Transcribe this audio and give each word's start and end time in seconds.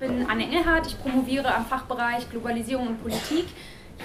bin 0.00 0.26
Anne 0.28 0.44
Engelhardt, 0.44 0.86
ich 0.86 0.98
promoviere 0.98 1.54
am 1.54 1.66
Fachbereich 1.66 2.28
Globalisierung 2.30 2.88
und 2.88 3.02
Politik 3.02 3.44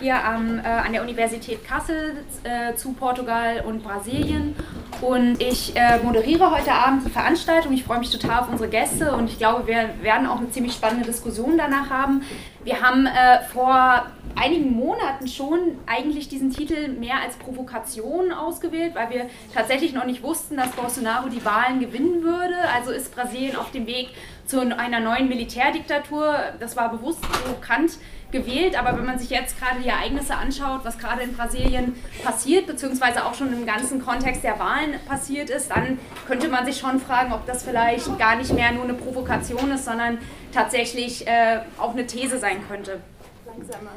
hier 0.01 0.21
am, 0.21 0.59
äh, 0.59 0.63
an 0.63 0.91
der 0.91 1.01
Universität 1.01 1.65
Kassel 1.65 2.17
äh, 2.43 2.75
zu 2.75 2.91
Portugal 2.91 3.63
und 3.65 3.81
Brasilien. 3.81 4.53
Und 4.99 5.41
ich 5.41 5.73
äh, 5.77 5.99
moderiere 5.99 6.51
heute 6.51 6.73
Abend 6.73 7.05
die 7.05 7.09
Veranstaltung. 7.09 7.71
Ich 7.71 7.85
freue 7.85 7.99
mich 7.99 8.11
total 8.11 8.41
auf 8.41 8.49
unsere 8.49 8.69
Gäste 8.69 9.13
und 9.13 9.29
ich 9.29 9.37
glaube, 9.37 9.67
wir 9.67 9.89
werden 10.01 10.27
auch 10.27 10.39
eine 10.39 10.51
ziemlich 10.51 10.73
spannende 10.73 11.05
Diskussion 11.05 11.57
danach 11.57 11.89
haben. 11.89 12.23
Wir 12.65 12.81
haben 12.81 13.05
äh, 13.05 13.41
vor 13.53 14.05
einigen 14.35 14.73
Monaten 14.73 15.29
schon 15.29 15.59
eigentlich 15.85 16.27
diesen 16.27 16.51
Titel 16.51 16.89
mehr 16.89 17.21
als 17.23 17.37
Provokation 17.37 18.33
ausgewählt, 18.33 18.95
weil 18.95 19.09
wir 19.11 19.29
tatsächlich 19.53 19.93
noch 19.93 20.05
nicht 20.05 20.23
wussten, 20.23 20.57
dass 20.57 20.71
Bolsonaro 20.71 21.29
die 21.29 21.45
Wahlen 21.45 21.79
gewinnen 21.79 22.21
würde. 22.21 22.55
Also 22.73 22.91
ist 22.91 23.15
Brasilien 23.15 23.55
auf 23.55 23.71
dem 23.71 23.87
Weg 23.87 24.09
zu 24.45 24.59
einer 24.59 24.99
neuen 24.99 25.27
Militärdiktatur. 25.27 26.35
Das 26.59 26.75
war 26.75 26.89
bewusst 26.89 27.21
provokant 27.21 27.97
gewählt, 28.31 28.77
aber 28.77 28.97
wenn 28.97 29.05
man 29.05 29.17
sich 29.17 29.29
jetzt 29.29 29.59
gerade 29.59 29.81
die 29.81 29.89
Ereignisse 29.89 30.35
anschaut, 30.35 30.81
was 30.83 30.97
gerade 30.97 31.21
in 31.23 31.33
Brasilien 31.33 31.95
passiert, 32.23 32.67
beziehungsweise 32.67 33.25
auch 33.25 33.33
schon 33.33 33.53
im 33.53 33.65
ganzen 33.65 34.03
Kontext 34.03 34.43
der 34.43 34.59
Wahlen 34.59 34.95
passiert 35.07 35.49
ist, 35.49 35.69
dann 35.71 35.99
könnte 36.27 36.49
man 36.49 36.65
sich 36.65 36.77
schon 36.77 36.99
fragen, 36.99 37.31
ob 37.33 37.45
das 37.45 37.63
vielleicht 37.63 38.17
gar 38.19 38.35
nicht 38.35 38.53
mehr 38.53 38.71
nur 38.71 38.83
eine 38.83 38.93
Provokation 38.93 39.71
ist, 39.71 39.85
sondern 39.85 40.17
tatsächlich 40.51 41.25
äh, 41.27 41.61
auch 41.77 41.93
eine 41.93 42.05
These 42.05 42.39
sein 42.39 42.57
könnte. 42.67 42.99
Langsamer, 43.45 43.91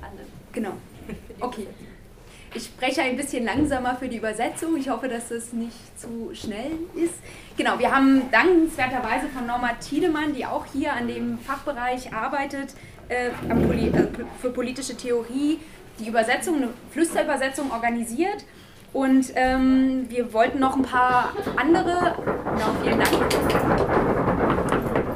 Anne. 0.00 0.26
Genau. 0.52 0.72
Okay. 1.40 1.66
Ich 2.56 2.66
spreche 2.66 3.02
ein 3.02 3.16
bisschen 3.16 3.44
langsamer 3.44 3.96
für 3.96 4.08
die 4.08 4.18
Übersetzung. 4.18 4.76
Ich 4.76 4.88
hoffe, 4.88 5.08
dass 5.08 5.32
es 5.32 5.52
nicht 5.52 5.98
zu 5.98 6.30
schnell 6.34 6.70
ist. 6.94 7.14
Genau, 7.56 7.78
wir 7.78 7.94
haben 7.94 8.30
dankenswerterweise 8.32 9.28
von 9.28 9.46
Norma 9.46 9.74
Tiedemann, 9.74 10.34
die 10.34 10.44
auch 10.44 10.66
hier 10.72 10.92
an 10.92 11.06
dem 11.06 11.38
Fachbereich 11.38 12.12
arbeitet, 12.12 12.74
äh, 13.08 13.30
Poli 13.48 13.90
äh, 13.90 14.08
für 14.40 14.50
politische 14.50 14.96
Theorie 14.96 15.60
die 16.00 16.08
Übersetzung, 16.08 16.56
eine 16.56 16.70
Flüsterübersetzung 16.90 17.70
organisiert. 17.70 18.44
Und 18.92 19.26
ähm, 19.36 20.06
wir 20.08 20.32
wollten 20.32 20.58
noch 20.58 20.74
ein 20.76 20.82
paar 20.82 21.32
andere, 21.56 22.16
genau, 22.16 22.74
vielen 22.82 22.98
Dank. 22.98 23.12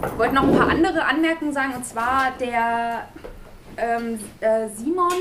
Wir 0.02 0.18
wollten 0.18 0.34
noch 0.36 0.44
ein 0.44 0.56
paar 0.56 0.68
andere 0.68 1.04
Anmerkungen 1.06 1.52
sagen, 1.52 1.74
und 1.74 1.86
zwar 1.86 2.32
der 2.38 3.08
ähm, 3.76 4.20
äh, 4.40 4.68
Simon 4.76 5.12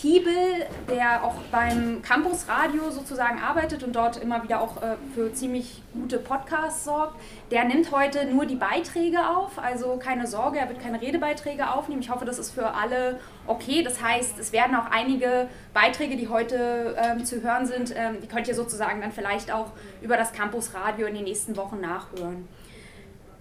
Kiebel, 0.00 0.64
der 0.88 1.22
auch 1.22 1.34
beim 1.52 2.00
Campus 2.00 2.48
Radio 2.48 2.90
sozusagen 2.90 3.38
arbeitet 3.38 3.82
und 3.82 3.94
dort 3.94 4.16
immer 4.16 4.42
wieder 4.42 4.62
auch 4.62 4.80
äh, 4.80 4.96
für 5.14 5.30
ziemlich 5.34 5.82
gute 5.92 6.16
Podcasts 6.18 6.84
sorgt, 6.84 7.20
der 7.50 7.64
nimmt 7.64 7.92
heute 7.92 8.24
nur 8.24 8.46
die 8.46 8.54
Beiträge 8.54 9.18
auf. 9.28 9.58
Also 9.58 9.98
keine 9.98 10.26
Sorge, 10.26 10.58
er 10.58 10.70
wird 10.70 10.80
keine 10.80 11.02
Redebeiträge 11.02 11.70
aufnehmen. 11.70 12.00
Ich 12.00 12.08
hoffe, 12.08 12.24
das 12.24 12.38
ist 12.38 12.52
für 12.52 12.72
alle 12.74 13.20
okay. 13.46 13.82
Das 13.82 14.02
heißt, 14.02 14.38
es 14.38 14.52
werden 14.52 14.74
auch 14.74 14.90
einige 14.90 15.48
Beiträge, 15.74 16.16
die 16.16 16.28
heute 16.28 16.96
ähm, 16.98 17.26
zu 17.26 17.42
hören 17.42 17.66
sind, 17.66 17.92
ähm, 17.94 18.22
die 18.22 18.26
könnt 18.26 18.48
ihr 18.48 18.54
sozusagen 18.54 19.02
dann 19.02 19.12
vielleicht 19.12 19.52
auch 19.52 19.66
über 20.00 20.16
das 20.16 20.32
Campus 20.32 20.72
Radio 20.72 21.08
in 21.08 21.14
den 21.14 21.24
nächsten 21.24 21.58
Wochen 21.58 21.78
nachhören. 21.78 22.48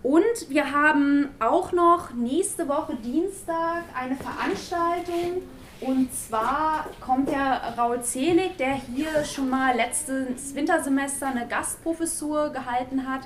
Und 0.03 0.49
wir 0.49 0.73
haben 0.73 1.29
auch 1.39 1.71
noch 1.71 2.13
nächste 2.13 2.67
Woche 2.67 2.97
Dienstag 2.97 3.83
eine 3.97 4.17
Veranstaltung 4.17 5.41
und 5.81 6.13
zwar 6.13 6.85
kommt 6.99 7.29
der 7.29 7.73
Raul 7.77 8.01
Zelig, 8.01 8.57
der 8.57 8.73
hier 8.73 9.23
schon 9.23 9.49
mal 9.49 9.75
letztes 9.75 10.53
Wintersemester 10.53 11.27
eine 11.27 11.47
Gastprofessur 11.47 12.49
gehalten 12.49 13.07
hat, 13.07 13.21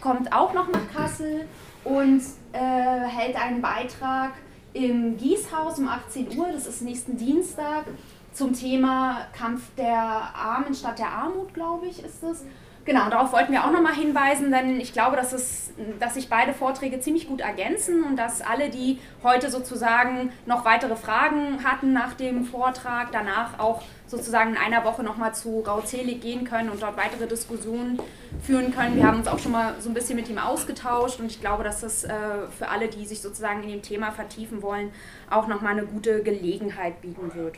kommt 0.00 0.32
auch 0.32 0.54
noch 0.54 0.68
nach 0.68 0.90
Kassel 0.94 1.46
und 1.84 2.22
äh, 2.52 2.58
hält 2.58 3.36
einen 3.36 3.60
Beitrag 3.60 4.32
im 4.72 5.16
Gießhaus 5.16 5.78
um 5.78 5.88
18 5.88 6.38
Uhr, 6.38 6.48
das 6.52 6.66
ist 6.66 6.82
nächsten 6.82 7.16
Dienstag, 7.16 7.84
zum 8.32 8.52
Thema 8.52 9.26
Kampf 9.36 9.62
der 9.76 9.98
Armen 9.98 10.74
statt 10.74 10.98
der 10.98 11.10
Armut, 11.10 11.52
glaube 11.54 11.86
ich, 11.86 12.04
ist 12.04 12.22
es. 12.22 12.44
Genau, 12.88 13.10
darauf 13.10 13.34
wollten 13.34 13.52
wir 13.52 13.66
auch 13.66 13.70
nochmal 13.70 13.92
hinweisen, 13.92 14.50
denn 14.50 14.80
ich 14.80 14.94
glaube, 14.94 15.14
dass, 15.14 15.34
es, 15.34 15.74
dass 16.00 16.14
sich 16.14 16.30
beide 16.30 16.54
Vorträge 16.54 17.00
ziemlich 17.00 17.28
gut 17.28 17.42
ergänzen 17.42 18.02
und 18.02 18.16
dass 18.16 18.40
alle, 18.40 18.70
die 18.70 18.98
heute 19.22 19.50
sozusagen 19.50 20.32
noch 20.46 20.64
weitere 20.64 20.96
Fragen 20.96 21.62
hatten 21.64 21.92
nach 21.92 22.14
dem 22.14 22.46
Vortrag, 22.46 23.12
danach 23.12 23.58
auch 23.58 23.82
sozusagen 24.06 24.52
in 24.52 24.56
einer 24.56 24.86
Woche 24.86 25.02
nochmal 25.02 25.34
zu 25.34 25.60
Rauzelig 25.60 26.22
gehen 26.22 26.44
können 26.44 26.70
und 26.70 26.82
dort 26.82 26.96
weitere 26.96 27.26
Diskussionen 27.26 28.00
führen 28.42 28.74
können. 28.74 28.96
Wir 28.96 29.06
haben 29.06 29.18
uns 29.18 29.28
auch 29.28 29.38
schon 29.38 29.52
mal 29.52 29.74
so 29.80 29.90
ein 29.90 29.94
bisschen 29.94 30.16
mit 30.16 30.30
ihm 30.30 30.38
ausgetauscht 30.38 31.20
und 31.20 31.26
ich 31.26 31.42
glaube, 31.42 31.64
dass 31.64 31.82
das 31.82 32.04
äh, 32.04 32.14
für 32.56 32.70
alle, 32.70 32.88
die 32.88 33.04
sich 33.04 33.20
sozusagen 33.20 33.64
in 33.64 33.68
dem 33.68 33.82
Thema 33.82 34.12
vertiefen 34.12 34.62
wollen, 34.62 34.92
auch 35.28 35.46
nochmal 35.46 35.72
eine 35.72 35.84
gute 35.84 36.22
Gelegenheit 36.22 37.02
bieten 37.02 37.34
wird. 37.34 37.56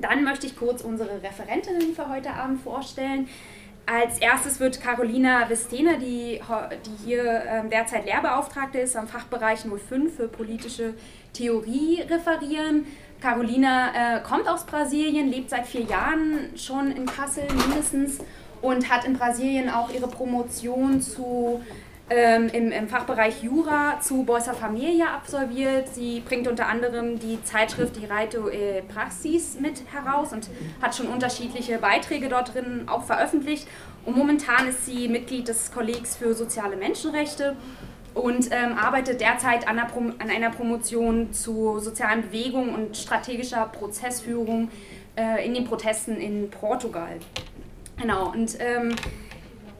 Dann 0.00 0.24
möchte 0.24 0.46
ich 0.46 0.56
kurz 0.56 0.82
unsere 0.82 1.22
Referentinnen 1.22 1.94
für 1.94 2.08
heute 2.08 2.30
Abend 2.30 2.62
vorstellen. 2.62 3.28
Als 3.86 4.18
erstes 4.18 4.60
wird 4.60 4.80
Carolina 4.80 5.48
Vestena, 5.48 5.96
die, 5.96 6.40
die 6.86 7.04
hier 7.04 7.42
ähm, 7.48 7.70
derzeit 7.70 8.04
Lehrbeauftragte 8.04 8.78
ist 8.78 8.96
am 8.96 9.08
Fachbereich 9.08 9.60
05 9.60 10.14
für 10.14 10.28
politische 10.28 10.94
Theorie, 11.32 12.02
referieren. 12.02 12.86
Carolina 13.20 14.18
äh, 14.18 14.20
kommt 14.22 14.48
aus 14.48 14.64
Brasilien, 14.64 15.30
lebt 15.30 15.50
seit 15.50 15.66
vier 15.66 15.82
Jahren 15.82 16.50
schon 16.56 16.92
in 16.92 17.06
Kassel 17.06 17.44
mindestens 17.52 18.18
und 18.62 18.88
hat 18.90 19.04
in 19.04 19.14
Brasilien 19.14 19.68
auch 19.68 19.92
ihre 19.92 20.08
Promotion 20.08 21.00
zu 21.00 21.60
ähm, 22.10 22.48
im, 22.52 22.72
im, 22.72 22.88
Fachbereich 22.88 23.42
Jura 23.42 24.00
zu 24.00 24.24
Bolsa 24.24 24.52
Familia 24.52 25.14
absolviert. 25.14 25.88
Sie 25.88 26.20
bringt 26.20 26.48
unter 26.48 26.66
anderem 26.66 27.20
die 27.20 27.42
Zeitschrift 27.44 27.96
Direito 27.96 28.48
e 28.48 28.82
Praxis 28.82 29.58
mit 29.60 29.84
heraus 29.92 30.32
und 30.32 30.50
hat 30.82 30.94
schon 30.94 31.06
unterschiedliche 31.06 31.78
Beiträge 31.78 32.28
dort 32.28 32.52
drin 32.52 32.88
auch 32.88 33.04
veröffentlicht. 33.04 33.68
Und 34.04 34.16
momentan 34.16 34.66
ist 34.68 34.86
sie 34.86 35.08
Mitglied 35.08 35.46
des 35.46 35.70
Kollegs 35.70 36.16
für 36.16 36.34
soziale 36.34 36.76
Menschenrechte 36.76 37.56
und 38.14 38.48
ähm, 38.50 38.76
arbeitet 38.76 39.20
derzeit 39.20 39.68
an 39.68 39.78
einer, 39.78 39.88
an 40.18 40.30
einer, 40.30 40.50
Promotion 40.50 41.32
zu 41.32 41.78
sozialen 41.78 42.22
Bewegungen 42.22 42.74
und 42.74 42.96
strategischer 42.96 43.66
Prozessführung 43.66 44.68
äh, 45.16 45.46
in 45.46 45.54
den 45.54 45.64
Protesten 45.64 46.16
in 46.16 46.50
Portugal. 46.50 47.20
Genau, 48.00 48.32
und 48.32 48.56
ähm, 48.58 48.96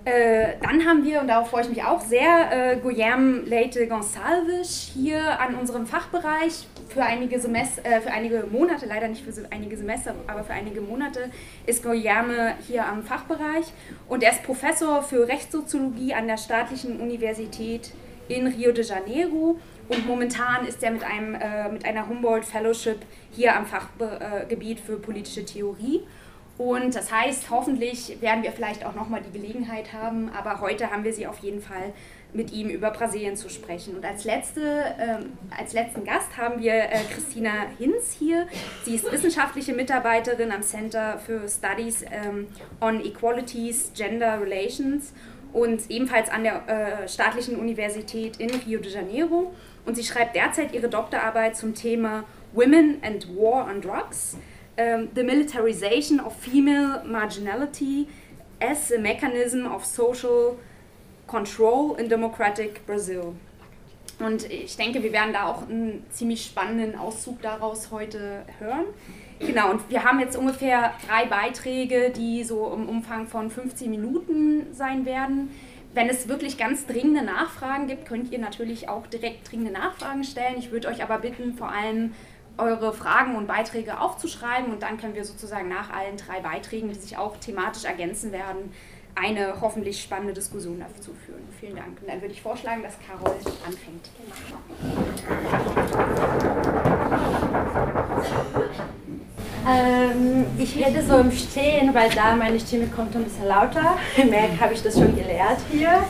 äh, 0.04 0.54
dann 0.62 0.86
haben 0.86 1.04
wir, 1.04 1.20
und 1.20 1.28
darauf 1.28 1.50
freue 1.50 1.62
ich 1.62 1.68
mich 1.68 1.84
auch 1.84 2.00
sehr, 2.00 2.72
äh, 2.72 2.76
Guilherme 2.78 3.40
Leite 3.40 3.86
Gonçalves 3.86 4.92
hier 4.94 5.38
an 5.38 5.54
unserem 5.54 5.86
Fachbereich 5.86 6.66
für 6.88 7.02
einige, 7.02 7.38
Semester, 7.38 7.84
äh, 7.84 8.00
für 8.00 8.10
einige 8.10 8.46
Monate, 8.50 8.86
leider 8.86 9.08
nicht 9.08 9.22
für 9.22 9.32
einige 9.50 9.76
Semester, 9.76 10.14
aber 10.26 10.42
für 10.42 10.54
einige 10.54 10.80
Monate 10.80 11.30
ist 11.66 11.82
Guilherme 11.82 12.54
hier 12.66 12.86
am 12.86 13.02
Fachbereich. 13.02 13.66
Und 14.08 14.22
er 14.22 14.32
ist 14.32 14.42
Professor 14.42 15.02
für 15.02 15.28
Rechtssoziologie 15.28 16.14
an 16.14 16.26
der 16.26 16.38
Staatlichen 16.38 16.98
Universität 16.98 17.92
in 18.28 18.46
Rio 18.46 18.72
de 18.72 18.84
Janeiro. 18.84 19.58
Und 19.88 20.06
momentan 20.06 20.66
ist 20.66 20.82
er 20.82 20.92
mit, 20.92 21.04
einem, 21.04 21.34
äh, 21.34 21.68
mit 21.68 21.84
einer 21.84 22.08
Humboldt 22.08 22.46
Fellowship 22.46 23.00
hier 23.32 23.54
am 23.54 23.66
Fachgebiet 23.66 24.80
für 24.80 24.96
politische 24.96 25.44
Theorie 25.44 26.04
und 26.60 26.94
das 26.94 27.10
heißt, 27.10 27.48
hoffentlich 27.48 28.20
werden 28.20 28.42
wir 28.42 28.52
vielleicht 28.52 28.84
auch 28.84 28.94
nochmal 28.94 29.22
die 29.22 29.32
Gelegenheit 29.32 29.94
haben, 29.94 30.28
aber 30.28 30.60
heute 30.60 30.90
haben 30.90 31.04
wir 31.04 31.14
sie 31.14 31.26
auf 31.26 31.38
jeden 31.38 31.62
Fall 31.62 31.94
mit 32.34 32.52
ihm 32.52 32.68
über 32.68 32.90
Brasilien 32.90 33.34
zu 33.34 33.48
sprechen. 33.48 33.96
Und 33.96 34.04
als, 34.04 34.24
letzte, 34.24 34.94
ähm, 35.00 35.38
als 35.58 35.72
letzten 35.72 36.04
Gast 36.04 36.36
haben 36.36 36.60
wir 36.60 36.74
äh, 36.74 36.98
Christina 37.14 37.50
Hinz 37.78 38.12
hier. 38.12 38.46
Sie 38.84 38.94
ist 38.94 39.10
wissenschaftliche 39.10 39.72
Mitarbeiterin 39.72 40.52
am 40.52 40.60
Center 40.60 41.18
for 41.24 41.48
Studies 41.48 42.02
ähm, 42.02 42.48
on 42.82 43.02
Equalities, 43.02 43.92
Gender 43.96 44.38
Relations 44.38 45.14
und 45.54 45.90
ebenfalls 45.90 46.28
an 46.28 46.44
der 46.44 46.68
äh, 46.68 47.08
staatlichen 47.08 47.56
Universität 47.56 48.36
in 48.36 48.50
Rio 48.50 48.80
de 48.80 48.92
Janeiro. 48.92 49.54
Und 49.86 49.94
sie 49.94 50.04
schreibt 50.04 50.36
derzeit 50.36 50.74
ihre 50.74 50.90
Doktorarbeit 50.90 51.56
zum 51.56 51.74
Thema 51.74 52.24
Women 52.52 52.98
and 53.02 53.34
War 53.34 53.66
on 53.66 53.80
Drugs 53.80 54.36
um, 54.80 55.08
the 55.14 55.22
militarization 55.22 56.20
of 56.20 56.34
female 56.34 57.02
marginality 57.04 58.06
as 58.60 58.90
a 58.90 58.98
mechanism 58.98 59.66
of 59.66 59.84
social 59.84 60.58
control 61.26 61.94
in 61.96 62.08
democratic 62.08 62.86
Brazil. 62.86 63.34
Und 64.18 64.50
ich 64.50 64.76
denke, 64.76 65.02
wir 65.02 65.12
werden 65.12 65.32
da 65.32 65.46
auch 65.46 65.68
einen 65.68 66.04
ziemlich 66.10 66.44
spannenden 66.44 66.98
Auszug 66.98 67.40
daraus 67.40 67.90
heute 67.90 68.44
hören. 68.58 68.84
Genau, 69.38 69.70
und 69.70 69.88
wir 69.88 70.04
haben 70.04 70.20
jetzt 70.20 70.36
ungefähr 70.36 70.92
drei 71.08 71.24
Beiträge, 71.24 72.10
die 72.14 72.44
so 72.44 72.70
im 72.74 72.86
Umfang 72.88 73.26
von 73.26 73.50
15 73.50 73.90
Minuten 73.90 74.66
sein 74.74 75.06
werden. 75.06 75.50
Wenn 75.94 76.10
es 76.10 76.28
wirklich 76.28 76.58
ganz 76.58 76.86
dringende 76.86 77.22
Nachfragen 77.22 77.86
gibt, 77.86 78.06
könnt 78.06 78.30
ihr 78.30 78.38
natürlich 78.38 78.90
auch 78.90 79.06
direkt 79.06 79.50
dringende 79.50 79.72
Nachfragen 79.72 80.22
stellen. 80.22 80.56
Ich 80.58 80.70
würde 80.70 80.88
euch 80.88 81.02
aber 81.02 81.18
bitten, 81.18 81.54
vor 81.54 81.70
allem 81.70 82.12
eure 82.60 82.92
Fragen 82.92 83.36
und 83.36 83.46
Beiträge 83.46 84.00
aufzuschreiben 84.00 84.72
und 84.72 84.82
dann 84.82 84.98
können 84.98 85.14
wir 85.14 85.24
sozusagen 85.24 85.68
nach 85.68 85.90
allen 85.90 86.16
drei 86.16 86.40
Beiträgen, 86.40 86.88
die 86.88 86.94
sich 86.94 87.16
auch 87.16 87.36
thematisch 87.38 87.84
ergänzen 87.84 88.32
werden, 88.32 88.72
eine 89.14 89.60
hoffentlich 89.60 90.02
spannende 90.02 90.32
Diskussion 90.32 90.80
dazu 90.80 91.12
führen. 91.26 91.42
Vielen 91.58 91.76
Dank. 91.76 92.00
Und 92.00 92.08
dann 92.08 92.20
würde 92.20 92.32
ich 92.32 92.42
vorschlagen, 92.42 92.82
dass 92.82 92.94
Carol 93.06 93.36
anfängt. 93.66 94.08
Ähm, 99.68 100.46
ich 100.58 100.76
rede 100.76 101.02
so 101.02 101.18
im 101.18 101.32
Stehen, 101.32 101.92
weil 101.94 102.10
da 102.10 102.34
meine 102.34 102.58
Stimme 102.58 102.86
kommt 102.86 103.14
ein 103.14 103.24
bisschen 103.24 103.46
lauter. 103.46 103.98
Merk, 104.16 104.60
habe 104.60 104.74
ich 104.74 104.82
das 104.82 104.94
schon 104.94 105.14
gelehrt 105.14 105.58
hier. 105.70 106.02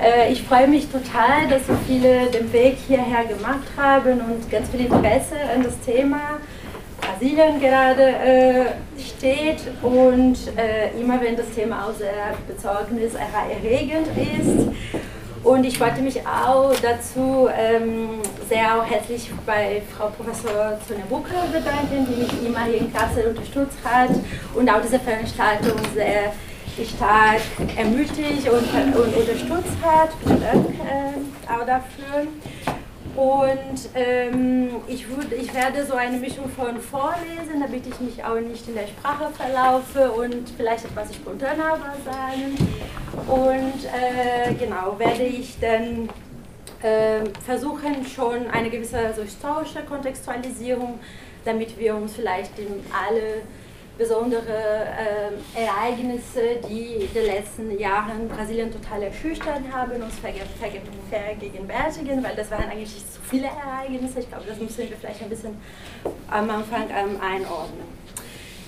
Äh, 0.00 0.32
ich 0.32 0.42
freue 0.42 0.68
mich 0.68 0.88
total, 0.88 1.48
dass 1.48 1.66
so 1.66 1.74
viele 1.86 2.26
den 2.26 2.52
Weg 2.52 2.76
hierher 2.86 3.24
gemacht 3.24 3.66
haben 3.76 4.20
und 4.20 4.50
ganz 4.50 4.68
viel 4.70 4.80
Interesse 4.80 5.36
an 5.54 5.62
das 5.62 5.78
Thema 5.80 6.38
Brasilien 7.00 7.60
gerade 7.60 8.02
äh, 8.02 8.64
steht 9.00 9.60
und 9.82 10.36
äh, 10.56 10.98
immer 11.00 11.20
wenn 11.20 11.36
das 11.36 11.50
Thema 11.54 11.86
auch 11.86 11.94
sehr 11.94 12.34
besorgniserregend 12.46 14.08
ist. 14.16 14.68
Und 15.44 15.64
ich 15.64 15.78
wollte 15.78 16.00
mich 16.00 16.20
auch 16.26 16.74
dazu 16.82 17.48
ähm, 17.56 18.20
sehr 18.48 18.82
herzlich 18.82 19.30
bei 19.46 19.80
Frau 19.96 20.08
Professor 20.08 20.76
Zonebuke 20.88 21.34
bedanken, 21.52 22.04
die 22.10 22.22
mich 22.22 22.46
immer 22.46 22.64
hier 22.64 22.78
in 22.78 22.92
Kassel 22.92 23.28
unterstützt 23.28 23.78
hat 23.84 24.10
und 24.54 24.68
auch 24.68 24.80
diese 24.82 24.98
Veranstaltung 24.98 25.78
sehr 25.94 26.32
stark 26.84 27.40
ermutigt 27.76 28.48
und, 28.48 28.94
und 28.94 29.16
unterstützt 29.16 29.76
hat. 29.82 30.10
Vielen 30.22 30.40
Dank 30.40 30.66
äh, 30.80 31.52
auch 31.52 31.66
dafür. 31.66 32.26
Und 33.16 33.88
ähm, 33.94 34.68
ich, 34.86 35.08
würd, 35.08 35.32
ich 35.32 35.54
werde 35.54 35.86
so 35.86 35.94
eine 35.94 36.18
Mischung 36.18 36.50
von 36.50 36.78
vorlesen, 36.78 37.60
damit 37.60 37.86
ich 37.86 37.98
mich 38.00 38.22
auch 38.22 38.38
nicht 38.38 38.68
in 38.68 38.74
der 38.74 38.86
Sprache 38.86 39.30
verlaufe 39.32 40.12
und 40.12 40.50
vielleicht 40.54 40.84
etwas 40.84 41.14
spontaner 41.14 41.78
sagen. 42.04 42.56
Und 43.26 43.84
äh, 43.86 44.52
genau, 44.54 44.98
werde 44.98 45.22
ich 45.22 45.56
dann 45.58 46.10
äh, 46.82 47.24
versuchen, 47.42 48.04
schon 48.04 48.50
eine 48.50 48.68
gewisse 48.68 48.98
also 48.98 49.22
historische 49.22 49.80
Kontextualisierung, 49.88 50.98
damit 51.46 51.78
wir 51.78 51.96
uns 51.96 52.14
vielleicht 52.14 52.58
in 52.58 52.84
alle 52.92 53.42
besondere 53.98 54.86
äh, 55.54 55.64
Ereignisse, 55.64 56.60
die 56.68 57.04
in 57.04 57.14
den 57.14 57.26
letzten 57.26 57.78
Jahren 57.78 58.28
Brasilien 58.28 58.70
total 58.70 59.04
erschüchtert 59.04 59.62
haben, 59.72 60.02
uns 60.02 60.14
vergegenwärtigen, 60.18 62.22
weil 62.22 62.36
das 62.36 62.50
waren 62.50 62.68
eigentlich 62.70 62.94
zu 62.94 63.20
viele 63.22 63.46
Ereignisse. 63.46 64.20
Ich 64.20 64.28
glaube, 64.28 64.44
das 64.46 64.58
müssen 64.58 64.78
wir 64.78 64.96
vielleicht 64.96 65.22
ein 65.22 65.30
bisschen 65.30 65.56
am 66.28 66.50
Anfang 66.50 66.88
ähm, 66.90 67.18
einordnen. 67.20 67.86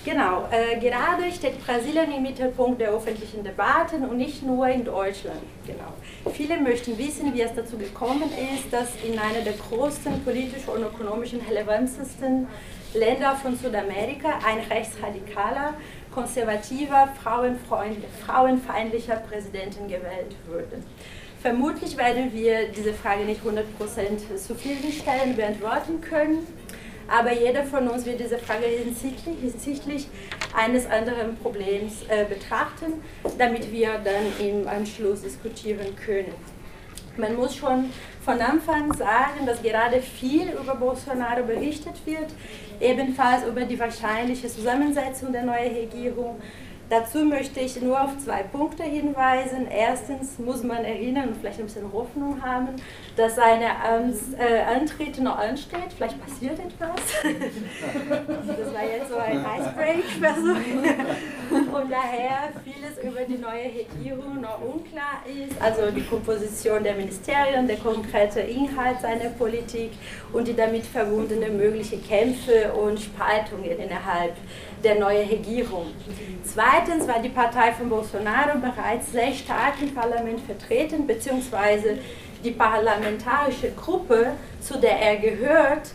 Genau, 0.09 0.49
äh, 0.51 0.81
gerade 0.81 1.31
steht 1.31 1.63
Brasilien 1.63 2.11
im 2.11 2.23
Mittelpunkt 2.23 2.81
der 2.81 2.93
öffentlichen 2.93 3.45
Debatten 3.45 4.09
und 4.09 4.17
nicht 4.17 4.43
nur 4.43 4.67
in 4.67 4.83
Deutschland. 4.83 5.43
Genau. 5.67 5.93
Viele 6.33 6.59
möchten 6.59 6.97
wissen, 6.97 7.35
wie 7.35 7.43
es 7.43 7.55
dazu 7.55 7.77
gekommen 7.77 8.31
ist, 8.55 8.73
dass 8.73 8.89
in 9.07 9.19
einer 9.19 9.43
der 9.45 9.53
größten 9.53 10.25
politischen 10.25 10.71
und 10.71 10.83
ökonomischen 10.83 11.43
relevantesten 11.43 12.47
Länder 12.95 13.37
von 13.37 13.55
Südamerika 13.55 14.39
ein 14.47 14.61
rechtsradikaler, 14.71 15.75
konservativer, 16.15 17.11
frauenfeindlicher 17.23 19.17
Präsidenten 19.17 19.89
gewählt 19.89 20.37
wurde. 20.47 20.83
Vermutlich 21.43 21.99
werden 21.99 22.33
wir 22.33 22.69
diese 22.69 22.95
Frage 22.95 23.25
nicht 23.25 23.43
100% 23.45 24.37
zufriedenstellend 24.37 25.37
beantworten 25.37 26.01
können, 26.01 26.47
aber 27.09 27.33
jeder 27.33 27.65
von 27.65 27.89
uns 27.89 28.05
wird 28.05 28.21
diese 28.21 28.39
Frage 28.39 28.67
hinsichtlich, 28.67 29.39
hinsichtlich 29.41 30.09
eines 30.55 30.87
anderen 30.87 31.37
Problems 31.37 32.03
äh, 32.09 32.25
betrachten, 32.25 33.03
damit 33.39 33.73
wir 33.73 33.99
dann 34.05 34.47
im 34.47 34.69
Anschluss 34.69 35.23
diskutieren 35.23 35.97
können. 35.97 36.35
Man 37.17 37.35
muss 37.35 37.57
schon 37.57 37.91
von 38.25 38.41
Anfang 38.41 38.93
sagen, 38.93 39.47
dass 39.47 39.61
gerade 39.63 40.01
viel 40.01 40.51
über 40.51 40.75
Bolsonaro 40.77 41.43
berichtet 41.43 41.95
wird, 42.05 42.29
ebenfalls 42.81 43.45
über 43.45 43.63
die 43.63 43.79
wahrscheinliche 43.79 44.47
Zusammensetzung 44.49 45.33
der 45.33 45.43
neuen 45.43 45.75
Regierung. 45.75 46.41
Dazu 46.91 47.19
möchte 47.19 47.61
ich 47.61 47.81
nur 47.83 48.01
auf 48.03 48.17
zwei 48.19 48.43
Punkte 48.43 48.83
hinweisen. 48.83 49.67
Erstens 49.71 50.39
muss 50.39 50.63
man 50.63 50.85
erinnern 50.85 51.29
und 51.29 51.37
vielleicht 51.37 51.59
ein 51.59 51.67
bisschen 51.67 51.93
Hoffnung 51.93 52.43
haben, 52.43 52.69
dass 53.15 53.37
sein 53.37 53.61
äh, 53.61 54.61
Antritt 54.63 55.21
noch 55.21 55.37
ansteht. 55.39 55.93
Vielleicht 55.95 56.19
passiert 56.25 56.59
etwas. 56.59 57.01
das 58.09 58.75
war 58.75 58.85
jetzt 58.85 59.11
so 59.11 59.17
ein 59.17 59.45
Icebreak-Versuch. 59.59 60.57
Und 61.51 61.91
daher 61.91 62.53
vieles 62.65 62.99
über 63.03 63.21
die 63.23 63.39
neue 63.39 63.65
Regierung 63.65 64.41
noch 64.41 64.61
unklar 64.61 65.23
ist. 65.27 65.61
Also 65.61 65.91
die 65.91 66.05
Komposition 66.05 66.83
der 66.83 66.95
Ministerien, 66.95 67.67
der 67.67 67.77
konkrete 67.77 68.41
Inhalt 68.41 69.01
seiner 69.03 69.31
Politik 69.31 69.91
und 70.33 70.49
die 70.49 70.57
damit 70.57 70.87
verbundenen 70.87 71.57
möglichen 71.59 72.03
Kämpfe 72.07 72.73
und 72.73 72.99
Spaltungen 72.99 73.79
innerhalb 73.79 74.35
der 74.35 74.68
neuen 74.99 75.29
Regierung. 75.29 75.87
Zweitens 76.45 77.07
war 77.07 77.21
die 77.21 77.29
Partei 77.29 77.73
von 77.73 77.89
Bolsonaro 77.89 78.59
bereits 78.59 79.13
sehr 79.13 79.33
stark 79.33 79.75
im 79.81 79.95
Parlament 79.95 80.41
vertreten, 80.41 81.07
beziehungsweise 81.07 81.99
die 82.45 82.53
parlamentarische 82.53 83.73
Gruppe, 83.73 84.33
zu 84.61 84.79
der 84.79 85.01
er 85.01 85.17
gehört, 85.17 85.93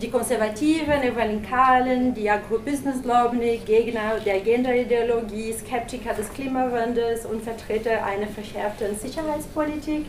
die 0.00 0.10
Konservativen, 0.10 1.02
Evangelikalen, 1.02 2.12
die 2.12 2.28
Agrobusiness-Lobby, 2.28 3.62
Gegner 3.64 4.20
der 4.24 4.40
Genderideologie, 4.40 5.54
Skeptiker 5.54 6.12
des 6.12 6.30
Klimawandels 6.34 7.24
und 7.24 7.42
Vertreter 7.42 8.04
einer 8.04 8.26
verschärften 8.26 8.94
Sicherheitspolitik. 8.98 10.04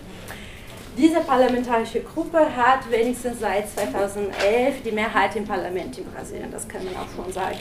Diese 0.98 1.22
parlamentarische 1.22 2.02
Gruppe 2.02 2.40
hat 2.40 2.90
wenigstens 2.90 3.40
seit 3.40 3.70
2011 3.70 4.82
die 4.84 4.92
Mehrheit 4.92 5.36
im 5.36 5.46
Parlament 5.46 5.98
in 5.98 6.06
Brasilien, 6.06 6.52
das 6.52 6.68
kann 6.68 6.84
man 6.84 6.96
auch 6.96 7.16
schon 7.16 7.32
sagen. 7.32 7.60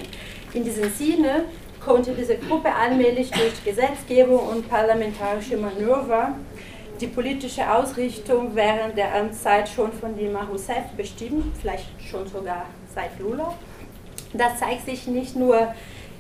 In 0.56 0.64
diesem 0.64 0.90
Sinne 0.90 1.44
konnte 1.84 2.12
diese 2.12 2.38
Gruppe 2.38 2.74
allmählich 2.74 3.30
durch 3.30 3.62
Gesetzgebung 3.62 4.38
und 4.38 4.66
parlamentarische 4.70 5.58
Manöver 5.58 6.34
die 6.98 7.08
politische 7.08 7.70
Ausrichtung 7.70 8.52
während 8.54 8.96
der 8.96 9.14
Amtszeit 9.14 9.68
schon 9.68 9.92
von 9.92 10.16
Dilma 10.16 10.44
Rousseff 10.44 10.86
bestimmt, 10.96 11.54
vielleicht 11.60 11.84
schon 12.00 12.26
sogar 12.26 12.64
seit 12.94 13.18
Lula. 13.20 13.52
Das 14.32 14.58
zeigt 14.58 14.86
sich 14.86 15.06
nicht 15.06 15.36
nur 15.36 15.74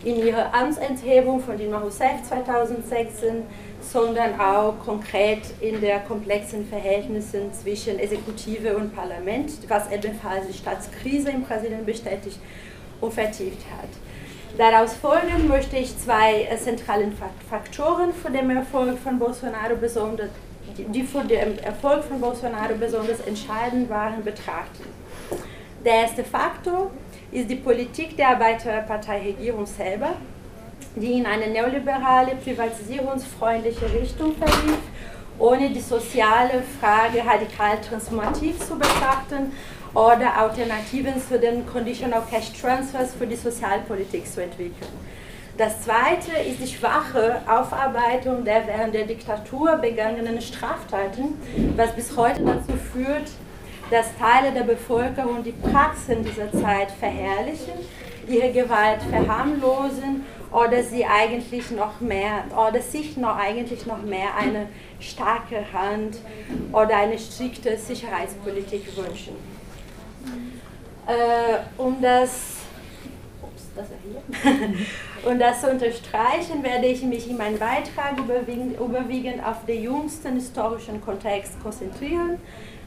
in 0.04 0.18
ihrer 0.18 0.52
Amtsenthebung 0.52 1.40
von 1.40 1.56
Dilma 1.56 1.78
Rousseff 1.78 2.22
2016, 2.28 3.42
sondern 3.80 4.38
auch 4.38 4.74
konkret 4.84 5.40
in 5.62 5.80
der 5.80 6.00
komplexen 6.00 6.66
Verhältnissen 6.66 7.54
zwischen 7.54 7.98
Exekutive 7.98 8.76
und 8.76 8.94
Parlament, 8.94 9.52
was 9.66 9.90
ebenfalls 9.90 10.46
die 10.46 10.58
Staatskrise 10.58 11.30
in 11.30 11.42
Brasilien 11.42 11.86
bestätigt 11.86 12.38
und 13.00 13.14
vertieft 13.14 13.64
hat. 13.70 13.88
Daraus 14.56 14.94
folgend 14.94 15.48
möchte 15.48 15.76
ich 15.76 15.98
zwei 15.98 16.44
äh, 16.44 16.56
zentralen 16.56 17.12
Faktoren 17.50 18.14
für 18.14 18.30
den 18.30 18.48
Erfolg 18.48 18.98
von 18.98 19.18
Bolsonaro 19.18 19.76
besonders, 19.78 20.30
die 20.78 21.02
für 21.02 21.24
den 21.24 21.58
Erfolg 21.58 22.04
von 22.04 22.18
Bolsonaro 22.18 22.74
besonders 22.80 23.20
entscheidend 23.20 23.90
waren, 23.90 24.24
betrachten. 24.24 24.84
Der 25.84 25.94
erste 25.94 26.24
Faktor 26.24 26.90
ist 27.30 27.50
die 27.50 27.56
Politik 27.56 28.16
der 28.16 28.30
Arbeiterpartei-Regierung 28.30 29.66
selber, 29.66 30.14
die 30.94 31.18
in 31.18 31.26
eine 31.26 31.48
neoliberale, 31.48 32.36
privatisierungsfreundliche 32.36 33.92
Richtung 33.92 34.34
verlief, 34.36 34.78
ohne 35.38 35.68
die 35.68 35.80
soziale 35.80 36.62
Frage 36.80 37.18
radikal 37.26 37.78
transformativ 37.86 38.58
zu 38.60 38.78
betrachten 38.78 39.52
oder 39.96 40.36
Alternativen 40.36 41.14
zu 41.26 41.38
den 41.38 41.64
Conditional 41.64 42.22
Cash 42.30 42.52
Transfers 42.60 43.14
für 43.14 43.26
die 43.26 43.34
Sozialpolitik 43.34 44.30
zu 44.30 44.42
entwickeln. 44.42 44.92
Das 45.56 45.80
zweite 45.80 46.36
ist 46.46 46.60
die 46.60 46.66
schwache 46.66 47.40
Aufarbeitung 47.48 48.44
der 48.44 48.66
während 48.66 48.94
der 48.94 49.06
Diktatur 49.06 49.76
begangenen 49.76 50.42
Straftaten, 50.42 51.40
was 51.76 51.92
bis 51.92 52.14
heute 52.14 52.42
dazu 52.44 52.74
führt, 52.92 53.30
dass 53.90 54.08
Teile 54.18 54.52
der 54.52 54.64
Bevölkerung 54.64 55.42
die 55.42 55.52
Praxen 55.52 56.22
dieser 56.22 56.52
Zeit 56.52 56.90
verherrlichen, 56.90 57.72
ihre 58.28 58.52
Gewalt 58.52 59.00
verharmlosen 59.08 60.26
oder 60.52 60.82
sie 60.82 61.06
eigentlich 61.06 61.70
noch 61.70 62.02
mehr 62.02 62.44
oder 62.50 62.82
sich 62.82 63.16
noch 63.16 63.36
eigentlich 63.36 63.86
noch 63.86 64.02
mehr 64.02 64.36
eine 64.38 64.68
starke 65.00 65.64
Hand 65.72 66.18
oder 66.72 66.98
eine 66.98 67.18
strikte 67.18 67.78
Sicherheitspolitik 67.78 68.94
wünschen. 68.94 69.55
Äh, 71.06 71.58
um 71.80 72.02
das, 72.02 72.56
ups, 73.40 73.68
das 73.76 73.86
um 75.24 75.38
das 75.38 75.60
zu 75.60 75.70
unterstreichen, 75.70 76.62
werde 76.64 76.86
ich 76.86 77.02
mich 77.02 77.30
in 77.30 77.36
meinem 77.36 77.58
Beitrag 77.58 78.18
überwiegend, 78.18 78.80
überwiegend 78.80 79.44
auf 79.44 79.64
den 79.66 79.84
jüngsten 79.84 80.34
historischen 80.34 81.00
Kontext 81.00 81.62
konzentrieren, 81.62 82.40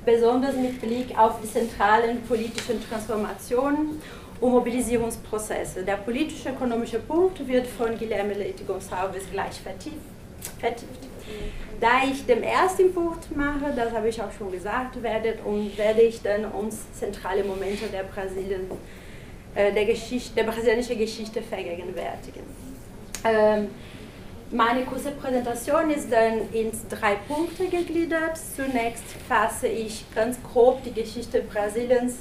besonders 0.05 0.55
mit 0.55 0.81
Blick 0.81 1.17
auf 1.17 1.39
die 1.41 1.49
zentralen 1.49 2.21
politischen 2.23 2.83
Transformationen 2.89 4.01
und 4.41 4.51
Mobilisierungsprozesse. 4.51 5.83
Der 5.83 5.95
politische-ökonomische 5.95 6.99
Punkt 6.99 7.47
wird 7.47 7.67
von 7.67 7.97
Guilherme 7.97 8.33
Leite 8.33 8.63
Gonçalves 8.65 9.31
gleich 9.31 9.61
vertieft. 9.61 9.95
vertieft. 10.59 11.07
Da 11.79 12.03
ich 12.03 12.25
den 12.25 12.43
ersten 12.43 12.93
Punkt 12.93 13.35
mache, 13.35 13.71
das 13.73 13.93
habe 13.93 14.09
ich 14.09 14.21
auch 14.21 14.31
schon 14.37 14.51
gesagt, 14.51 15.01
werde, 15.01 15.35
und 15.45 15.77
werde 15.77 16.01
ich 16.01 16.21
dann 16.21 16.45
uns 16.45 16.91
zentrale 16.93 17.43
Momente 17.43 17.85
der 17.87 18.03
Brasilien 18.03 18.69
äh, 19.55 19.71
der, 19.71 19.85
Geschichte, 19.85 20.35
der 20.35 20.43
brasilianischen 20.43 20.97
Geschichte 20.97 21.41
vergegenwärtigen. 21.41 22.43
Ähm, 23.23 23.67
meine 24.51 24.83
kurze 24.83 25.11
Präsentation 25.11 25.91
ist 25.91 26.11
dann 26.11 26.51
in 26.51 26.71
drei 26.89 27.15
Punkte 27.27 27.67
gegliedert. 27.67 28.37
Zunächst 28.55 29.05
fasse 29.27 29.67
ich 29.67 30.03
ganz 30.15 30.37
grob 30.41 30.83
die 30.83 30.91
Geschichte 30.91 31.41
Brasiliens 31.41 32.17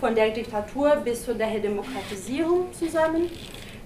von 0.00 0.14
der 0.14 0.30
Diktatur 0.30 0.96
bis 1.04 1.24
zu 1.24 1.34
der 1.34 1.58
Demokratisierung 1.60 2.72
zusammen. 2.72 3.30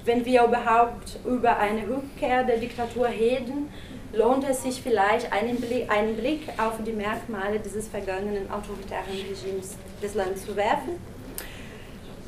Wenn 0.04 0.24
wir 0.24 0.44
überhaupt 0.44 1.18
über 1.24 1.58
eine 1.58 1.82
Rückkehr 1.82 2.44
der 2.44 2.56
Diktatur 2.56 3.08
reden, 3.08 3.68
lohnt 4.12 4.48
es 4.48 4.62
sich 4.62 4.82
vielleicht 4.82 5.32
einen 5.32 5.60
Blick, 5.60 5.90
einen 5.90 6.16
Blick 6.16 6.48
auf 6.58 6.74
die 6.84 6.92
Merkmale 6.92 7.58
dieses 7.58 7.88
vergangenen 7.88 8.50
autoritären 8.50 9.04
Regimes 9.10 9.76
des 10.02 10.14
Landes 10.14 10.44
zu 10.44 10.54
werfen. 10.54 11.00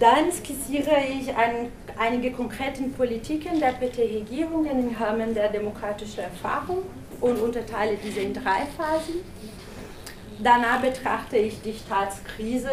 Dann 0.01 0.33
skizziere 0.33 0.97
ich 1.09 1.35
ein, 1.37 1.71
einige 1.99 2.33
konkrete 2.33 2.83
Politiken 2.97 3.61
der 3.61 3.73
PT-Regierungen 3.73 4.89
im 4.89 4.97
Rahmen 4.97 5.35
der 5.35 5.51
demokratischen 5.51 6.21
Erfahrung 6.21 6.79
und 7.21 7.41
unterteile 7.41 7.97
diese 8.03 8.21
in 8.21 8.35
drei 8.35 8.67
Phasen. 8.77 9.21
Danach 10.43 10.81
betrachte 10.81 11.37
ich 11.37 11.61
die 11.63 11.75
Staatskrise, 11.75 12.71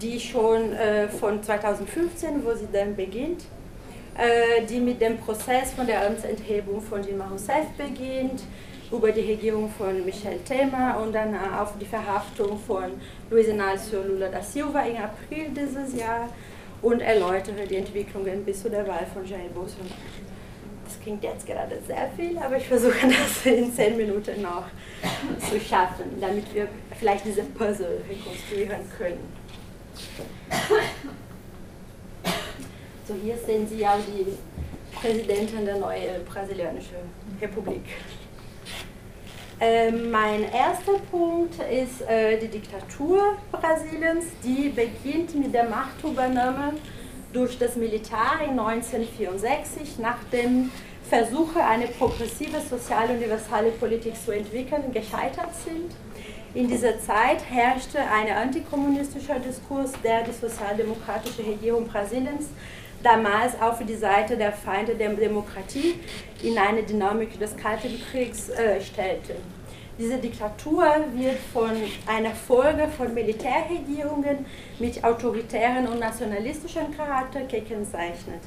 die 0.00 0.18
schon 0.18 0.72
äh, 0.72 1.08
von 1.08 1.42
2015, 1.42 2.42
wo 2.44 2.54
sie 2.54 2.68
dann 2.72 2.96
beginnt, 2.96 3.44
die 4.68 4.80
mit 4.80 5.00
dem 5.00 5.18
Prozess 5.18 5.72
von 5.72 5.86
der 5.86 6.06
Amtsenthebung 6.06 6.80
von 6.82 7.02
Dilma 7.02 7.28
Rousseff 7.28 7.66
beginnt, 7.76 8.42
über 8.92 9.12
die 9.12 9.20
Regierung 9.20 9.70
von 9.70 10.04
Michel 10.04 10.38
Temer 10.40 11.00
und 11.00 11.12
dann 11.12 11.34
auf 11.34 11.74
die 11.80 11.86
Verhaftung 11.86 12.58
von 12.58 13.00
Luiz 13.30 13.46
Inácio 13.46 14.02
Lula 14.02 14.28
da 14.28 14.42
Silva 14.42 14.82
im 14.82 14.96
April 14.96 15.50
dieses 15.54 15.98
Jahr 15.98 16.28
und 16.82 17.00
erläutere 17.00 17.66
die 17.66 17.76
Entwicklungen 17.76 18.44
bis 18.44 18.62
zu 18.62 18.70
der 18.70 18.86
Wahl 18.86 19.06
von 19.12 19.24
Jair 19.24 19.48
Bolsonaro. 19.54 19.94
Das 20.84 21.00
klingt 21.00 21.22
jetzt 21.22 21.46
gerade 21.46 21.78
sehr 21.86 22.10
viel, 22.16 22.36
aber 22.38 22.56
ich 22.56 22.66
versuche 22.66 23.06
das 23.06 23.46
in 23.46 23.72
zehn 23.72 23.96
Minuten 23.96 24.42
noch 24.42 24.64
zu 25.48 25.60
schaffen, 25.60 26.20
damit 26.20 26.52
wir 26.52 26.66
vielleicht 26.98 27.24
diese 27.24 27.42
Puzzle 27.42 28.02
rekonstruieren 28.08 28.80
können. 28.98 29.32
So, 33.10 33.16
hier 33.24 33.36
sehen 33.36 33.66
Sie 33.66 33.84
auch 33.84 33.98
die 34.06 34.24
Präsidentin 34.94 35.64
der 35.64 35.78
neuen 35.78 36.24
brasilianischen 36.24 36.94
Republik. 37.42 37.82
Äh, 39.58 39.90
mein 39.90 40.44
erster 40.44 40.92
Punkt 41.10 41.56
ist 41.56 42.02
äh, 42.08 42.38
die 42.38 42.46
Diktatur 42.46 43.36
Brasiliens, 43.50 44.26
die 44.44 44.68
beginnt 44.68 45.34
mit 45.34 45.52
der 45.52 45.68
Machtübernahme 45.68 46.74
durch 47.32 47.58
das 47.58 47.74
Militär 47.74 48.42
in 48.44 48.60
1964, 48.60 49.98
nachdem 49.98 50.70
Versuche, 51.08 51.64
eine 51.64 51.88
progressive, 51.88 52.60
soziale, 52.60 53.14
universelle 53.14 53.72
Politik 53.72 54.14
zu 54.24 54.30
entwickeln, 54.30 54.92
gescheitert 54.92 55.50
sind. 55.64 55.96
In 56.54 56.68
dieser 56.68 57.00
Zeit 57.00 57.38
herrschte 57.50 57.98
ein 57.98 58.32
antikommunistischer 58.32 59.40
Diskurs, 59.40 59.92
der 60.04 60.22
die 60.22 60.32
sozialdemokratische 60.32 61.44
Regierung 61.44 61.88
Brasiliens 61.88 62.46
damals 63.02 63.60
auf 63.60 63.84
die 63.84 63.96
Seite 63.96 64.36
der 64.36 64.52
Feinde 64.52 64.94
der 64.94 65.10
Demokratie 65.10 65.94
in 66.42 66.58
eine 66.58 66.82
Dynamik 66.82 67.38
des 67.38 67.56
Kalten 67.56 68.00
Kriegs 68.10 68.48
äh, 68.50 68.80
stellte. 68.80 69.36
Diese 69.98 70.16
Diktatur 70.16 70.82
wird 71.14 71.36
von 71.52 71.72
einer 72.06 72.30
Folge 72.30 72.88
von 72.88 73.12
Militärregierungen 73.12 74.46
mit 74.78 75.04
autoritären 75.04 75.86
und 75.88 76.00
nationalistischen 76.00 76.96
Charakter 76.96 77.40
gekennzeichnet. 77.42 78.40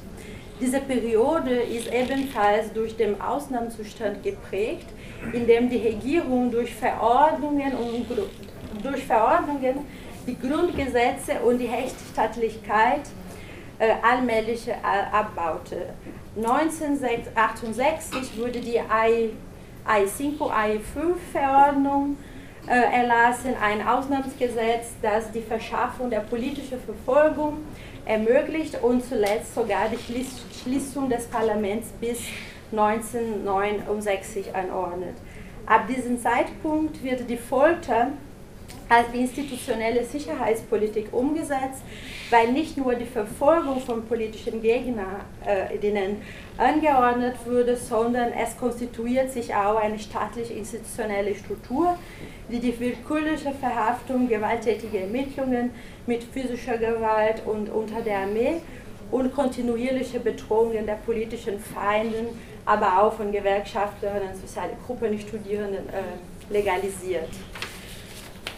Diese 0.60 0.80
Periode 0.80 1.54
ist 1.54 1.92
ebenfalls 1.92 2.72
durch 2.72 2.96
den 2.96 3.20
Ausnahmezustand 3.20 4.22
geprägt, 4.24 4.86
in 5.32 5.46
dem 5.46 5.70
die 5.70 5.78
Regierung 5.78 6.50
durch 6.50 6.74
Verordnungen, 6.74 7.72
und, 7.74 8.06
durch 8.82 9.04
Verordnungen 9.04 9.86
die 10.26 10.36
Grundgesetze 10.36 11.40
und 11.44 11.58
die 11.58 11.66
Rechtsstaatlichkeit 11.66 13.02
allmählich 14.02 14.68
äh, 14.68 14.74
abbaute. 15.12 15.94
1968 16.36 18.38
wurde 18.38 18.60
die 18.60 18.76
I, 18.76 19.30
I5, 19.86 20.38
I5-Verordnung 20.38 22.16
äh, 22.66 22.72
erlassen, 22.72 23.54
ein 23.60 23.86
Ausnahmsgesetz, 23.86 24.94
das 25.02 25.30
die 25.30 25.42
Verschaffung 25.42 26.10
der 26.10 26.20
politischen 26.20 26.80
Verfolgung 26.80 27.58
ermöglicht 28.04 28.82
und 28.82 29.04
zuletzt 29.04 29.54
sogar 29.54 29.88
die 29.88 30.24
Schließung 30.62 31.08
des 31.08 31.26
Parlaments 31.26 31.88
bis 32.00 32.20
1969 32.72 34.54
anordnet. 34.54 35.14
Ab 35.66 35.86
diesem 35.86 36.20
Zeitpunkt 36.20 37.02
wird 37.02 37.28
die 37.28 37.36
Folter 37.36 38.08
institutionelle 39.12 40.04
Sicherheitspolitik 40.04 41.12
umgesetzt, 41.12 41.82
weil 42.30 42.52
nicht 42.52 42.76
nur 42.76 42.94
die 42.94 43.06
Verfolgung 43.06 43.80
von 43.80 44.04
politischen 44.06 44.62
Gegnern 44.62 45.20
äh, 45.44 45.78
angeordnet 46.58 47.36
wurde, 47.44 47.76
sondern 47.76 48.32
es 48.32 48.56
konstituiert 48.56 49.32
sich 49.32 49.54
auch 49.54 49.76
eine 49.76 49.98
staatliche 49.98 50.54
institutionelle 50.54 51.34
Struktur, 51.34 51.96
die 52.50 52.60
die 52.60 52.78
willkürliche 52.78 53.52
Verhaftung, 53.52 54.28
gewalttätige 54.28 55.00
Ermittlungen 55.00 55.70
mit 56.06 56.22
physischer 56.22 56.78
Gewalt 56.78 57.42
und 57.46 57.70
unter 57.70 58.00
der 58.00 58.18
Armee 58.18 58.60
und 59.10 59.34
kontinuierliche 59.34 60.20
Bedrohungen 60.20 60.86
der 60.86 60.94
politischen 60.94 61.58
Feinden, 61.58 62.28
aber 62.64 63.02
auch 63.02 63.12
von 63.14 63.30
Gewerkschaftern, 63.30 64.20
sozialen 64.40 64.76
Gruppen, 64.86 65.18
Studierenden 65.18 65.88
äh, 65.88 66.52
legalisiert. 66.52 67.28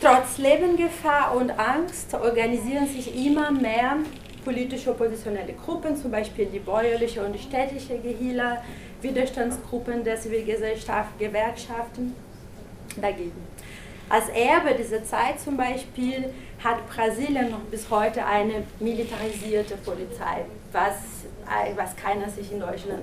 Trotz 0.06 0.38
Lebensgefahr 0.38 1.34
und 1.34 1.50
Angst 1.58 2.14
organisieren 2.14 2.86
sich 2.86 3.26
immer 3.26 3.50
mehr 3.50 3.96
politische 4.44 4.90
oppositionelle 4.90 5.52
Gruppen, 5.54 5.96
zum 5.96 6.12
Beispiel 6.12 6.46
die 6.46 6.60
bäuerliche 6.60 7.24
und 7.24 7.32
die 7.32 7.40
städtische 7.40 7.98
Gehila, 7.98 8.62
Widerstandsgruppen 9.02 10.04
der 10.04 10.16
Zivilgesellschaft, 10.16 11.18
Gewerkschaften 11.18 12.14
dagegen. 13.00 13.32
Als 14.08 14.28
Erbe 14.28 14.76
dieser 14.78 15.02
Zeit 15.02 15.40
zum 15.40 15.56
Beispiel 15.56 16.32
hat 16.62 16.88
Brasilien 16.88 17.50
noch 17.50 17.62
bis 17.62 17.90
heute 17.90 18.24
eine 18.24 18.62
militarisierte 18.78 19.76
Polizei, 19.78 20.44
was, 20.70 20.94
was 21.74 21.96
keiner 21.96 22.30
sich 22.30 22.52
in 22.52 22.60
Deutschland 22.60 23.02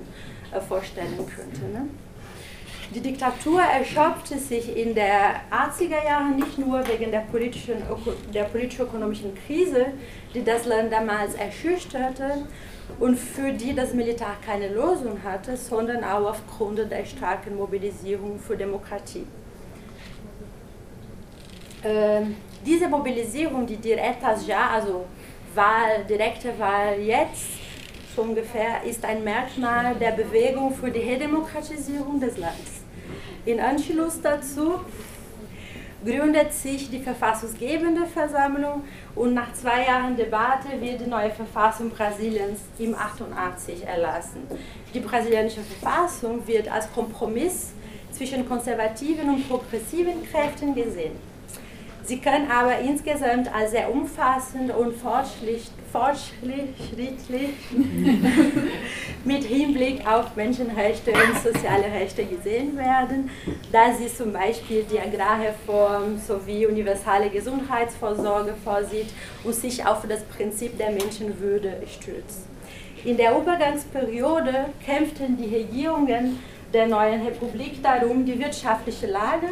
äh, 0.54 0.62
vorstellen 0.62 1.18
könnte. 1.18 1.66
Ne? 1.66 1.90
Die 2.94 3.02
Diktatur 3.02 3.60
erschöpfte 3.60 4.38
sich 4.38 4.78
in 4.78 4.94
der 4.94 5.42
80er 5.50 6.06
Jahre 6.06 6.30
nicht 6.36 6.60
nur 6.60 6.88
wegen 6.88 7.10
der 7.10 7.22
politischen, 7.22 7.82
der 8.32 8.44
politisch-ökonomischen 8.44 9.34
Krise, 9.48 9.88
die 10.36 10.44
das 10.44 10.66
Land 10.66 10.94
damals 10.94 11.34
erschütterte 11.34 12.46
und 13.00 13.18
für 13.18 13.52
die 13.52 13.74
das 13.74 13.96
Militär 13.96 14.36
keine 14.46 14.68
Lösung 14.68 15.18
hatte, 15.24 15.58
sondern 15.58 16.04
auch 16.04 16.30
aufgrund 16.30 16.80
der 16.92 17.04
starken 17.06 17.56
Mobilisierung 17.56 18.38
für 18.38 18.56
Demokratie. 18.56 19.26
Ähm, 21.84 22.36
diese 22.64 22.88
Mobilisierung, 22.88 23.66
die 23.66 23.78
Diretas 23.78 24.46
Ja, 24.46 24.70
also 24.70 25.06
Wahl, 25.56 26.06
direkte 26.08 26.58
Wahl 26.60 27.00
jetzt, 27.00 27.58
so 28.16 28.22
ungefähr, 28.22 28.84
ist 28.84 29.04
ein 29.04 29.24
Merkmal 29.24 29.96
der 29.96 30.12
Bewegung 30.12 30.72
für 30.76 30.92
die 30.92 31.00
Redemokratisierung 31.00 32.20
des 32.20 32.38
Landes. 32.38 32.83
In 33.46 33.60
Anschluss 33.60 34.22
dazu 34.22 34.80
gründet 36.06 36.54
sich 36.54 36.90
die 36.90 37.00
verfassungsgebende 37.00 38.06
Versammlung 38.06 38.84
und 39.16 39.34
nach 39.34 39.54
zwei 39.54 39.86
Jahren 39.86 40.16
Debatte 40.16 40.80
wird 40.80 41.02
die 41.02 41.10
neue 41.10 41.30
Verfassung 41.30 41.90
Brasiliens 41.90 42.60
im 42.80 42.96
88 42.96 43.86
erlassen. 43.86 44.48
Die 44.94 45.00
brasilianische 45.00 45.62
Verfassung 45.62 46.48
wird 46.48 46.72
als 46.72 46.92
Kompromiss 46.94 47.74
zwischen 48.14 48.48
konservativen 48.48 49.30
und 49.30 49.50
progressiven 49.50 50.24
Kräften 50.32 50.74
gesehen. 50.74 51.33
Sie 52.06 52.20
kann 52.20 52.52
aber 52.52 52.80
insgesamt 52.80 53.54
als 53.54 53.72
sehr 53.72 53.90
umfassend 53.90 54.76
und 54.76 54.94
fortschrittlich 54.94 55.70
mit 59.24 59.44
Hinblick 59.46 60.06
auf 60.06 60.36
Menschenrechte 60.36 61.12
und 61.12 61.42
soziale 61.42 61.86
Rechte 61.86 62.26
gesehen 62.26 62.76
werden, 62.78 63.30
da 63.72 63.94
sie 63.94 64.14
zum 64.14 64.34
Beispiel 64.34 64.84
die 64.84 65.00
Agrarreform 65.00 66.18
sowie 66.18 66.66
universelle 66.66 67.30
Gesundheitsvorsorge 67.30 68.54
vorsieht 68.66 69.08
und 69.46 69.56
sich 69.56 69.86
auf 69.86 70.06
das 70.06 70.24
Prinzip 70.24 70.78
der 70.78 70.92
Menschenwürde 70.92 71.84
stützt. 71.88 72.48
In 73.06 73.16
der 73.16 73.38
Übergangsperiode 73.38 74.66
kämpften 74.86 75.38
die 75.38 75.56
Regierungen 75.56 76.40
der 76.74 76.88
neuen 76.88 77.22
Republik 77.22 77.82
darum, 77.82 78.26
die 78.26 78.38
wirtschaftliche 78.38 79.08
Lage 79.08 79.48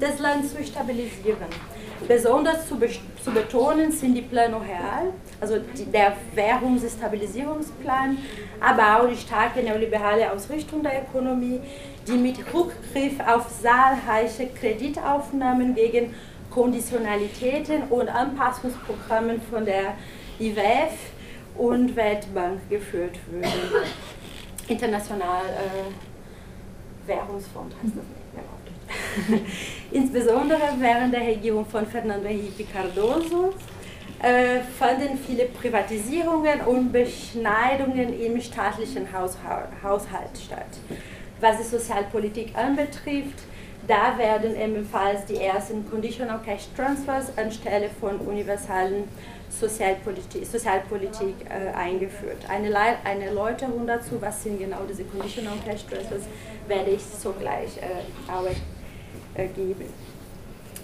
des 0.00 0.20
Landes 0.20 0.54
zu 0.54 0.62
stabilisieren 0.62 1.75
besonders 2.06 2.68
zu, 2.68 2.78
zu 3.22 3.30
betonen 3.32 3.90
sind 3.92 4.14
die 4.14 4.22
Plano 4.22 4.58
Real, 4.58 5.12
also 5.40 5.58
die, 5.58 5.86
der 5.86 6.16
Währungsstabilisierungsplan, 6.34 8.18
aber 8.60 9.02
auch 9.02 9.08
die 9.08 9.16
starke 9.16 9.62
neoliberale 9.62 10.30
Ausrichtung 10.32 10.82
der 10.82 11.02
Ökonomie, 11.02 11.60
die 12.06 12.12
mit 12.12 12.38
Rückgriff 12.52 13.14
auf 13.26 13.46
zahlreiche 13.60 14.48
Kreditaufnahmen 14.48 15.74
gegen 15.74 16.14
Konditionalitäten 16.50 17.82
und 17.90 18.08
Anpassungsprogrammen 18.08 19.40
von 19.42 19.64
der 19.64 19.94
IWF 20.38 20.92
und 21.56 21.96
Weltbank 21.96 22.68
geführt 22.68 23.18
würde. 23.30 23.86
International 24.68 25.42
äh, 25.44 27.08
Währungsfonds 27.08 27.74
heißt 27.76 27.96
das 27.96 28.04
nicht. 28.04 28.25
Insbesondere 29.90 30.62
während 30.78 31.14
der 31.14 31.22
Regierung 31.22 31.64
von 31.66 31.86
Fernando 31.86 32.28
Henrique 32.28 32.66
Cardoso 32.72 33.54
äh, 34.22 34.60
fanden 34.78 35.18
viele 35.18 35.46
Privatisierungen 35.46 36.60
und 36.62 36.92
Beschneidungen 36.92 38.18
im 38.20 38.40
staatlichen 38.40 39.06
Haushalt 39.12 40.38
statt. 40.44 40.78
Was 41.40 41.58
die 41.58 41.64
Sozialpolitik 41.64 42.56
anbetrifft, 42.56 43.40
da 43.86 44.18
werden 44.18 44.56
ebenfalls 44.56 45.26
die 45.26 45.36
ersten 45.36 45.88
Conditional 45.88 46.40
Cash 46.44 46.68
Transfers 46.74 47.36
anstelle 47.36 47.88
von 48.00 48.16
universalen 48.18 49.04
Sozialpolitik, 49.48 50.44
Sozialpolitik 50.44 51.34
äh, 51.48 51.72
eingeführt. 51.76 52.38
Eine, 52.48 52.74
eine 53.04 53.26
Erläuterung 53.26 53.86
dazu, 53.86 54.20
was 54.20 54.42
sind 54.42 54.58
genau 54.58 54.78
diese 54.88 55.04
Conditional 55.04 55.56
Cash 55.64 55.84
Transfers, 55.86 56.22
werde 56.66 56.90
ich 56.90 57.02
sogleich 57.02 57.76
äh, 57.76 58.32
äh, 59.36 59.48
geben. 59.48 59.86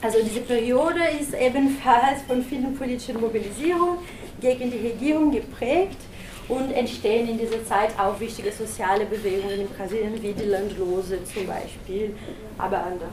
Also 0.00 0.18
diese 0.22 0.40
Periode 0.40 1.00
ist 1.20 1.32
ebenfalls 1.32 2.22
von 2.26 2.42
vielen 2.42 2.74
politischen 2.74 3.20
Mobilisierungen 3.20 3.98
gegen 4.40 4.70
die 4.70 4.88
Regierung 4.88 5.30
geprägt 5.30 5.98
und 6.48 6.72
entstehen 6.72 7.28
in 7.28 7.38
dieser 7.38 7.64
Zeit 7.64 7.90
auch 7.98 8.18
wichtige 8.18 8.50
soziale 8.50 9.06
Bewegungen 9.06 9.60
in 9.60 9.68
Brasilien, 9.68 10.20
wie 10.20 10.32
die 10.32 10.46
Landlose 10.46 11.22
zum 11.24 11.46
Beispiel, 11.46 12.14
aber 12.58 12.78
andere. 12.78 13.10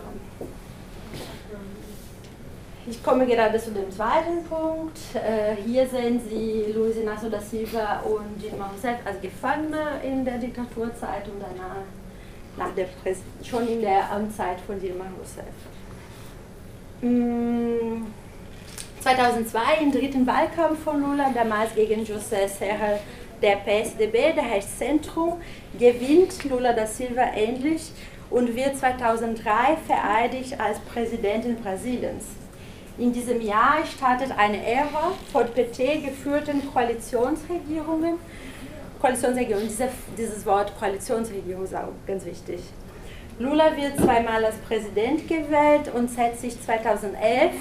Ich 2.88 3.03
komme 3.03 3.27
gerade 3.27 3.60
zu 3.60 3.69
dem 3.69 3.91
zweiten 3.91 4.43
Punkt. 4.50 4.98
Äh, 5.13 5.62
hier 5.63 5.88
sehen 5.88 6.19
Sie 6.27 6.72
Luiz 6.74 6.96
Inácio 6.96 7.29
da 7.29 7.39
Silva 7.39 8.00
und 8.00 8.41
Dilma 8.41 8.65
Rousseff 8.65 8.98
als 9.05 9.22
Gefangene 9.22 10.01
in 10.03 10.25
der 10.25 10.39
Diktaturzeit 10.39 11.27
und 11.27 11.39
danach 11.39 11.84
nach 12.59 12.75
der 12.75 12.87
schon 13.43 13.67
in 13.67 13.81
der 13.81 14.11
Amtszeit 14.11 14.59
von 14.67 14.79
Dilma 14.79 15.05
Rousseff. 15.17 15.45
2002 19.01 19.59
mm, 19.59 19.83
im 19.83 19.91
dritten 19.91 20.27
Wahlkampf 20.27 20.83
von 20.83 21.01
Lula, 21.01 21.31
damals 21.33 21.73
gegen 21.73 22.03
José 22.03 22.47
Serra 22.47 22.99
der 23.41 23.55
PSDB, 23.55 24.33
der 24.35 24.49
heißt 24.49 24.77
Zentrum, 24.77 25.41
gewinnt 25.79 26.43
Lula 26.43 26.73
da 26.73 26.85
Silva 26.85 27.23
endlich 27.33 27.91
und 28.29 28.53
wird 28.55 28.75
2003 28.75 29.77
vereidigt 29.87 30.59
als 30.59 30.79
Präsidentin 30.79 31.55
Brasiliens. 31.55 32.25
In 32.97 33.13
diesem 33.13 33.41
Jahr 33.41 33.85
startet 33.85 34.37
eine 34.37 34.61
Ära 34.65 35.13
von 35.31 35.45
PT 35.45 36.03
geführten 36.03 36.61
Koalitionsregierungen. 36.73 38.15
Koalitionsregierung, 38.99 39.63
diese, 39.63 39.89
dieses 40.17 40.45
Wort 40.45 40.77
Koalitionsregierung 40.77 41.63
ist 41.63 41.75
auch 41.75 41.89
ganz 42.05 42.25
wichtig. 42.25 42.59
Lula 43.39 43.75
wird 43.77 43.97
zweimal 43.97 44.43
als 44.43 44.57
Präsident 44.57 45.27
gewählt 45.27 45.91
und 45.93 46.09
setzt 46.09 46.41
sich 46.41 46.61
2011 46.61 47.51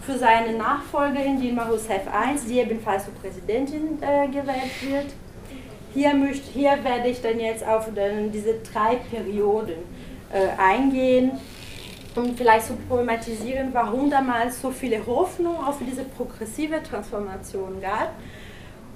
für 0.00 0.18
seine 0.18 0.56
Nachfolgerin 0.56 1.40
Dilma 1.40 1.64
Rousseff 1.64 2.02
I, 2.06 2.38
die 2.48 2.60
ebenfalls 2.60 3.04
zur 3.04 3.14
Präsidentin 3.14 3.98
äh, 4.00 4.26
gewählt 4.28 4.72
wird. 4.82 5.06
Hier, 5.94 6.14
möcht, 6.14 6.44
hier 6.52 6.82
werde 6.82 7.08
ich 7.08 7.20
dann 7.20 7.38
jetzt 7.38 7.66
auf 7.66 7.92
den, 7.94 8.32
diese 8.32 8.54
drei 8.72 8.96
Perioden 8.96 9.76
äh, 10.32 10.58
eingehen 10.58 11.32
um 12.16 12.36
vielleicht 12.36 12.66
zu 12.66 12.74
problematisieren, 12.74 13.72
warum 13.72 14.10
damals 14.10 14.60
so 14.60 14.70
viele 14.70 15.04
Hoffnung 15.06 15.56
auf 15.64 15.78
diese 15.80 16.04
progressive 16.04 16.82
Transformation 16.82 17.80
gab, 17.80 18.10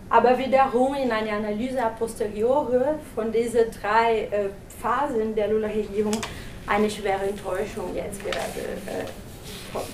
aber 0.08 0.38
wiederum 0.38 0.94
in 0.94 1.10
einer 1.10 1.32
Analyse 1.32 1.82
a 1.82 1.88
posteriori 1.88 2.94
von 3.14 3.32
diesen 3.32 3.70
drei 3.80 4.28
äh, 4.30 4.48
Phasen 4.80 5.34
der 5.34 5.48
Lula-Regierung 5.48 6.14
eine 6.66 6.88
schwere 6.90 7.28
Enttäuschung 7.28 7.94
jetzt 7.94 8.24
gerade 8.24 8.60
äh, 8.86 9.04
kommt. 9.72 9.86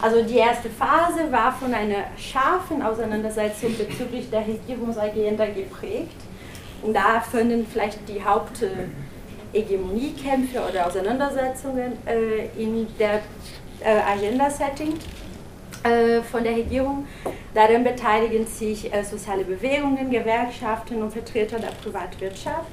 Also 0.00 0.22
die 0.22 0.38
erste 0.38 0.68
Phase 0.68 1.30
war 1.30 1.52
von 1.52 1.72
einer 1.72 2.06
scharfen 2.16 2.82
Auseinandersetzung 2.82 3.76
bezüglich 3.78 4.28
der 4.30 4.44
Regierungsagenda 4.46 5.46
geprägt. 5.46 6.16
Und 6.82 6.94
da 6.94 7.20
finden 7.20 7.64
vielleicht 7.70 8.08
die 8.08 8.24
Haupt 8.24 8.64
Hegemoniekämpfe 9.52 10.60
oder 10.68 10.86
Auseinandersetzungen 10.86 11.92
äh, 12.06 12.46
in 12.60 12.86
der 12.98 13.20
äh, 13.84 14.00
Agenda-Setting 14.00 14.94
von 16.30 16.44
der 16.44 16.56
Regierung. 16.56 17.06
Daran 17.54 17.84
beteiligen 17.84 18.46
sich 18.46 18.92
äh, 18.92 19.02
soziale 19.02 19.44
Bewegungen, 19.44 20.10
Gewerkschaften 20.10 21.02
und 21.02 21.12
Vertreter 21.12 21.58
der 21.58 21.72
Privatwirtschaft. 21.82 22.70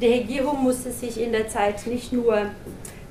Die 0.00 0.06
Regierung 0.06 0.62
musste 0.62 0.90
sich 0.90 1.20
in 1.20 1.32
der 1.32 1.48
Zeit 1.48 1.86
nicht 1.86 2.12
nur 2.12 2.46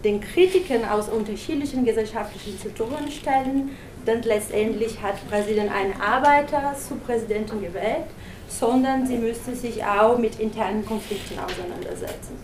den 0.03 0.19
Kritiken 0.21 0.83
aus 0.85 1.09
unterschiedlichen 1.09 1.85
gesellschaftlichen 1.85 2.57
Sektoren 2.57 3.11
stellen, 3.11 3.77
denn 4.07 4.23
letztendlich 4.23 5.01
hat 5.01 5.15
Brasilien 5.29 5.69
einen 5.69 5.99
Arbeiter 6.01 6.75
zu 6.75 6.95
Präsidenten 6.95 7.61
gewählt, 7.61 8.07
sondern 8.47 9.05
sie 9.05 9.17
müsste 9.17 9.55
sich 9.55 9.83
auch 9.83 10.17
mit 10.17 10.39
internen 10.39 10.85
Konflikten 10.85 11.37
auseinandersetzen. 11.37 12.37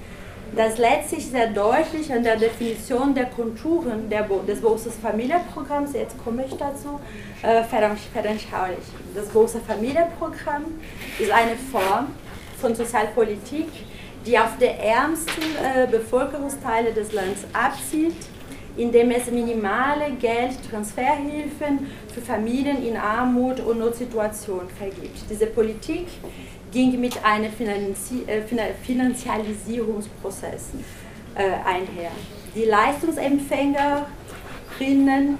Das 0.54 0.78
lässt 0.78 1.10
sich 1.10 1.26
sehr 1.26 1.48
deutlich 1.48 2.12
an 2.14 2.24
der 2.24 2.38
Definition 2.38 3.14
der 3.14 3.26
Konturen 3.26 4.10
der, 4.10 4.24
des 4.48 4.62
Großes 4.62 4.96
Familienprogramms, 5.02 5.94
jetzt 5.94 6.16
komme 6.24 6.46
ich 6.46 6.54
dazu, 6.56 7.00
äh, 7.42 7.64
veranschaulichen. 7.64 8.94
Das 9.14 9.30
Große 9.32 9.60
Familienprogramm 9.60 10.66
ist 11.20 11.32
eine 11.32 11.56
Form 11.56 12.08
von 12.60 12.76
Sozialpolitik, 12.76 13.68
die 14.26 14.38
auf 14.38 14.58
die 14.60 14.66
ärmsten 14.66 15.44
äh, 15.62 15.88
Bevölkerungsteile 15.88 16.94
des 16.94 17.12
Landes 17.12 17.46
abzielt, 17.52 18.16
indem 18.78 19.12
es 19.12 19.30
minimale 19.30 20.12
Geldtransferhilfen 20.20 21.92
für 22.14 22.22
Familien 22.22 22.86
in 22.86 22.98
Armut 22.98 23.60
und 23.60 23.80
Notsituation 23.80 24.70
vergibt. 24.78 25.30
Diese 25.30 25.48
Politik 25.48 26.08
ging 26.76 27.00
mit 27.00 27.24
einem 27.24 27.52
äh, 28.28 28.42
Finanzialisierungsprozess 28.84 30.72
äh, 31.34 31.54
einher. 31.66 32.12
Die 32.54 32.66
Leistungsempfängerinnen 32.66 35.40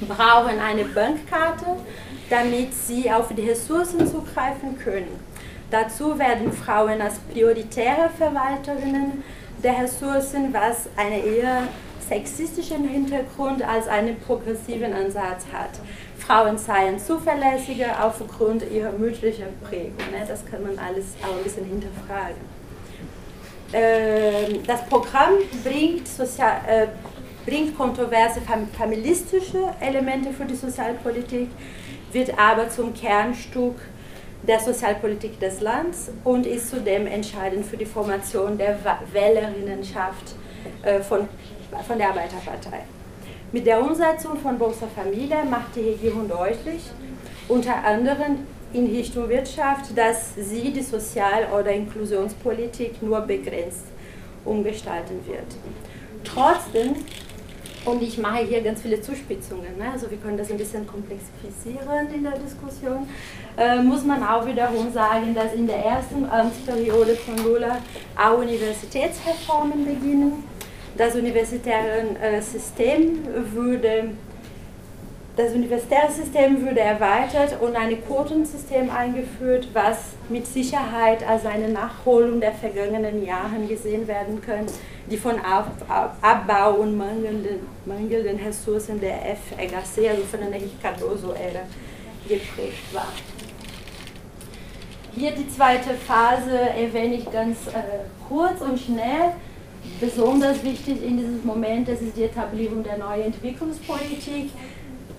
brauchen 0.08 0.58
eine 0.58 0.86
Bankkarte, 0.86 1.66
damit 2.30 2.72
sie 2.72 3.12
auf 3.12 3.28
die 3.34 3.46
Ressourcen 3.46 4.10
zugreifen 4.10 4.78
können. 4.78 5.20
Dazu 5.70 6.18
werden 6.18 6.50
Frauen 6.50 7.02
als 7.02 7.18
prioritäre 7.30 8.08
Verwalterinnen 8.16 9.22
der 9.62 9.82
Ressourcen, 9.82 10.54
was 10.54 10.88
einen 10.96 11.26
eher 11.26 11.68
sexistischen 12.08 12.88
Hintergrund 12.88 13.62
als 13.62 13.86
einen 13.86 14.18
progressiven 14.20 14.94
Ansatz 14.94 15.44
hat. 15.52 15.78
Frauen 16.26 16.56
seien 16.56 16.98
zuverlässiger 16.98 18.04
aufgrund 18.04 18.70
ihrer 18.70 18.92
mütterlichen 18.92 19.46
Prägung. 19.68 19.96
Ne? 20.10 20.24
Das 20.26 20.44
kann 20.46 20.62
man 20.62 20.78
alles 20.78 21.14
auch 21.22 21.36
ein 21.36 21.42
bisschen 21.42 21.64
hinterfragen. 21.64 22.36
Ähm, 23.72 24.62
das 24.66 24.86
Programm 24.86 25.34
bringt, 25.64 26.06
sozial, 26.06 26.60
äh, 26.66 26.86
bringt 27.46 27.76
kontroverse 27.76 28.40
familistische 28.76 29.74
Elemente 29.80 30.32
für 30.32 30.44
die 30.44 30.54
Sozialpolitik, 30.54 31.48
wird 32.12 32.38
aber 32.38 32.68
zum 32.68 32.94
Kernstück 32.94 33.76
der 34.46 34.60
Sozialpolitik 34.60 35.40
des 35.40 35.60
Landes 35.60 36.10
und 36.24 36.46
ist 36.46 36.68
zudem 36.68 37.06
entscheidend 37.06 37.64
für 37.64 37.76
die 37.76 37.86
Formation 37.86 38.58
der 38.58 38.78
Wählerinnenschaft 39.12 40.34
äh, 40.82 41.00
von, 41.00 41.28
von 41.86 41.98
der 41.98 42.08
Arbeiterpartei. 42.08 42.84
Mit 43.52 43.66
der 43.66 43.82
Umsetzung 43.82 44.38
von 44.38 44.58
Bolsa 44.58 44.86
Familia 44.86 45.44
macht 45.44 45.76
die 45.76 45.90
Regierung 45.90 46.26
deutlich, 46.26 46.80
unter 47.48 47.84
anderem 47.84 48.38
in 48.72 48.86
Richtung 48.86 49.28
Wirtschaft, 49.28 49.90
dass 49.94 50.34
sie 50.36 50.72
die 50.72 50.80
Sozial- 50.80 51.48
oder 51.52 51.70
Inklusionspolitik 51.70 53.02
nur 53.02 53.20
begrenzt 53.20 53.84
umgestalten 54.46 55.20
wird. 55.26 55.44
Trotzdem, 56.24 56.94
und 57.84 58.02
ich 58.02 58.16
mache 58.16 58.44
hier 58.44 58.62
ganz 58.62 58.80
viele 58.80 59.02
Zuspitzungen, 59.02 59.76
ne? 59.76 59.90
also 59.92 60.10
wir 60.10 60.16
können 60.16 60.38
das 60.38 60.50
ein 60.50 60.56
bisschen 60.56 60.86
komplexifizieren 60.86 62.10
in 62.14 62.22
der 62.22 62.38
Diskussion, 62.38 63.06
äh, 63.58 63.82
muss 63.82 64.02
man 64.02 64.22
auch 64.22 64.46
wiederum 64.46 64.90
sagen, 64.90 65.34
dass 65.34 65.52
in 65.52 65.66
der 65.66 65.84
ersten 65.84 66.24
Amtsperiode 66.24 67.16
von 67.16 67.36
Lula 67.44 67.80
auch 68.16 68.38
Universitätsreformen 68.38 69.84
beginnen 69.84 70.44
das 70.96 71.14
universitäre 71.14 72.16
äh, 72.20 72.40
System 72.40 73.20
würde 73.54 74.10
das 75.34 75.54
universitäre 75.54 76.12
System 76.12 76.62
würde 76.62 76.80
erweitert 76.80 77.58
und 77.62 77.74
ein 77.74 78.04
Quotensystem 78.04 78.90
eingeführt, 78.90 79.68
was 79.72 80.10
mit 80.28 80.46
Sicherheit 80.46 81.26
als 81.26 81.46
eine 81.46 81.68
Nachholung 81.68 82.38
der 82.38 82.52
vergangenen 82.52 83.24
Jahre 83.24 83.58
gesehen 83.66 84.06
werden 84.06 84.42
kann, 84.42 84.66
die 85.10 85.16
von 85.16 85.36
Abbau 86.20 86.74
und 86.74 86.98
mangelnden, 86.98 87.66
mangelnden 87.86 88.44
Ressourcen 88.44 89.00
der 89.00 89.36
FHC, 89.36 90.10
also 90.10 90.22
von 90.24 90.40
der 90.40 90.60
Cardoso-Ära, 90.82 91.62
geprägt 92.28 92.92
war. 92.92 93.08
Hier 95.14 95.32
die 95.32 95.48
zweite 95.48 95.94
Phase 95.94 96.58
erwähne 96.58 97.14
ich 97.14 97.30
ganz 97.30 97.68
äh, 97.68 98.04
kurz 98.28 98.60
und 98.60 98.78
schnell. 98.78 99.32
Besonders 100.00 100.62
wichtig 100.64 101.02
in 101.04 101.16
diesem 101.16 101.44
Moment, 101.44 101.88
das 101.88 102.00
ist 102.00 102.16
die 102.16 102.24
Etablierung 102.24 102.82
der 102.82 102.98
neuen 102.98 103.26
Entwicklungspolitik 103.26 104.50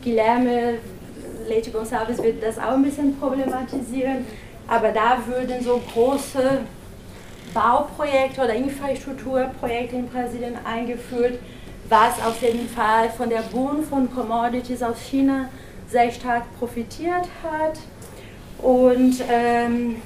Guilherme 0.03 0.79
Leite 1.47 1.71
Gonçalves 1.71 2.21
wird 2.21 2.43
das 2.43 2.57
auch 2.57 2.73
ein 2.73 2.83
bisschen 2.83 3.17
problematisieren, 3.17 4.25
aber 4.67 4.91
da 4.91 5.17
würden 5.25 5.63
so 5.63 5.81
große 5.93 6.59
Bauprojekte 7.53 8.41
oder 8.41 8.53
Infrastrukturprojekte 8.53 9.95
in 9.95 10.07
Brasilien 10.07 10.57
eingeführt, 10.65 11.39
was 11.89 12.21
auf 12.25 12.41
jeden 12.41 12.67
Fall 12.67 13.09
von 13.09 13.29
der 13.29 13.41
Boom 13.41 13.83
von 13.83 14.13
Commodities 14.13 14.81
aus 14.81 14.99
China 14.99 15.49
sehr 15.87 16.11
stark 16.11 16.43
profitiert 16.57 17.27
hat. 17.43 17.77
Und, 18.61 19.15
ähm, 19.29 19.97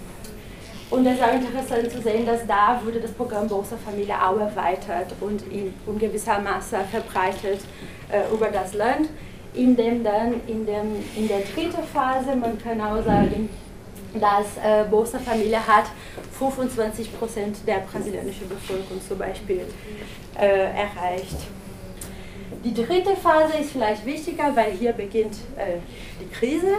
und 0.90 1.06
es 1.06 1.16
ist 1.16 1.24
auch 1.24 1.34
interessant 1.34 1.92
zu 1.92 2.02
sehen, 2.02 2.26
dass 2.26 2.46
da 2.48 2.82
wurde 2.84 3.00
das 3.00 3.12
Programm 3.12 3.48
Bolsa 3.48 3.76
Familia 3.78 4.30
auch 4.30 4.40
erweitert 4.40 5.14
und 5.20 5.42
in, 5.52 5.74
in 5.86 6.00
gewisser 6.00 6.40
Maße 6.40 6.78
verbreitet 6.92 7.62
äh, 8.10 8.34
über 8.34 8.48
das 8.48 8.74
Land 8.74 9.10
in 9.58 9.76
dem 9.76 10.04
dann 10.04 10.42
in, 10.48 10.66
dem, 10.66 11.04
in 11.16 11.28
der 11.28 11.40
dritten 11.40 11.84
Phase, 11.84 12.36
man 12.36 12.58
kann 12.60 12.80
auch 12.80 13.04
sagen, 13.04 13.50
dass 14.14 14.58
äh, 14.64 14.86
Bolsa 14.90 15.20
Familia 15.20 15.60
hat 15.66 15.86
25% 16.40 17.66
der 17.66 17.80
brasilianischen 17.80 18.48
Bevölkerung 18.48 19.02
zum 19.06 19.18
Beispiel 19.18 19.66
äh, 20.40 20.46
erreicht. 20.46 21.38
Die 22.64 22.74
dritte 22.74 23.16
Phase 23.16 23.58
ist 23.58 23.72
vielleicht 23.72 24.06
wichtiger, 24.06 24.56
weil 24.56 24.72
hier 24.72 24.94
beginnt 24.94 25.36
äh, 25.58 25.78
die 26.20 26.30
Krise. 26.34 26.76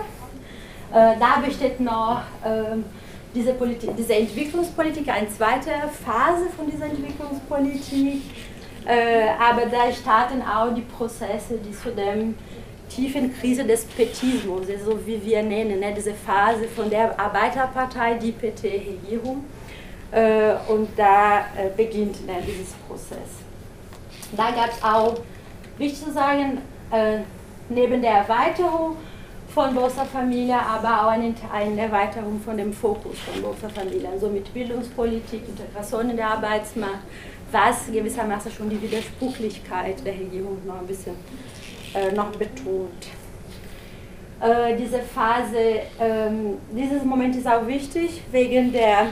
Äh, 0.93 1.15
da 1.19 1.41
besteht 1.45 1.81
noch 1.81 2.23
ähm, 2.45 2.85
diese, 3.35 3.53
Politik, 3.55 3.91
diese 3.97 4.15
Entwicklungspolitik, 4.15 5.09
eine 5.09 5.29
zweite 5.29 5.71
Phase 6.05 6.47
von 6.57 6.71
dieser 6.71 6.87
Entwicklungspolitik. 6.87 8.23
Äh, 8.87 9.29
aber 9.39 9.67
da 9.67 9.93
starten 9.93 10.43
auch 10.43 10.73
die 10.75 10.83
Prozesse, 10.83 11.59
die 11.59 11.73
zu 11.73 11.91
dem 11.91 12.35
tiefen 12.89 13.35
Krise 13.39 13.65
des 13.65 13.85
Petismus, 13.85 14.67
so 14.85 14.99
wie 15.07 15.23
wir 15.25 15.43
nennen, 15.43 15.79
ne, 15.79 15.93
diese 15.95 16.15
Phase 16.15 16.67
von 16.69 16.89
der 16.89 17.19
Arbeiterpartei, 17.19 18.15
die 18.15 18.33
PT-Regierung. 18.33 19.45
Äh, 20.11 20.55
und 20.69 20.89
da 20.97 21.41
äh, 21.41 21.69
beginnt 21.77 22.27
ne, 22.27 22.37
dieses 22.47 22.73
Prozess. 22.89 23.29
Da 24.35 24.51
gab 24.51 24.71
es 24.73 24.83
auch, 24.83 25.21
wichtig 25.77 26.03
zu 26.03 26.13
sagen, 26.13 26.63
äh, 26.91 27.19
neben 27.69 28.01
der 28.01 28.13
Erweiterung 28.13 28.97
von 29.55 29.75
Bolsa 29.75 30.05
Familia, 30.05 30.61
aber 30.61 31.07
auch 31.07 31.11
eine, 31.11 31.35
eine 31.53 31.81
Erweiterung 31.81 32.41
von 32.41 32.57
dem 32.57 32.73
Fokus 32.73 33.19
von 33.19 33.43
Bolsa 33.43 33.69
Familia, 33.69 34.11
also 34.11 34.29
mit 34.29 34.53
Bildungspolitik, 34.53 35.43
Integration 35.49 36.11
in 36.11 36.17
der 36.17 36.31
Arbeitsmarkt, 36.31 37.03
was 37.51 37.87
gewissermaßen 37.91 38.53
schon 38.53 38.69
die 38.69 38.81
Widersprüchlichkeit 38.81 40.05
der 40.05 40.15
Regierung 40.15 40.59
noch 40.67 40.81
ein 40.81 40.87
bisschen 40.87 41.15
äh, 41.95 42.13
noch 42.13 42.31
betont. 42.33 43.07
Äh, 44.41 44.77
diese 44.77 45.01
Phase, 45.01 45.81
ähm, 45.99 46.59
dieses 46.71 47.03
Moment 47.05 47.35
ist 47.35 47.49
auch 47.49 47.67
wichtig 47.67 48.23
wegen 48.31 48.71
der 48.73 49.07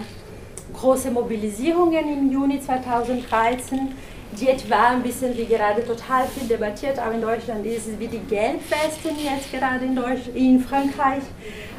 großen 0.72 1.12
Mobilisierungen 1.12 2.12
im 2.12 2.31
Juni 2.31 2.61
2013, 2.61 3.92
die 4.38 4.49
etwa 4.49 4.88
ein 4.90 5.03
bisschen 5.03 5.37
wie 5.37 5.46
gerade 5.46 5.85
total 5.85 6.27
viel 6.29 6.46
debattiert, 6.46 6.99
auch 6.99 7.12
in 7.12 7.20
Deutschland 7.20 7.64
ist 7.66 7.87
es 7.88 7.99
wie 7.99 8.09
die 8.09 8.20
Gelbwesten 8.20 9.16
jetzt 9.22 9.51
gerade 9.53 9.85
in, 9.85 9.96
Deutsch, 9.96 10.29
in 10.35 10.61
Frankreich 10.61 11.22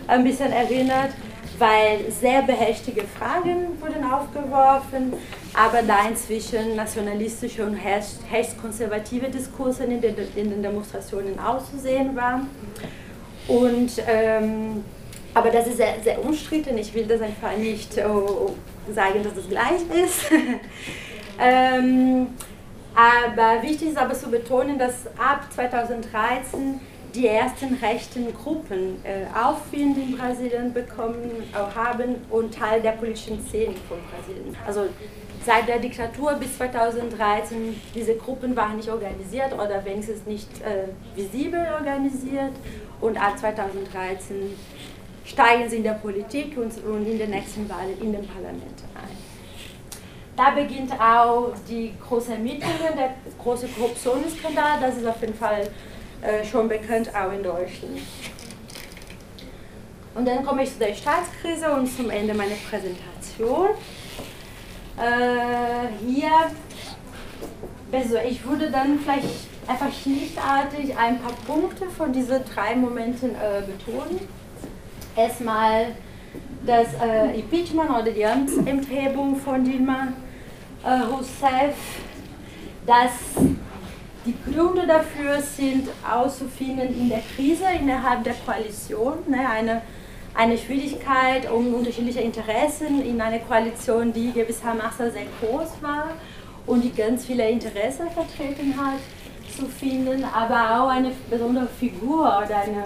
ein 0.08 0.24
bisschen 0.24 0.52
erinnert 0.52 1.12
weil 1.58 2.12
sehr 2.12 2.44
behächtige 2.44 3.04
Fragen 3.04 3.82
wurden 3.82 4.04
aufgeworfen, 4.04 5.14
aber 5.54 5.82
da 5.82 6.08
inzwischen 6.08 6.76
nationalistische 6.76 7.66
und 7.66 7.78
rechtskonservative 8.32 9.30
Diskurse 9.30 9.86
in 9.86 10.02
den, 10.02 10.16
in 10.36 10.50
den 10.50 10.62
Demonstrationen 10.62 11.40
auszusehen 11.40 12.16
waren. 12.16 12.50
Und, 13.48 13.92
ähm, 14.08 14.84
aber 15.34 15.50
das 15.50 15.68
ist 15.68 15.78
sehr, 15.78 15.96
sehr 16.04 16.24
umstritten, 16.24 16.78
ich 16.78 16.94
will 16.94 17.06
das 17.06 17.22
einfach 17.22 17.56
nicht 17.58 17.98
oh, 17.98 18.56
sagen, 18.94 19.24
dass 19.24 19.34
das 19.36 19.50
gleich 19.50 19.82
ist. 20.04 20.26
ähm, 21.40 22.28
aber 22.96 23.62
wichtig 23.62 23.90
ist 23.90 23.98
aber 23.98 24.14
zu 24.14 24.30
betonen, 24.30 24.80
dass 24.80 25.06
ab 25.18 25.48
2013 25.54 26.80
die 27.14 27.28
ersten 27.28 27.76
rechten 27.76 28.34
Gruppen 28.34 29.04
äh, 29.04 29.26
Aufwind 29.36 29.98
in 29.98 30.18
Brasilien 30.18 30.74
bekommen 30.74 31.44
auch 31.54 31.76
haben 31.76 32.16
und 32.30 32.54
Teil 32.54 32.82
der 32.82 32.92
politischen 32.92 33.40
Szene 33.48 33.74
von 33.88 33.98
Brasilien. 34.12 34.56
Also 34.66 34.88
seit 35.46 35.68
der 35.68 35.80
Diktatur 35.80 36.34
bis 36.34 36.58
2013, 36.58 37.80
diese 37.96 38.16
Gruppen 38.16 38.56
waren 38.56 38.78
nicht 38.78 38.90
organisiert 38.90 39.54
oder 39.54 39.84
wenigstens 39.86 40.26
nicht 40.26 40.50
äh, 40.62 40.88
visibel 41.16 41.66
organisiert 41.80 42.54
und 43.02 43.18
ab 43.18 43.38
2013 43.40 44.54
steigen 45.26 45.70
sie 45.70 45.78
in 45.78 45.84
der 45.84 45.94
Politik 45.94 46.58
und, 46.58 46.72
und 46.84 47.08
in 47.08 47.18
den 47.18 47.30
nächsten 47.30 47.70
Wahlen 47.70 48.00
in 48.02 48.12
den 48.12 48.28
Parlament 48.28 48.84
ein. 48.96 49.17
Da 50.38 50.52
beginnt 50.52 50.92
auch 50.94 51.52
die 51.68 51.94
große 52.08 52.34
Ermittlungen, 52.34 52.96
der 52.96 53.16
große 53.42 53.68
Korruptionsskandal, 53.70 54.80
das 54.80 54.98
ist 54.98 55.08
auf 55.08 55.20
jeden 55.20 55.34
Fall 55.34 55.68
äh, 56.22 56.46
schon 56.46 56.70
bekannt, 56.70 57.10
auch 57.16 57.34
in 57.34 57.42
Deutschland. 57.42 57.98
Und 60.14 60.28
dann 60.28 60.46
komme 60.46 60.62
ich 60.62 60.72
zu 60.72 60.78
der 60.78 60.94
Staatskrise 60.94 61.72
und 61.72 61.88
zum 61.88 62.12
Ende 62.12 62.36
meiner 62.36 62.54
Präsentation. 62.70 63.70
Äh, 64.96 66.06
hier, 66.06 66.30
also 67.92 68.18
ich 68.18 68.46
würde 68.46 68.70
dann 68.70 69.00
vielleicht 69.00 69.48
einfach 69.66 69.92
schlichtartig 69.92 70.96
ein 70.96 71.20
paar 71.20 71.34
Punkte 71.48 71.90
von 71.90 72.14
diesen 72.14 72.46
drei 72.54 72.76
Momenten 72.76 73.32
äh, 73.32 73.64
betonen. 73.66 74.20
Erstmal 75.16 75.96
das 76.64 76.90
äh, 77.02 77.40
Impeachment 77.40 77.90
oder 77.90 78.12
die 78.12 78.24
Amtsenthebung 78.24 79.36
von 79.38 79.64
Dilma 79.64 80.10
Rousseff, 80.86 81.76
das 82.86 83.12
die 84.28 84.36
Gründe 84.52 84.86
dafür 84.86 85.42
sind 85.42 85.88
auszufinden 86.06 86.88
in 87.00 87.10
der 87.10 87.22
Krise 87.36 87.64
innerhalb 87.80 88.26
der 88.26 88.34
Koalition, 88.46 89.14
ne, 89.28 89.50
eine, 89.50 89.82
eine 90.34 90.58
Schwierigkeit 90.58 91.50
um 91.50 91.74
unterschiedliche 91.74 92.20
Interessen 92.20 93.06
in 93.06 93.22
einer 93.22 93.40
Koalition, 93.40 94.12
die 94.12 94.34
gewissermaßen 94.34 95.12
sehr 95.12 95.28
groß 95.40 95.82
war 95.82 96.10
und 96.66 96.84
die 96.84 96.94
ganz 96.94 97.26
viele 97.26 97.50
Interessen 97.50 98.10
vertreten 98.10 98.76
hat, 98.78 99.00
zu 99.56 99.66
finden, 99.66 100.26
aber 100.26 100.84
auch 100.84 100.90
eine 100.90 101.12
besondere 101.30 101.68
Figur 101.68 102.26
oder 102.26 102.58
eine, 102.58 102.84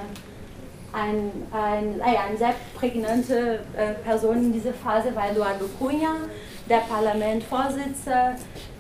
ein, 0.94 1.32
ein, 1.52 2.02
eine 2.02 2.38
sehr 2.38 2.54
prägnante 2.76 3.62
äh, 3.76 3.94
Person 4.06 4.38
in 4.38 4.54
dieser 4.54 4.74
Phase 4.74 5.14
war 5.16 5.32
Eduardo 5.32 5.66
Cunha, 5.80 6.14
der 6.70 6.78
Parlamentvorsitzende, 6.78 8.36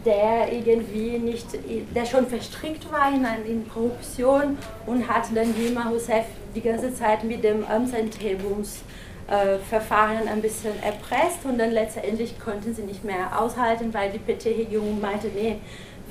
der 0.05 0.51
irgendwie 0.51 1.19
nicht, 1.19 1.47
der 1.95 2.05
schon 2.05 2.27
verstrickt 2.27 2.91
war 2.91 3.13
in, 3.13 3.25
in 3.45 3.69
Korruption 3.69 4.57
und 4.85 5.07
hat 5.07 5.25
dann 5.35 5.55
Dilma 5.55 5.89
Rousseff 5.89 6.25
die 6.55 6.61
ganze 6.61 6.93
Zeit 6.93 7.23
mit 7.23 7.43
dem 7.43 7.65
Amtsenthebungsverfahren 7.65 10.27
ein 10.27 10.41
bisschen 10.41 10.73
erpresst 10.83 11.45
und 11.45 11.57
dann 11.57 11.71
letztendlich 11.71 12.39
konnten 12.39 12.73
sie 12.73 12.83
nicht 12.83 13.03
mehr 13.03 13.39
aushalten, 13.39 13.93
weil 13.93 14.11
die 14.11 14.19
PT-Regierung 14.19 14.99
meinte, 14.99 15.27
nee, 15.27 15.59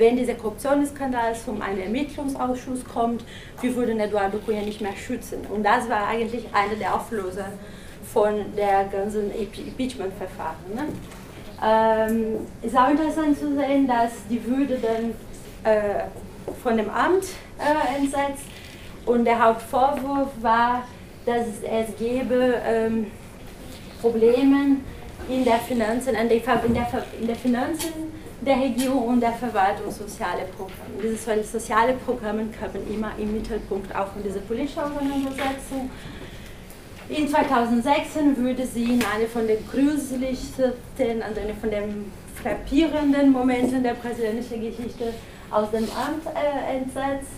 wenn 0.00 0.16
dieser 0.16 0.35
Korruptionsskandal 0.35 1.37
zum 1.37 1.61
einen 1.61 1.83
Ermittlungsausschuss 1.83 2.85
kommt, 2.85 3.22
wir 3.61 3.76
würden 3.76 4.00
Eduardo 4.00 4.38
Cunha 4.38 4.62
nicht 4.62 4.80
mehr 4.80 4.96
schützen. 4.96 5.46
Und 5.52 5.62
das 5.62 5.88
war 5.90 6.09
eigentlich 6.09 6.46
einer 6.54 6.74
der 6.76 6.94
Auflöser 6.94 7.50
von 8.12 8.56
der 8.56 8.85
ganzen 8.85 9.30
Impeachment-Verfahren. 9.30 10.56
Ne? 10.74 10.88
Ähm, 11.62 12.46
ist 12.62 12.77
auch 12.77 12.90
interessant 12.90 13.38
zu 13.38 13.55
sehen, 13.55 13.87
dass 13.87 14.12
die 14.31 14.42
Würde 14.44 14.79
dann 14.79 15.12
äh, 15.70 16.05
von 16.62 16.77
dem 16.77 16.88
Amt 16.88 17.25
äh, 17.59 17.99
entsetzt 17.99 18.44
und 19.05 19.25
der 19.25 19.44
Hauptvorwurf 19.44 20.31
war, 20.40 20.85
dass 21.27 21.46
es 21.62 21.96
gäbe 21.99 22.55
ähm, 22.66 23.09
Probleme 24.01 24.77
in 25.29 25.44
der 25.44 25.59
Finanzen, 25.59 26.14
in 26.14 26.29
der, 26.29 26.40
in 27.20 27.27
der 27.27 27.37
Finanzen 27.37 27.92
der 28.40 28.57
Regierung 28.57 29.09
und 29.09 29.20
der 29.20 29.33
Verwaltung 29.33 29.90
soziale 29.90 30.44
Programme. 30.57 30.94
Diese 31.03 31.44
soziale 31.44 31.92
Programme 31.92 32.49
kommen 32.59 32.90
immer 32.90 33.12
im 33.18 33.35
Mittelpunkt 33.35 33.94
auch 33.94 34.09
von 34.09 34.23
dieser 34.23 34.40
politischen 34.40 34.81
Auseinandersetzung. 34.81 35.90
In 37.11 37.29
2016 37.29 38.37
würde 38.37 38.64
sie 38.64 38.85
in 38.85 39.05
eine 39.12 39.27
von 39.27 39.44
den 39.44 39.59
grüßlichsten, 39.68 40.73
also 41.23 41.40
von 41.61 41.70
den 41.70 42.12
frappierenden 42.40 43.33
Momenten 43.33 43.83
der 43.83 43.94
präsidentischen 43.94 44.61
Geschichte 44.61 45.12
aus 45.51 45.73
dem 45.73 45.85
Amt 45.85 46.25
äh, 46.27 46.77
entsetzt. 46.77 47.33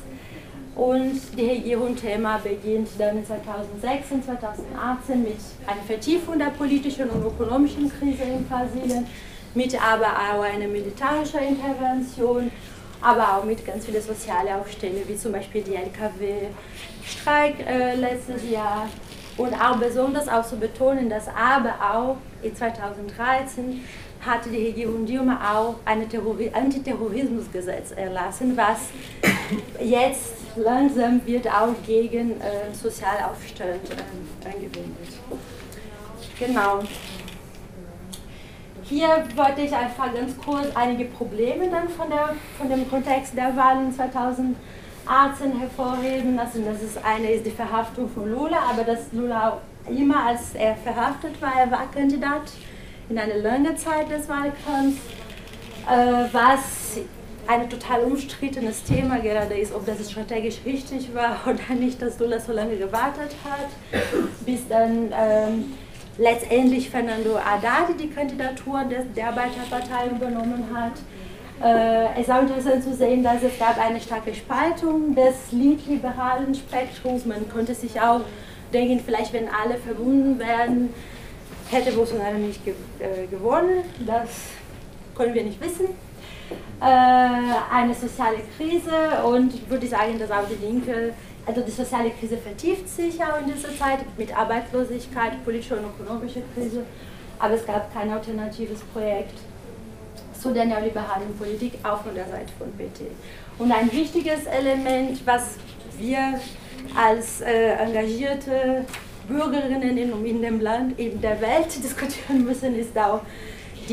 Und 0.74 1.20
die 1.38 1.46
Regierung-Thema 1.48 2.38
beginnt 2.38 2.88
dann 2.98 3.24
2016, 3.24 4.24
2018 4.24 5.22
mit 5.22 5.36
einer 5.66 5.82
Vertiefung 5.86 6.38
der 6.38 6.50
politischen 6.50 7.08
und 7.08 7.24
ökonomischen 7.24 7.90
Krise 7.90 8.24
in 8.24 8.46
Brasilien, 8.46 9.06
mit 9.54 9.74
aber 9.82 10.06
auch 10.06 10.42
einer 10.42 10.68
militärischen 10.68 11.40
Intervention, 11.40 12.50
aber 13.00 13.38
auch 13.38 13.44
mit 13.44 13.64
ganz 13.66 13.86
vielen 13.86 14.02
sozialen 14.02 14.48
Aufständen, 14.60 15.02
wie 15.06 15.16
zum 15.16 15.32
Beispiel 15.32 15.62
die 15.62 15.76
LKW-Streik 15.76 17.66
äh, 17.66 17.94
letztes 17.96 18.50
Jahr. 18.50 18.86
Und 19.36 19.54
auch 19.54 19.76
besonders 19.76 20.28
auch 20.28 20.44
zu 20.44 20.56
betonen, 20.56 21.08
dass 21.08 21.26
aber 21.28 21.74
auch 21.80 22.16
in 22.42 22.54
2013 22.54 23.82
hatte 24.24 24.50
die 24.50 24.66
Regierung 24.66 25.04
Dilma 25.04 25.54
auch 25.54 25.76
ein 25.84 26.06
Antiterrorismusgesetz 26.52 27.92
erlassen, 27.92 28.56
was 28.56 28.78
jetzt 29.80 30.34
langsam 30.56 31.20
wird 31.26 31.48
auch 31.48 31.74
gegen 31.86 32.40
äh, 32.40 32.72
Sozialaufstand 32.72 33.90
äh, 33.90 34.46
angewendet. 34.46 35.18
Genau. 36.38 36.80
Hier 38.84 39.24
wollte 39.36 39.62
ich 39.62 39.74
einfach 39.74 40.12
ganz 40.12 40.36
kurz 40.36 40.66
einige 40.74 41.06
Probleme 41.06 41.68
dann 41.70 41.88
von, 41.88 42.10
der, 42.10 42.34
von 42.58 42.68
dem 42.68 42.88
Kontext 42.90 43.36
der 43.36 43.56
Wahlen 43.56 43.92
2018 45.04 45.58
hervorheben. 45.58 46.38
Also 46.38 46.60
das 46.62 46.82
ist 46.82 46.98
eine 47.04 47.30
ist 47.30 47.46
die 47.46 47.50
Verhaftung 47.50 48.08
von 48.08 48.30
Lula, 48.30 48.58
aber 48.70 48.84
dass 48.84 49.12
Lula 49.12 49.60
immer 49.88 50.26
als 50.26 50.54
er 50.54 50.76
verhaftet 50.76 51.40
war, 51.40 51.52
er 51.58 51.70
war 51.70 51.90
Kandidat 51.90 52.52
in 53.08 53.18
einer 53.18 53.36
langen 53.36 53.76
Zeit 53.76 54.10
des 54.10 54.28
Wahlkampfs, 54.28 55.00
äh, 55.90 56.32
was 56.32 57.00
ein 57.46 57.68
total 57.68 58.04
umstrittenes 58.04 58.84
Thema 58.84 59.18
gerade 59.18 59.54
ist, 59.54 59.74
ob 59.74 59.84
das 59.84 60.10
strategisch 60.10 60.60
richtig 60.64 61.12
war 61.14 61.36
oder 61.46 61.74
nicht, 61.74 62.00
dass 62.00 62.18
Lula 62.18 62.38
so 62.38 62.52
lange 62.52 62.76
gewartet 62.76 63.34
hat, 63.44 63.68
bis 64.46 64.68
dann 64.68 65.12
ähm, 65.12 65.72
letztendlich 66.18 66.88
Fernando 66.88 67.38
Haddad 67.38 67.98
die 67.98 68.08
Kandidatur 68.08 68.84
des, 68.84 69.12
der 69.16 69.28
Arbeiterpartei 69.28 70.08
übernommen 70.10 70.64
hat. 70.72 70.92
Äh, 71.62 72.14
es 72.14 72.22
ist 72.22 72.30
auch 72.30 72.42
interessant 72.42 72.82
zu 72.82 72.92
sehen, 72.92 73.22
dass 73.22 73.40
es 73.42 73.56
gab 73.56 73.78
eine 73.78 74.00
starke 74.00 74.34
Spaltung 74.34 75.14
des 75.14 75.52
linkliberalen 75.52 76.52
Spektrums. 76.54 77.24
Man 77.24 77.48
konnte 77.48 77.72
sich 77.74 78.00
auch 78.00 78.22
denken, 78.72 79.00
vielleicht 79.04 79.32
wenn 79.32 79.48
alle 79.48 79.76
verbunden 79.78 80.40
werden, 80.40 80.92
hätte 81.70 81.92
Bolsonaro 81.92 82.34
nicht 82.34 82.64
ge 82.64 82.74
äh, 82.98 83.26
gewonnen. 83.28 83.84
Das 84.04 84.28
können 85.16 85.34
wir 85.34 85.44
nicht 85.44 85.60
wissen. 85.60 85.86
Äh, 86.80 86.84
eine 86.84 87.94
soziale 87.94 88.38
Krise 88.56 89.22
und 89.24 89.54
ich 89.54 89.70
würde 89.70 89.86
sagen, 89.86 90.18
dass 90.18 90.32
auch 90.32 90.48
die 90.48 90.66
Linke, 90.66 91.14
also 91.46 91.60
die 91.60 91.70
soziale 91.70 92.10
Krise 92.10 92.38
vertieft 92.38 92.88
sich 92.88 93.22
auch 93.22 93.40
in 93.40 93.52
dieser 93.52 93.76
Zeit 93.78 94.00
mit 94.18 94.36
Arbeitslosigkeit, 94.36 95.44
politische 95.44 95.76
und 95.76 95.84
ökonomische 95.84 96.42
Krise, 96.54 96.82
aber 97.38 97.54
es 97.54 97.64
gab 97.64 97.94
kein 97.94 98.10
alternatives 98.10 98.80
Projekt 98.92 99.38
zu 100.42 100.52
der 100.52 100.64
neoliberalen 100.64 101.34
Politik, 101.38 101.74
auch 101.84 102.02
von 102.02 102.14
der 102.14 102.26
Seite 102.26 102.52
von 102.58 102.68
PT. 102.72 103.02
Und 103.58 103.70
ein 103.70 103.90
wichtiges 103.92 104.46
Element, 104.46 105.20
was 105.24 105.56
wir 105.98 106.40
als 106.96 107.40
äh, 107.42 107.74
engagierte 107.74 108.84
Bürgerinnen 109.28 109.96
in, 109.96 110.26
in 110.26 110.42
dem 110.42 110.60
Land, 110.60 110.98
in 110.98 111.20
der 111.20 111.40
Welt 111.40 111.68
diskutieren 111.82 112.44
müssen, 112.44 112.76
ist 112.76 112.96
auch 112.98 113.20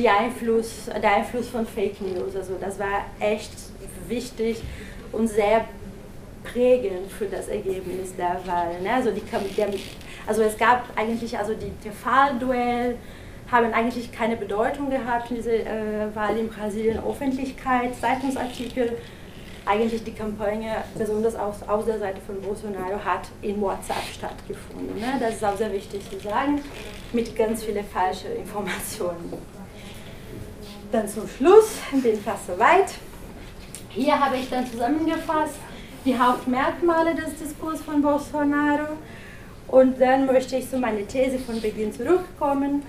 Einfluss, 0.08 0.90
der 1.02 1.18
Einfluss 1.18 1.50
von 1.50 1.66
Fake 1.66 2.00
News. 2.02 2.36
Also 2.36 2.56
das 2.60 2.80
war 2.80 3.06
echt 3.20 3.52
wichtig 4.08 4.62
und 5.12 5.28
sehr 5.28 5.66
prägend 6.44 7.12
für 7.12 7.26
das 7.26 7.48
Ergebnis 7.48 8.16
der 8.16 8.40
Wahl. 8.46 8.82
Ne? 8.82 8.94
Also, 8.94 9.12
die, 9.12 9.22
der, 9.56 9.68
also 10.26 10.42
es 10.42 10.58
gab 10.58 10.86
eigentlich, 10.96 11.38
also 11.38 11.54
die 11.54 11.72
TV-Duell 11.84 12.96
haben 13.52 13.74
eigentlich 13.74 14.12
keine 14.12 14.36
Bedeutung 14.38 14.90
gehabt, 14.90 15.30
diese 15.30 15.54
äh, 15.54 16.14
Wahl 16.14 16.38
in 16.38 16.50
Brasilien, 16.50 17.00
Öffentlichkeit, 17.04 17.96
Zeitungsartikel 17.96 18.98
eigentlich 19.66 20.04
die 20.04 20.14
Kampagne, 20.14 20.84
besonders 20.98 21.36
aus, 21.36 21.58
aus 21.68 21.86
der 21.86 22.00
Seite 22.00 22.20
von 22.26 22.42
Bolsonaro, 22.42 23.04
hat 23.04 23.28
in 23.42 23.62
WhatsApp 23.62 24.04
stattgefunden. 24.14 25.00
Ne? 25.00 25.18
Das 25.20 25.36
ist 25.36 25.44
auch 25.46 25.58
sehr 25.58 25.72
wichtig 25.72 26.02
zu 26.10 26.20
sagen, 26.20 26.62
mit 27.14 27.36
ganz 27.36 27.64
vielen 27.64 27.86
falschen 27.86 28.36
Informationen. 28.36 29.34
Dann 30.92 31.08
zum 31.08 31.28
Schluss, 31.28 31.78
bin 31.92 32.20
fast 32.20 32.48
soweit. 32.48 32.94
Hier 33.90 34.20
habe 34.20 34.38
ich 34.38 34.50
dann 34.50 34.66
zusammengefasst 34.66 35.56
die 36.06 36.18
Hauptmerkmale 36.18 37.14
des 37.14 37.36
Diskurs 37.36 37.82
von 37.82 38.02
Bolsonaro 38.02 38.98
und 39.68 40.00
dann 40.00 40.26
möchte 40.26 40.56
ich 40.56 40.70
zu 40.70 40.78
meiner 40.78 41.06
These 41.06 41.38
von 41.38 41.62
Beginn 41.62 41.94
zurückkommen 41.94 42.84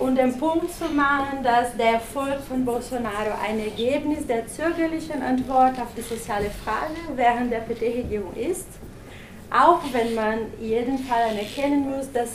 und 0.00 0.16
den 0.16 0.36
Punkt 0.38 0.72
zu 0.72 0.86
machen, 0.86 1.42
dass 1.42 1.76
der 1.76 1.92
Erfolg 1.92 2.40
von 2.48 2.64
Bolsonaro 2.64 3.32
ein 3.46 3.60
Ergebnis 3.60 4.26
der 4.26 4.46
zögerlichen 4.46 5.22
Antwort 5.22 5.78
auf 5.78 5.88
die 5.94 6.00
soziale 6.00 6.50
Frage 6.64 6.94
während 7.14 7.52
der 7.52 7.58
PT-Regierung 7.58 8.34
ist, 8.34 8.66
auch 9.50 9.80
wenn 9.92 10.14
man 10.14 10.38
jeden 10.58 10.98
Fall 10.98 11.30
anerkennen 11.30 11.90
muss, 11.90 12.10
dass 12.12 12.30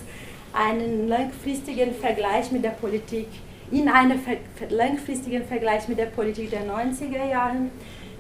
einen 0.54 1.08
langfristigen 1.08 1.94
Vergleich 1.96 2.52
mit 2.52 2.64
der 2.64 2.70
Politik, 2.70 3.28
in 3.72 3.90
einem 3.90 4.20
langfristigen 4.70 5.44
Vergleich 5.44 5.88
mit 5.88 5.98
der 5.98 6.06
Politik 6.06 6.52
der 6.52 6.66
90er 6.66 7.30
Jahre, 7.30 7.56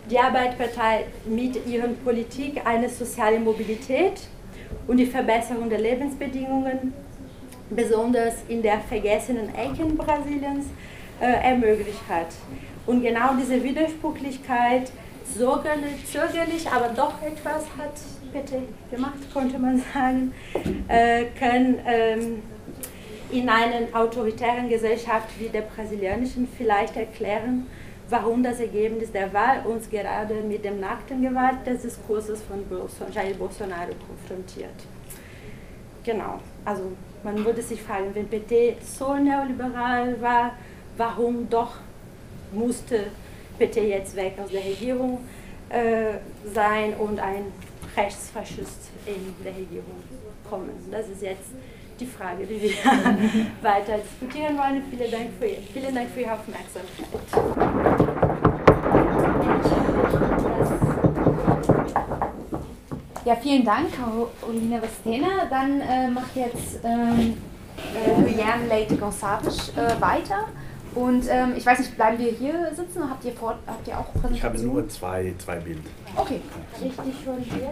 die 0.10 0.17
Arbeitspartei 0.17 1.05
mit 1.25 1.65
ihrer 1.67 1.88
Politik 2.03 2.62
eine 2.65 2.89
soziale 2.89 3.39
Mobilität 3.39 4.21
und 4.88 4.97
die 4.97 5.05
Verbesserung 5.05 5.69
der 5.69 5.79
Lebensbedingungen 5.79 6.93
besonders 7.69 8.36
in 8.47 8.62
der 8.62 8.80
vergessenen 8.80 9.54
Ecken 9.56 9.97
Brasiliens, 9.97 10.65
äh, 11.19 11.49
ermöglicht 11.49 12.08
hat. 12.10 12.28
Und 12.86 13.01
genau 13.01 13.36
diese 13.39 13.63
Widersprüchlichkeit, 13.63 14.91
zögerlich, 15.34 16.06
zögerlich, 16.06 16.69
aber 16.69 16.89
doch 16.89 17.21
etwas 17.21 17.65
hat 17.78 17.93
bitte 18.32 18.62
gemacht, 18.91 19.19
konnte 19.34 19.58
man 19.58 19.82
sagen, 19.93 20.34
äh, 20.88 21.25
kann 21.39 21.80
ähm, 21.86 22.43
in 23.32 23.49
einer 23.49 23.88
autoritären 23.93 24.69
Gesellschaft 24.69 25.30
wie 25.39 25.49
der 25.49 25.62
brasilianischen 25.62 26.47
vielleicht 26.58 26.95
erklären, 26.95 27.65
warum 28.10 28.43
das 28.43 28.60
Ergebnis 28.60 29.12
der 29.12 29.34
Wahl 29.34 29.65
uns 29.65 29.89
gerade 29.89 30.36
mit 30.36 30.63
dem 30.63 30.80
nackten 30.80 31.21
Gewalt 31.21 31.65
des 31.65 31.82
Diskurses 31.82 32.43
von 32.43 32.63
Jair 33.12 33.34
Bolsonaro 33.34 33.93
konfrontiert. 34.08 34.75
Genau, 36.04 36.39
also 36.63 36.91
man 37.25 37.43
würde 37.43 37.61
sich 37.61 37.81
fragen, 37.81 38.13
wenn 38.13 38.29
PT 38.29 38.81
so 38.81 39.15
neoliberal 39.15 40.21
war, 40.21 40.51
warum 40.95 41.49
doch 41.49 41.77
musste 42.53 43.07
PT 43.59 43.77
jetzt 43.77 44.15
weg 44.15 44.35
aus 44.41 44.51
der 44.51 44.63
Regierung 44.63 45.19
äh, 45.69 46.19
sein 46.53 46.93
und 46.93 47.19
ein 47.19 47.51
Rechtsfaschist 47.97 48.91
in 49.07 49.33
der 49.43 49.53
Regierung 49.53 50.03
kommen? 50.47 50.69
Das 50.91 51.09
ist 51.09 51.23
jetzt 51.23 51.49
die 51.99 52.05
Frage, 52.05 52.45
die 52.45 52.61
wir 52.61 52.69
weiter 53.61 53.97
diskutieren 53.97 54.57
wollen. 54.57 54.83
Vielen 54.89 55.11
Dank 55.11 55.29
für, 55.39 55.47
vielen 55.73 55.95
Dank 55.95 56.09
für 56.11 56.21
Ihre 56.21 56.33
Aufmerksamkeit. 56.33 58.14
Ja, 63.25 63.35
vielen 63.35 63.65
Dank, 63.65 63.88
Carolina 63.91 64.79
Vestena. 64.79 65.45
Dann 65.49 65.81
äh, 65.81 66.07
macht 66.09 66.35
jetzt 66.35 66.79
ähm, 66.83 67.35
äh, 67.95 68.21
Juliane 68.21 68.67
Leite 68.67 68.95
Gonçalves 68.95 69.75
äh, 69.75 69.99
weiter. 69.99 70.45
Und 70.93 71.25
ähm, 71.27 71.53
ich 71.57 71.65
weiß 71.65 71.79
nicht, 71.79 71.95
bleiben 71.95 72.19
wir 72.19 72.31
hier 72.31 72.71
sitzen 72.73 72.99
oder 72.99 73.09
habt 73.09 73.25
ihr, 73.25 73.33
vor, 73.33 73.57
habt 73.65 73.88
ihr 73.88 73.99
auch 73.99 74.13
Präsentationen? 74.13 74.35
Ich 74.35 74.43
habe 74.43 74.59
nur 74.59 74.88
zwei, 74.88 75.33
zwei 75.39 75.55
Bilder. 75.57 75.81
Okay. 76.15 76.39
Ich 76.75 76.81
dich 76.81 76.95
schon 76.95 77.38
hier? 77.39 77.71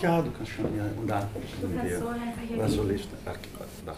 Ja, 0.00 0.22
du 0.22 0.30
kannst 0.30 0.52
schon, 0.52 0.64
ja. 0.76 0.84
Und 0.96 1.10
da 1.10 1.28
du 1.60 1.68
kannst 1.76 1.98
so 1.98 2.06
einfach 2.06 2.42
hier 2.48 2.68
soll 2.68 2.90
ich 2.92 3.08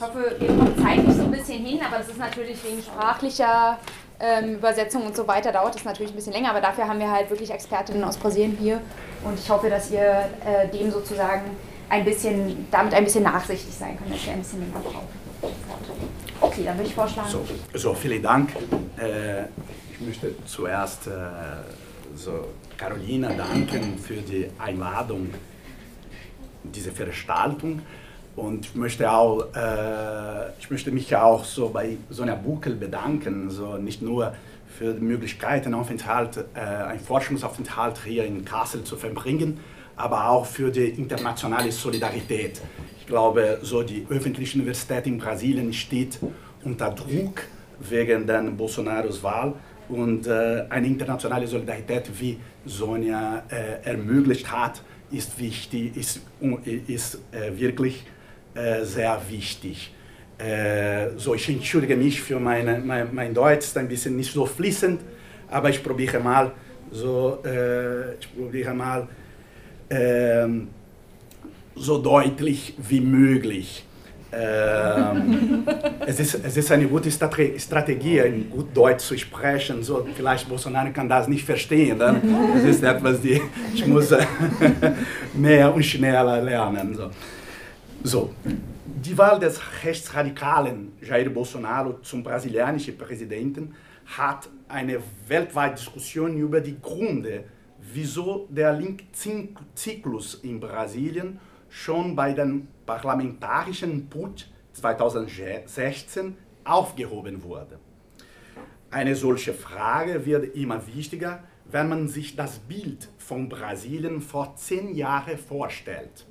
hoffe, 0.00 0.37
ihr 0.40 0.48
kommt 0.48 0.80
zeitlich 0.80 1.14
so 1.14 1.22
ein 1.22 1.30
bisschen 1.30 1.64
hin, 1.64 1.80
aber 1.87 1.98
das 1.98 2.08
ist 2.08 2.18
natürlich 2.18 2.64
wegen 2.64 2.82
sprachlicher 2.82 3.78
ähm, 4.20 4.54
Übersetzung 4.54 5.07
und 5.07 5.16
so 5.16 5.26
weiter 5.28 5.52
dauert 5.52 5.74
das 5.74 5.85
natürlich 5.85 6.12
ein 6.12 6.16
bisschen 6.16 6.33
länger, 6.33 6.50
aber 6.50 6.61
dafür 6.61 6.88
haben 6.88 6.98
wir 6.98 7.11
halt 7.11 7.31
wirklich 7.31 7.50
Expertinnen 7.50 8.02
aus 8.04 8.16
Brasilien 8.16 8.57
hier 8.59 8.81
und 9.24 9.38
ich 9.38 9.48
hoffe, 9.48 9.70
dass 9.70 9.90
ihr 9.90 10.28
äh, 10.44 10.68
dem 10.68 10.90
sozusagen 10.90 11.42
ein 11.88 12.04
bisschen, 12.04 12.66
damit 12.70 12.94
ein 12.94 13.04
bisschen 13.04 13.24
nachsichtig 13.24 13.74
sein 13.74 13.96
könnt, 13.96 14.14
dass 14.14 14.26
ihr 14.26 14.33
ein 14.33 14.40
bisschen 14.40 14.61
länger 14.61 14.81
braucht. 14.81 15.07
Okay, 16.40 16.62
dann 16.64 16.76
würde 16.76 16.88
ich 16.88 16.94
vorschlagen. 16.94 17.28
So, 17.28 17.44
so 17.74 17.94
vielen 17.94 18.22
Dank. 18.22 18.50
Äh, 18.98 19.42
ich 19.92 20.00
möchte 20.00 20.35
zuerst 20.44 21.07
äh, 21.07 21.11
so 22.14 22.48
Carolina 22.76 23.31
danken 23.33 23.98
für 23.98 24.14
die 24.14 24.48
Einladung, 24.59 25.31
diese 26.62 26.92
Veranstaltung. 26.92 27.83
Und 28.38 28.66
ich 28.66 28.74
möchte, 28.77 29.11
auch, 29.11 29.40
äh, 29.53 30.51
ich 30.61 30.70
möchte 30.70 30.92
mich 30.92 31.14
auch 31.16 31.44
so 31.44 31.70
bei 31.70 31.96
Sonja 32.09 32.37
Buckel 32.37 32.77
bedanken, 32.77 33.51
so 33.51 33.77
nicht 33.79 34.01
nur 34.01 34.33
für 34.79 34.94
die 34.94 35.03
Möglichkeit, 35.03 35.66
einen, 35.66 35.74
Aufenthalt, 35.74 36.44
äh, 36.55 36.61
einen 36.61 37.01
Forschungsaufenthalt 37.01 37.98
hier 38.05 38.24
in 38.24 38.44
Kassel 38.44 38.85
zu 38.85 38.96
verbringen, 38.96 39.59
aber 39.96 40.29
auch 40.29 40.46
für 40.46 40.70
die 40.70 40.88
internationale 40.90 41.72
Solidarität. 41.72 42.61
Ich 43.01 43.07
glaube, 43.09 43.59
so 43.62 43.83
die 43.83 44.07
öffentliche 44.09 44.57
Universität 44.57 45.09
in 45.09 45.18
Brasilien 45.18 45.72
steht 45.72 46.20
unter 46.64 46.90
Druck 46.90 47.42
wegen 47.81 48.24
der 48.24 48.42
Bolsonaros 48.42 49.20
Wahl 49.24 49.55
und 49.88 50.29
äh, 50.29 50.64
eine 50.70 50.87
internationale 50.87 51.48
Solidarität, 51.48 52.09
wie 52.20 52.38
Sonja 52.64 53.42
äh, 53.48 53.85
ermöglicht 53.85 54.53
hat, 54.53 54.81
ist 55.11 55.37
wichtig, 55.40 55.96
ist, 55.96 56.20
ist 56.87 57.18
äh, 57.33 57.59
wirklich 57.59 58.05
äh, 58.59 58.85
sehr 58.85 59.21
wichtig. 59.29 59.92
Äh, 60.38 61.11
so, 61.16 61.35
ich 61.35 61.49
entschuldige 61.49 61.97
mich 61.97 62.21
für 62.21 62.40
meine, 62.40 62.79
mein, 62.79 63.14
mein 63.14 63.33
Deutsch, 63.35 63.66
ist 63.66 63.79
ein 63.79 63.88
bisschen 63.88 64.16
nicht 64.16 64.33
so 64.33 64.47
fließend, 64.47 65.01
aber 65.51 65.71
ich 65.71 65.83
probiere 65.83 66.18
mal 66.18 66.53
so, 66.90 67.38
äh, 67.44 68.14
ich 68.14 68.29
probiere 68.37 68.75
mal 68.75 69.09
ähm, 69.90 70.68
so 71.75 71.99
deutlich 71.99 72.75
wie 72.88 73.01
möglich 73.01 73.85
ähm, 74.31 75.64
es, 76.07 76.21
ist, 76.21 76.40
es 76.44 76.57
ist 76.57 76.71
eine 76.71 76.87
gute 76.87 77.11
Strategie, 77.11 78.18
in 78.18 78.51
gut 78.51 78.77
Deutsch 78.77 79.05
zu 79.05 79.16
sprechen. 79.16 79.83
So, 79.83 80.07
vielleicht 80.14 80.49
Bolsonaro 80.49 80.90
kann 80.92 81.09
das 81.09 81.29
nicht 81.29 81.44
verstehen. 81.44 81.99
Dann 81.99 82.21
es 82.57 82.64
ist 82.64 82.83
etwas, 82.83 83.21
die 83.21 83.40
ich 83.75 83.87
muss 83.87 84.12
mehr 85.35 85.75
und 85.75 85.83
schneller 85.83 86.42
lernen. 86.42 86.94
So. 86.94 87.11
So. 88.02 88.32
Die 88.84 89.16
Wahl 89.16 89.38
des 89.38 89.61
rechtsradikalen 89.84 90.92
Jair 91.00 91.30
Bolsonaro 91.30 92.00
zum 92.02 92.22
brasilianischen 92.22 92.96
Präsidenten 92.98 93.74
hat 94.06 94.48
eine 94.68 95.00
weltweite 95.26 95.76
Diskussion 95.76 96.37
über 96.37 96.61
die 96.61 96.80
Gründe, 96.80 97.44
wieso 97.92 98.46
der 98.50 98.72
Linkzyklus 98.72 100.34
in 100.42 100.58
Brasilien 100.61 101.38
schon 101.68 102.16
bei 102.16 102.32
den 102.32 102.68
parlamentarischen 102.87 104.08
Putsch 104.08 104.46
2016 104.72 106.37
aufgehoben 106.64 107.42
wurde. 107.42 107.78
Eine 108.90 109.14
solche 109.14 109.52
Frage 109.52 110.24
wird 110.24 110.56
immer 110.56 110.87
wichtiger, 110.87 111.44
wenn 111.70 111.88
man 111.88 112.08
sich 112.08 112.37
das 112.37 112.58
Bild 112.58 113.08
von 113.18 113.48
Brasilien 113.48 114.20
vor 114.20 114.56
zehn 114.56 114.94
Jahren 114.94 115.37
vorstellt. 115.37 116.28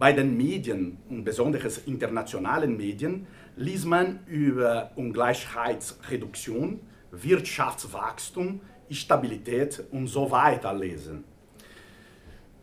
Bei 0.00 0.14
den 0.14 0.34
Medien 0.34 0.96
und 1.10 1.24
besonders 1.24 1.76
internationalen 1.76 2.74
Medien 2.74 3.26
liest 3.56 3.84
man 3.84 4.20
über 4.26 4.92
Ungleichheitsreduktion, 4.96 6.80
Wirtschaftswachstum, 7.12 8.62
Stabilität 8.90 9.84
und 9.90 10.06
so 10.06 10.30
weiter 10.30 10.72
lesen. 10.72 11.24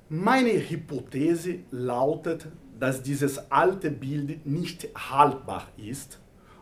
Meine 0.10 0.50
Hypothese 0.50 1.60
lautet, 1.70 2.48
dass 2.80 3.04
dieses 3.04 3.52
alte 3.52 3.92
Bild 3.92 4.44
nicht 4.48 4.90
haltbar 4.96 5.68
ist 5.78 6.20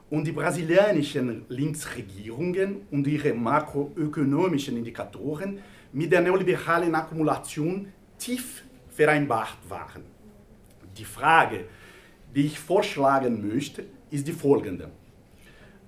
und 0.09 0.27
die 0.27 0.33
brasilianischen 0.33 1.45
Linksregierungen 1.47 2.81
und 2.91 3.07
ihre 3.07 3.33
makroökonomischen 3.33 4.75
Indikatoren 4.75 5.59
mit 5.93 6.11
der 6.11 6.19
neoliberalen 6.19 6.93
Akkumulation 6.93 7.93
tief 8.17 8.63
vereinbart 8.89 9.57
waren. 9.69 10.14
Die 10.97 11.05
Frage, 11.05 11.65
die 12.33 12.45
ich 12.45 12.59
vorschlagen 12.59 13.47
möchte, 13.47 13.85
ist 14.09 14.27
die 14.27 14.31
folgende. 14.31 14.89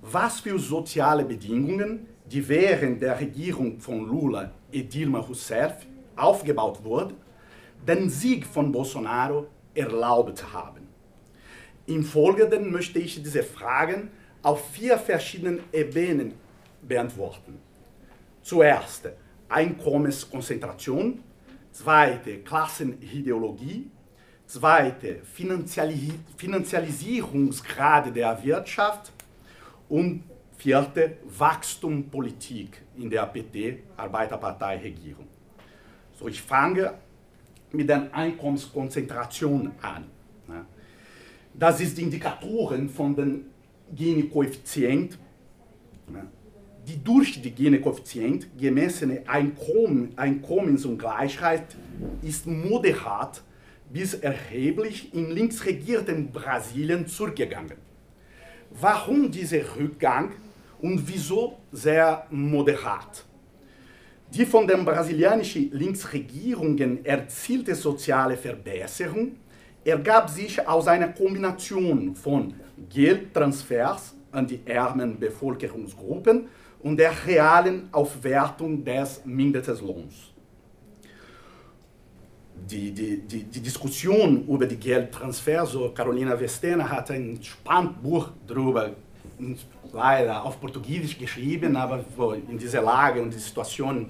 Was 0.02 0.41
für 0.41 0.60
soziale 0.60 1.24
Bedingungen, 1.24 2.08
die 2.26 2.48
während 2.48 3.02
der 3.02 3.20
Regierung 3.20 3.80
von 3.80 4.06
Lula 4.06 4.52
und 4.74 4.93
Dilma 4.93 5.20
Rousseff 5.20 5.86
aufgebaut 6.15 6.84
wurden, 6.84 7.15
den 7.88 8.10
Sieg 8.10 8.46
von 8.46 8.72
Bolsonaro 8.72 9.48
erlaubt 9.74 10.43
haben. 10.52 10.88
Im 11.86 12.04
Folgenden 12.04 12.72
möchte 12.72 13.00
ich 13.00 13.22
diese 13.24 13.43
Fragen 13.43 14.10
auf 14.43 14.72
vier 14.72 14.98
verschiedenen 14.98 15.62
Ebenen 15.72 16.34
beantworten. 16.82 17.58
Zuerst 18.41 19.10
Einkommenskonzentration, 19.48 21.24
zweite 21.72 22.39
Klassenideologie, 22.39 23.89
zweite 24.48 25.20
Finanzialis 25.24 26.14
Finanzialisierungsgrade 26.38 28.12
der 28.12 28.44
Wirtschaft 28.44 29.12
und 29.90 30.24
vierte 30.58 31.18
Wachstumpolitik 31.38 32.82
in 32.98 33.10
der 33.10 33.24
APT, 33.24 33.80
Arbeiterpartei-Regierung. 33.96 35.28
So, 36.18 36.28
ich 36.28 36.42
fange 36.42 36.94
mit 37.72 37.88
der 37.88 38.14
Einkommenskonzentration 38.14 39.72
an. 39.82 40.06
Das 41.54 41.82
ist 41.82 41.98
die 41.98 42.04
Indikatoren 42.04 42.90
von 42.90 43.16
den 43.16 43.46
Gini-Koeffizient. 43.96 45.18
Die 46.88 47.04
durch 47.04 47.42
die 47.42 47.52
Gini-Koeffizient 47.52 48.48
gemessene 48.58 49.28
Einkommen, 49.28 50.18
Einkommensungleichheit 50.18 51.76
ist 52.22 52.48
moderat 52.48 53.44
bis 53.89 54.13
erheblich 54.15 55.13
im 55.13 55.32
linksregierten 55.32 56.32
Brasilien 56.32 57.08
zurückgegangen. 57.08 57.78
Warum 58.71 59.32
dieser 59.32 59.62
Rückgang 59.78 60.32
und 60.82 61.08
wieso 61.08 61.58
sehr 61.71 62.26
moderat? 62.30 63.26
Die 64.34 64.45
von 64.45 64.67
den 64.67 64.84
brasilianischen 64.84 65.71
Linksregierungen 65.71 67.06
erzielte 67.06 67.76
soziale 67.76 68.36
Verbesserung 68.36 69.38
ergab 69.86 70.30
sich 70.30 70.67
aus 70.67 70.88
einer 70.88 71.08
Kombination 71.08 72.13
von 72.13 72.54
Geldtransfers 72.89 74.15
an 74.32 74.45
die 74.45 74.60
ärmeren 74.65 75.17
Bevölkerungsgruppen 75.17 76.50
und 76.80 76.97
der 76.97 77.13
realen 77.26 77.88
Aufwertung 77.93 78.84
des 78.84 79.21
Mindestlohns. 79.26 80.34
Die, 82.70 82.91
die, 82.91 83.22
die, 83.22 83.43
die, 83.43 83.62
Diskussion 83.62 84.46
über 84.48 84.65
die 84.65 84.76
Geldtransfers, 84.76 85.72
so 85.72 85.89
Carolina 85.89 86.38
Vestena 86.38 86.89
hat 86.89 87.12
ein 87.12 87.39
spannendes 87.41 88.02
Buch 88.02 88.30
darüber 88.46 88.91
leider 89.93 90.43
auf 90.43 90.60
Portugiesisch 90.60 91.17
geschrieben, 91.17 91.76
aber 91.76 92.04
in 92.50 92.58
dieser 92.58 92.82
Lage 92.82 93.22
und 93.22 93.34
die 93.34 93.39
Situation, 93.39 94.10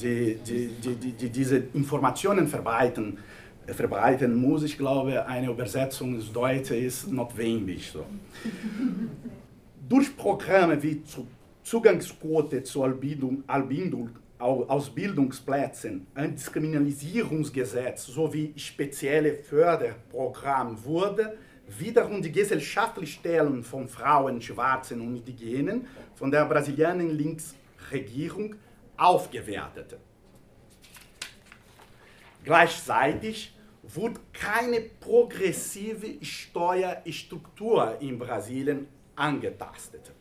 die, 0.00 0.36
die 0.44 1.30
diese 1.30 1.56
Informationen 1.74 2.46
verbreiten, 2.46 3.18
äh, 3.66 3.72
verbreiten 3.72 4.34
muss, 4.34 4.62
ich 4.62 4.76
glaube, 4.76 5.26
eine 5.26 5.50
Übersetzung 5.50 6.14
ins 6.14 6.32
Deutsche 6.32 6.76
ist 6.76 7.10
notwendig. 7.10 7.90
So. 7.92 8.04
Durch 9.88 10.16
Programme 10.16 10.82
wie 10.82 11.02
Zugangsquote 11.62 12.62
zur 12.62 12.84
Albindung, 12.86 13.42
Albindung, 13.46 14.10
Ausbildungsplätzen, 14.40 16.06
ein 16.14 16.34
Diskriminalisierungsgesetz 16.34 18.06
sowie 18.06 18.52
spezielle 18.56 19.34
Förderprogramme 19.36 20.82
wurde 20.84 21.36
wiederum 21.78 22.20
die 22.22 22.32
gesellschaftliche 22.32 23.18
Stellung 23.18 23.62
von 23.62 23.86
Frauen, 23.86 24.40
Schwarzen 24.40 25.00
und 25.00 25.16
Indigenen 25.16 25.86
von 26.14 26.30
der 26.30 26.44
brasilianischen 26.46 27.16
Linksregierung 27.16 28.56
aufgewertet. 28.96 29.96
Gleichzeitig 32.42 33.54
wurde 33.82 34.20
keine 34.32 34.80
progressive 34.80 36.24
Steuerstruktur 36.24 37.96
in 38.00 38.18
Brasilien 38.18 38.88
angetastet. 39.14 40.12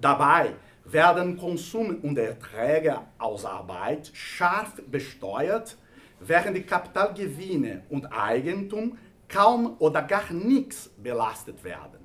Dabei 0.00 0.54
werden 0.92 1.36
Konsum 1.36 1.96
und 2.02 2.18
Erträge 2.18 3.00
aus 3.18 3.44
Arbeit 3.44 4.10
scharf 4.14 4.80
besteuert, 4.90 5.76
während 6.20 6.56
die 6.56 6.62
Kapitalgewinne 6.62 7.84
und 7.90 8.06
Eigentum 8.06 8.98
kaum 9.28 9.76
oder 9.78 10.02
gar 10.02 10.32
nichts 10.32 10.90
belastet 10.96 11.62
werden. 11.62 12.00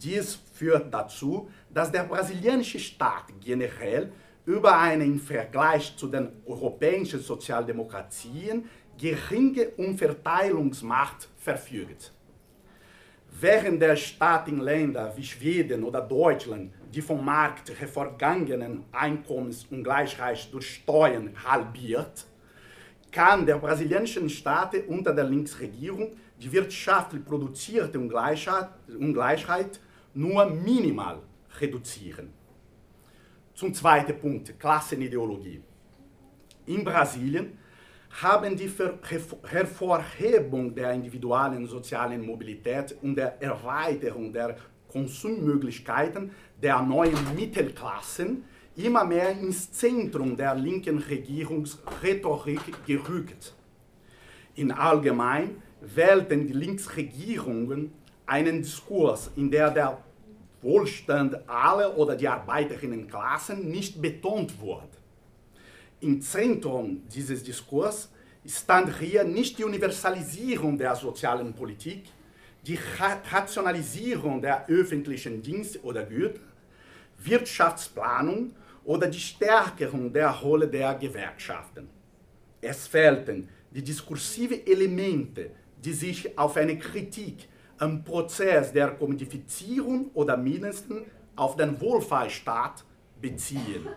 Dies 0.00 0.38
führt 0.54 0.92
dazu, 0.92 1.50
dass 1.68 1.90
der 1.90 2.04
brasilianische 2.04 2.78
Staat 2.78 3.24
generell 3.40 4.12
über 4.46 4.78
eine 4.78 5.04
im 5.04 5.20
Vergleich 5.20 5.96
zu 5.96 6.08
den 6.08 6.28
europäischen 6.46 7.20
Sozialdemokratien 7.20 8.64
geringe 8.96 9.68
Umverteilungsmacht 9.76 11.28
verfügt. 11.36 12.12
Während 13.30 13.80
der 13.80 13.94
Staaten 13.96 14.50
in 14.50 14.60
Ländern 14.60 15.12
wie 15.16 15.22
Schweden 15.22 15.84
oder 15.84 16.00
Deutschland 16.00 16.72
die 16.92 17.02
vom 17.02 17.24
Markt 17.24 17.70
hervorgegangenen 17.78 18.84
Einkommensungleichheit 18.92 20.52
durch 20.52 20.74
Steuern 20.76 21.32
halbiert, 21.44 22.26
kann 23.12 23.46
der 23.46 23.58
brasilianische 23.58 24.28
Staat 24.28 24.74
unter 24.88 25.14
der 25.14 25.24
Linksregierung 25.24 26.16
die 26.40 26.50
wirtschaftlich 26.50 27.24
produzierte 27.24 27.98
Ungleichheit 27.98 29.80
nur 30.14 30.46
minimal 30.46 31.20
reduzieren. 31.60 32.32
Zum 33.54 33.74
zweiten 33.74 34.18
Punkt, 34.18 34.58
Klassenideologie. 34.58 35.60
In 36.66 36.84
Brasilien 36.84 37.58
haben 38.22 38.56
die 38.56 38.70
Hervorhebung 39.44 40.74
der 40.74 40.92
individuellen 40.92 41.66
sozialen 41.66 42.24
Mobilität 42.24 42.96
und 43.02 43.14
der 43.14 43.40
Erweiterung 43.40 44.32
der 44.32 44.56
Konsummöglichkeiten 44.88 46.32
der 46.60 46.82
neuen 46.82 47.34
Mittelklassen 47.36 48.44
immer 48.76 49.04
mehr 49.04 49.30
ins 49.30 49.70
Zentrum 49.70 50.36
der 50.36 50.54
linken 50.54 50.98
Regierungsrhetorik 50.98 52.60
gerückt. 52.86 53.54
In 54.54 54.72
allgemein 54.72 55.62
wählten 55.80 56.46
die 56.46 56.54
Linksregierungen 56.54 57.92
einen 58.26 58.62
Diskurs, 58.62 59.30
in 59.36 59.50
der 59.50 59.70
der 59.70 60.02
Wohlstand 60.60 61.48
aller 61.48 61.96
oder 61.96 62.16
die 62.16 62.26
Arbeiterinnenklassen 62.26 63.70
nicht 63.70 64.02
betont 64.02 64.60
wurde. 64.60 64.97
Im 66.00 66.20
Zentrum 66.20 67.02
dieses 67.12 67.42
Diskurs 67.42 68.08
stand 68.46 68.96
hier 69.00 69.24
nicht 69.24 69.58
die 69.58 69.64
Universalisierung 69.64 70.78
der 70.78 70.94
sozialen 70.94 71.52
Politik, 71.52 72.04
die 72.64 72.78
Rationalisierung 73.28 74.40
der 74.40 74.68
öffentlichen 74.68 75.42
Dienste 75.42 75.82
oder 75.82 76.04
Güter, 76.04 76.38
Wirtschaftsplanung 77.18 78.52
oder 78.84 79.08
die 79.08 79.18
Stärkung 79.18 80.12
der 80.12 80.30
Rolle 80.30 80.68
der 80.68 80.94
Gewerkschaften. 80.94 81.88
Es 82.60 82.86
fehlten 82.86 83.48
die 83.72 83.82
diskursiven 83.82 84.64
Elemente, 84.66 85.50
die 85.84 85.92
sich 85.92 86.38
auf 86.38 86.56
eine 86.56 86.78
Kritik 86.78 87.48
am 87.78 88.04
Prozess 88.04 88.72
der 88.72 88.92
Kommodifizierung 88.92 90.12
oder 90.14 90.36
mindestens 90.36 91.02
auf 91.34 91.56
den 91.56 91.80
Wohlfahrtsstaat 91.80 92.84
beziehen. 93.20 93.88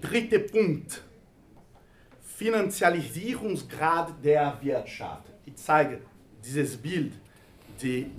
Dritter 0.00 0.40
Punkt. 0.40 1.02
Finanzialisierungsgrad 2.22 4.12
der 4.22 4.58
Wirtschaft. 4.60 5.32
Ich 5.44 5.56
zeige 5.56 6.00
dieses 6.44 6.76
Bild, 6.76 7.14
die 7.80 8.10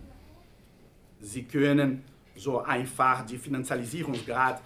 Sie 1.19 1.43
können 1.43 2.03
so 2.35 2.59
einfach 2.61 3.25
die 3.25 3.37
Finanzialisierungsgrad 3.37 4.61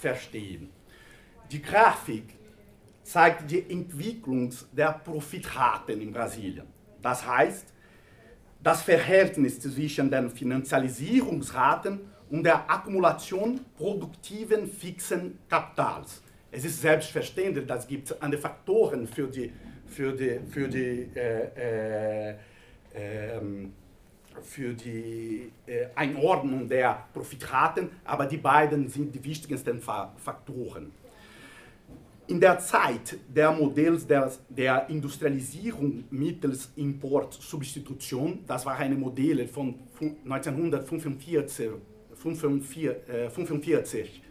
verstehen. 0.00 0.70
Die 1.50 1.62
Grafik 1.62 2.34
zeigt 3.02 3.50
die 3.50 3.68
Entwicklung 3.70 4.52
der 4.72 4.92
Profitraten 4.92 6.00
in 6.00 6.12
Brasilien. 6.12 6.66
Das 7.02 7.26
heißt, 7.26 7.72
das 8.62 8.82
Verhältnis 8.82 9.60
zwischen 9.60 10.10
den 10.10 10.30
Finanzialisierungsraten 10.30 12.00
und 12.30 12.44
der 12.44 12.68
Akkumulation 12.70 13.60
produktiven 13.76 14.66
fixen 14.66 15.38
Kapitals. 15.48 16.22
Es 16.50 16.64
ist 16.64 16.80
selbstverständlich, 16.80 17.66
dass 17.66 17.80
es 17.80 17.86
gibt 17.86 18.22
andere 18.22 18.40
Faktoren 18.40 19.06
für 19.06 19.26
die, 19.26 19.52
für 19.86 20.12
die, 20.12 20.40
für 20.48 20.68
die, 20.68 21.08
äh, 21.14 21.50
äh, 21.56 22.30
äh, 22.30 23.40
für 24.42 24.74
die 24.74 25.50
äh, 25.66 25.86
Einordnung 25.94 26.68
der 26.68 27.04
Profitraten, 27.12 27.90
aber 28.04 28.26
die 28.26 28.36
beiden 28.36 28.88
sind 28.88 29.14
die 29.14 29.24
wichtigsten 29.24 29.80
Faktoren. 29.80 30.92
In 32.28 32.40
der 32.40 32.58
Zeit 32.58 33.16
der 33.28 33.52
Modells 33.52 34.06
der, 34.06 34.32
der 34.48 34.88
Industrialisierung 34.90 36.04
mittels 36.10 36.70
Importsubstitution, 36.74 38.40
das 38.46 38.66
war 38.66 38.76
eine 38.76 38.96
Modelle 38.96 39.46
von 39.46 39.76
1945 40.24 41.70
1945 42.16 44.22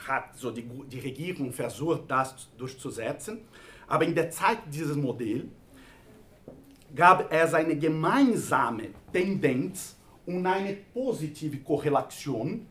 hat 0.07 0.36
so 0.36 0.51
die, 0.51 0.62
die 0.62 1.01
Regierung 1.01 1.53
versucht, 1.53 2.03
das 2.09 2.49
durchzusetzen. 2.59 3.40
Aber 3.86 4.05
in 4.05 4.14
der 4.14 4.30
Zeit 4.30 4.59
dieses 4.70 4.97
Modells 4.97 5.45
gab 6.95 7.32
es 7.32 7.55
eine 7.55 7.76
gemeinsame 7.76 8.88
Tendenz 9.12 9.97
und 10.26 10.47
eine 10.47 10.74
positive 10.92 11.59
Korrelation 11.59 12.66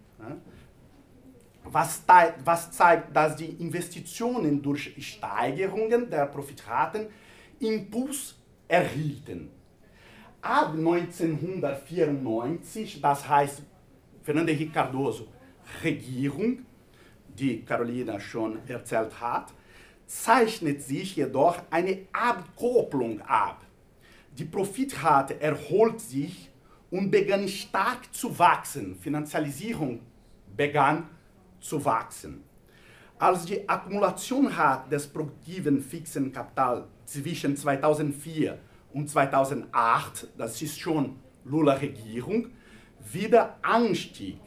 was, 1.65 2.01
was 2.43 2.71
zeigt, 2.71 3.15
dass 3.15 3.35
die 3.35 3.45
Investitionen 3.45 4.59
durch 4.61 4.95
Steigerungen 4.99 6.09
der 6.09 6.25
Profitraten 6.27 7.07
Impuls 7.59 8.35
erhielten. 8.67 9.49
Ab 10.41 10.73
1994, 10.73 12.99
das 13.01 13.27
heißt 13.27 13.63
Fernando 14.23 14.51
Henrique 14.51 14.73
Cardoso, 14.73 15.27
Regierung, 15.83 16.65
die 17.27 17.63
Carolina 17.63 18.19
schon 18.19 18.57
erzählt 18.67 19.21
hat, 19.21 19.53
zeichnet 20.05 20.81
sich 20.81 21.15
jedoch 21.15 21.57
eine 21.69 22.07
Abkopplung 22.11 23.21
ab. 23.21 23.61
Die 24.37 24.43
Profitrate 24.45 25.39
erholt 25.39 26.01
sich 26.01 26.49
und 26.91 27.09
begann 27.09 27.47
stark 27.47 28.13
zu 28.13 28.37
wachsen. 28.37 28.95
Finanzialisierung 28.95 30.01
begann 30.55 31.07
zu 31.63 31.83
wachsen. 31.83 32.43
Als 33.17 33.45
die 33.45 33.67
Akkumulation 33.67 34.51
des 34.91 35.07
produktiven 35.07 35.79
fixen 35.81 36.31
Kapitals 36.31 36.85
zwischen 37.05 37.55
2004 37.55 38.59
und 38.93 39.09
2008, 39.09 40.27
das 40.37 40.61
ist 40.61 40.77
schon 40.79 41.15
Lula-Regierung, 41.45 42.47
wieder 43.11 43.57
anstieg, 43.61 44.39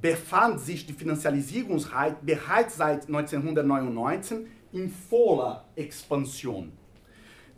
befand 0.00 0.60
sich 0.60 0.86
die 0.86 0.92
Finanzialisierungsrate 0.92 2.16
bereits 2.22 2.76
seit 2.76 3.06
1999 3.06 4.46
in 4.72 4.90
voller 4.90 5.64
Expansion. 5.74 6.72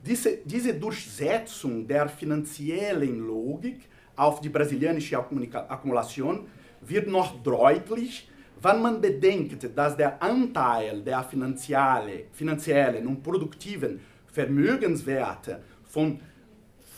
Diese, 0.05 0.39
diese 0.45 0.75
Durchsetzung 0.75 1.87
der 1.87 2.09
finanziellen 2.09 3.27
Logik 3.27 3.89
auf 4.15 4.41
die 4.41 4.49
brasilianische 4.49 5.19
Akkumulation 5.19 6.47
wird 6.81 7.09
noch 7.09 7.43
deutlich, 7.43 8.29
wenn 8.63 8.83
man 8.83 9.01
bedenkt, 9.01 9.77
dass 9.77 9.97
der 9.97 10.23
Anteil 10.23 11.03
der 11.03 11.23
finanziellen 11.25 13.07
und 13.07 13.23
produktiven 13.23 14.01
Vermögenswerte 14.27 15.63
von 15.85 16.21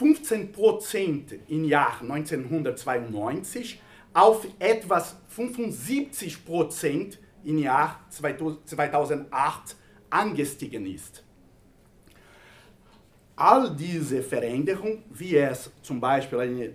15% 0.00 1.38
im 1.48 1.64
Jahr 1.64 2.00
1992 2.00 3.80
auf 4.14 4.46
etwas 4.58 5.16
75% 5.36 7.18
im 7.44 7.58
Jahr 7.58 8.00
2008 8.10 9.76
angestiegen 10.10 10.86
ist. 10.86 11.24
All 13.36 13.74
diese 13.76 14.22
Veränderungen, 14.22 15.04
wie 15.10 15.36
es 15.36 15.70
zum 15.82 16.00
Beispiel 16.00 16.40
eine 16.40 16.72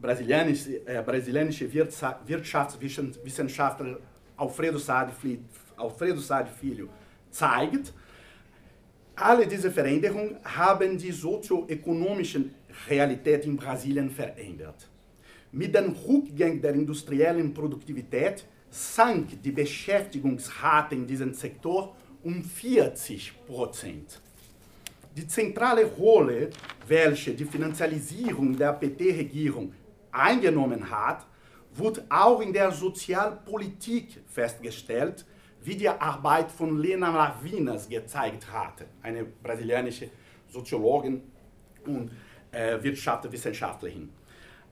brasilianische, 0.00 0.86
äh, 0.86 1.02
brasilianische 1.02 1.72
Wirtschaftswissenschaftler 1.72 3.98
Alfredo 4.36 4.78
Saad, 4.78 5.12
Alfredo 5.76 6.20
Saad 6.20 6.48
Filho 6.48 6.88
zeigt, 7.30 7.92
alle 9.14 9.46
diese 9.46 9.70
Veränderungen 9.70 10.36
haben 10.42 10.96
die 10.96 11.12
sozioökonomische 11.12 12.46
Realität 12.88 13.44
in 13.44 13.56
Brasilien 13.56 14.10
verändert. 14.10 14.88
Mit 15.52 15.74
dem 15.74 15.94
Rückgang 16.08 16.60
der 16.60 16.74
industriellen 16.74 17.52
Produktivität 17.52 18.44
sank 18.70 19.42
die 19.42 19.50
Beschäftigungsrate 19.50 20.94
in 20.94 21.06
diesem 21.06 21.34
Sektor 21.34 21.96
um 22.22 22.42
40 22.42 23.32
Prozent. 23.46 24.20
Die 25.16 25.26
zentrale 25.26 25.84
Rolle, 25.84 26.50
welche 26.86 27.34
die 27.34 27.44
Finanzialisierung 27.44 28.56
der 28.56 28.72
PT-Regierung 28.74 29.72
eingenommen 30.12 30.90
hat, 30.90 31.26
wurde 31.74 32.04
auch 32.08 32.40
in 32.40 32.52
der 32.52 32.70
Sozialpolitik 32.72 34.22
festgestellt, 34.26 35.24
wie 35.62 35.76
die 35.76 35.88
Arbeit 35.88 36.50
von 36.50 36.78
Lena 36.78 37.10
Lavinas 37.10 37.88
gezeigt 37.88 38.50
hatte, 38.50 38.86
eine 39.02 39.24
brasilianische 39.24 40.08
Soziologin 40.48 41.22
und 41.86 42.10
äh, 42.50 42.82
Wirtschaftswissenschaftlerin. 42.82 44.08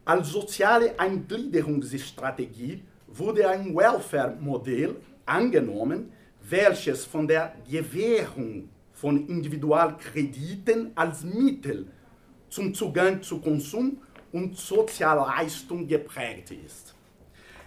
Als 0.05 0.29
soziale 0.29 0.99
Eingliederungsstrategie 0.99 2.83
wurde 3.07 3.49
ein 3.49 3.75
Welfare-Modell 3.77 4.97
angenommen, 5.27 6.13
welches 6.49 7.05
von 7.05 7.29
der 7.29 7.55
Gewährung 7.71 8.71
von 8.93 9.29
Individualkrediten 9.29 10.93
als 10.95 11.23
Mittel 11.23 11.87
zum 12.49 12.73
Zugang 12.73 13.23
zu 13.23 13.41
Konsum 13.41 13.99
und 14.39 14.57
Sozialleistung 14.57 15.87
geprägt 15.87 16.53
ist. 16.53 16.95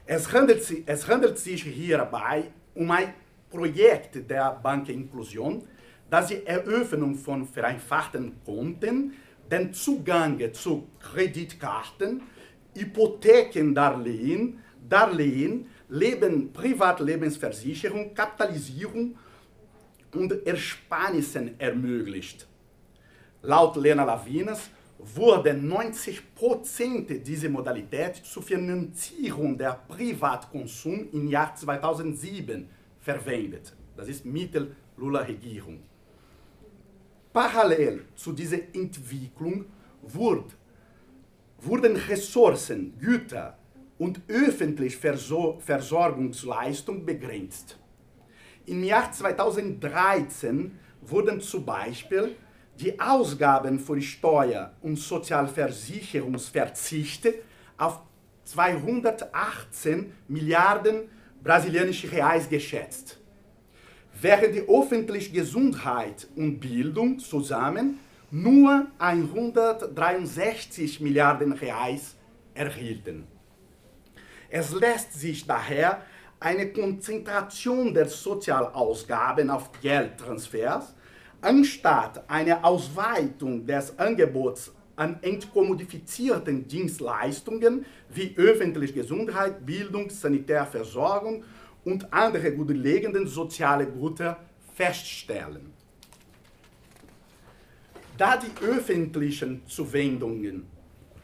Es 0.06 0.32
handelt, 0.32 0.66
es 0.86 1.08
handelt 1.08 1.38
sich 1.38 1.64
hierbei 1.64 2.46
um 2.74 2.90
ein 2.92 3.14
Projekt 3.50 4.30
der 4.30 4.60
Bankeninklusion, 4.64 5.68
das 6.10 6.28
die 6.28 6.46
Eröffnung 6.46 7.16
von 7.16 7.46
vereinfachten 7.46 8.34
Konten, 8.46 9.14
den 9.52 9.74
Zugang 9.74 10.40
zu 10.54 10.88
Kreditkarten, 11.00 12.22
Hypothekendarlehen, 12.76 14.60
Darlehen, 14.90 15.68
Leben, 15.90 16.54
Privatlebensversicherung, 16.54 18.14
Kapitalisierung 18.14 19.18
und 20.14 20.48
Ersparnissen 20.48 21.60
ermöglicht. 21.60 22.48
Laut 23.42 23.76
Lena 23.76 24.06
Lavinas 24.06 24.70
wurden 25.16 25.72
90% 25.72 27.20
dieser 27.20 27.50
Modalität 27.50 28.18
zur 28.18 28.44
Finanzierung 28.44 29.58
der 29.58 29.82
Privatkonsum 29.88 31.10
im 31.12 31.28
Jahr 31.28 31.56
2007 31.56 32.70
verwendet. 33.00 33.76
Das 33.98 34.08
ist 34.08 34.26
Mittel 34.26 34.76
Lula-Regierung. 34.98 35.80
Parallel 37.34 38.06
zu 38.16 38.34
dieser 38.34 38.58
Entwicklung 38.74 39.66
wurde, 40.02 40.54
wurden 41.60 41.96
Ressourcen, 41.96 42.98
Güter 43.00 43.58
und 43.98 44.22
öffentliche 44.28 44.98
Versorgungsleistung 45.60 47.06
begrenzt. 47.06 47.78
Im 48.66 48.84
Jahr 48.84 49.12
2013 49.12 50.78
wurden 51.02 51.42
zum 51.42 51.66
Beispiel 51.66 52.36
die 52.80 53.00
Ausgaben 53.00 53.80
für 53.80 54.02
Steuer- 54.02 54.74
und 54.82 54.98
Sozialversicherungsverzichte 54.98 57.36
auf 57.78 58.02
218 58.46 60.12
Milliarden 60.28 61.04
brasilianische 61.44 62.12
Reais 62.12 62.50
geschätzt, 62.50 63.20
während 64.20 64.56
die 64.56 64.68
öffentliche 64.68 65.32
Gesundheit 65.32 66.28
und 66.36 66.60
Bildung 66.60 67.20
zusammen 67.20 68.00
nur 68.32 68.88
163 68.98 71.00
Milliarden 71.02 71.52
Reais 71.54 72.16
erhielten. 72.54 73.28
Es 74.50 74.74
lässt 74.74 75.14
sich 75.14 75.46
daher 75.46 76.02
eine 76.40 76.74
Konzentration 76.74 77.94
der 77.94 78.08
Sozialausgaben 78.08 79.50
auf 79.50 79.72
Geldtransfers 79.82 80.94
anstatt 81.42 82.24
eine 82.30 82.64
Ausweitung 82.64 83.66
des 83.66 83.98
Angebots 83.98 84.72
an 84.96 85.18
entkommodifizierten 85.22 86.68
Dienstleistungen 86.68 87.86
wie 88.10 88.36
öffentliche 88.38 88.94
Gesundheit, 88.94 89.66
Bildung, 89.66 90.10
Sanitärversorgung 90.10 91.44
und 91.84 92.14
andere 92.14 92.56
grundlegende 92.56 93.26
soziale 93.28 93.88
Güter 93.88 94.38
feststellen. 94.76 95.74
Da 98.18 98.38
die 98.38 98.64
öffentlichen 98.64 99.66
Zuwendungen 99.66 100.68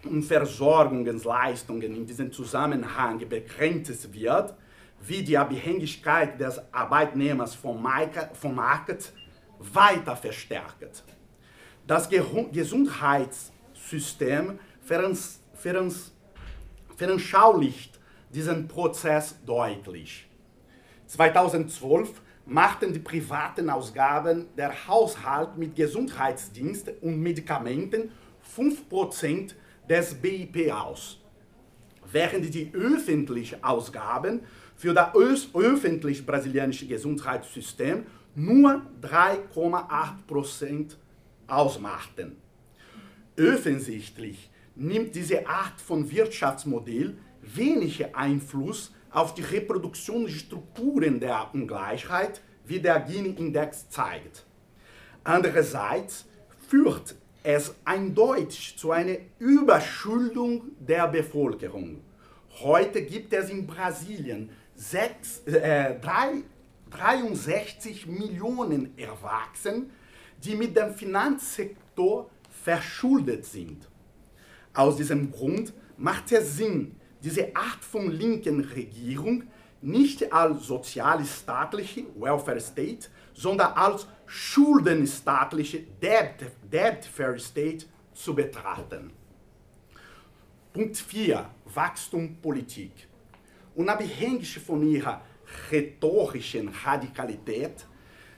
und 0.03 0.23
Versorgungsleistungen 0.23 1.95
in 1.95 2.05
diesem 2.07 2.31
Zusammenhang 2.31 3.19
begrenzt 3.29 4.11
wird, 4.13 4.55
wie 5.05 5.21
die 5.21 5.37
Abhängigkeit 5.37 6.39
des 6.39 6.59
Arbeitnehmers 6.73 7.53
vom 7.53 7.83
Markt 7.83 9.13
weiter 9.59 10.15
verstärkt. 10.15 11.03
Das 11.85 12.09
Gesundheitssystem 12.09 14.57
veranschaulicht 16.97 17.99
diesen 18.33 18.67
Prozess 18.67 19.35
deutlich. 19.45 20.27
2012 21.07 22.21
machten 22.45 22.93
die 22.93 22.99
privaten 22.99 23.69
Ausgaben 23.69 24.45
der 24.57 24.87
Haushalt 24.87 25.57
mit 25.57 25.75
Gesundheitsdienst 25.75 26.91
und 27.01 27.21
Medikamenten 27.21 28.11
5% 28.55 29.53
des 29.89 30.15
BIP 30.15 30.71
aus, 30.71 31.19
während 32.11 32.53
die 32.53 32.71
öffentlichen 32.73 33.63
Ausgaben 33.63 34.41
für 34.75 34.93
das 34.93 35.13
öffentliche 35.13 36.23
brasilianische 36.23 36.87
Gesundheitssystem 36.87 38.05
nur 38.37 38.83
3,8% 39.01 40.95
ausmachten. 41.47 42.37
Offensichtlich 43.39 44.51
nimmt 44.75 45.15
diese 45.15 45.47
Art 45.47 45.81
von 45.81 46.11
Wirtschaftsmodell 46.11 47.17
wenig 47.41 48.15
Einfluss 48.15 48.93
auf 49.09 49.33
die 49.33 49.41
Reproduktionsstrukturen 49.41 51.19
der 51.19 51.49
Ungleichheit, 51.51 52.41
wie 52.65 52.79
der 52.79 52.99
Gini-Index 52.99 53.89
zeigt. 53.89 54.45
Andererseits 55.23 56.25
führt 56.69 57.15
es 57.41 57.73
eindeutig 57.85 58.77
zu 58.77 58.91
einer 58.91 59.17
Überschuldung 59.39 60.61
der 60.79 61.07
Bevölkerung. 61.07 62.03
Heute 62.59 63.01
gibt 63.01 63.33
es 63.33 63.49
in 63.49 63.65
Brasilien 63.65 64.51
sechs, 64.75 65.39
äh, 65.47 65.99
drei 65.99 66.43
63 66.89 68.07
Millionen 68.07 68.97
Erwachsene, 68.97 69.85
die 70.43 70.55
mit 70.55 70.75
dem 70.75 70.93
Finanzsektor 70.93 72.29
verschuldet 72.63 73.45
sind. 73.45 73.87
Aus 74.73 74.97
diesem 74.97 75.31
Grund 75.31 75.73
macht 75.97 76.31
es 76.31 76.57
Sinn, 76.57 76.95
diese 77.23 77.55
Art 77.55 77.83
von 77.83 78.11
linken 78.11 78.61
Regierung 78.61 79.43
nicht 79.81 80.31
als 80.31 80.67
sozialstaatliche 80.67 82.05
Welfare 82.15 82.59
State, 82.59 83.09
sondern 83.33 83.73
als 83.73 84.07
schuldenstaatliche 84.25 85.83
Debt, 86.01 86.51
Debtfare 86.71 87.39
State 87.39 87.85
zu 88.13 88.35
betrachten. 88.35 89.11
Punkt 90.73 90.97
4. 90.97 91.49
Wachstumpolitik. 91.65 92.91
Unabhängig 93.75 94.59
von 94.59 94.83
ihrer 94.83 95.21
rhetorischen 95.71 96.69
Radikalität 96.83 97.85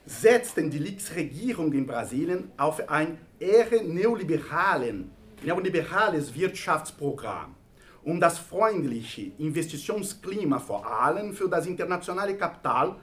setzten 0.06 0.70
die 0.70 0.80
Linksregierung 0.80 1.72
in 1.74 1.86
Brasilien 1.86 2.52
auf 2.58 2.90
ein 2.90 3.20
eher 3.40 3.84
neoliberalen, 3.84 5.12
neoliberales 5.44 6.34
Wirtschaftsprogramm, 6.34 7.56
um 8.04 8.20
das 8.20 8.40
freundliche 8.40 9.32
Investitionsklima 9.38 10.60
vor 10.60 10.86
allem 10.86 11.34
für 11.34 11.48
das 11.48 11.68
internationale 11.68 12.36
Kapital 12.36 12.96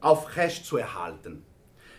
aufrechtzuerhalten. 0.00 1.42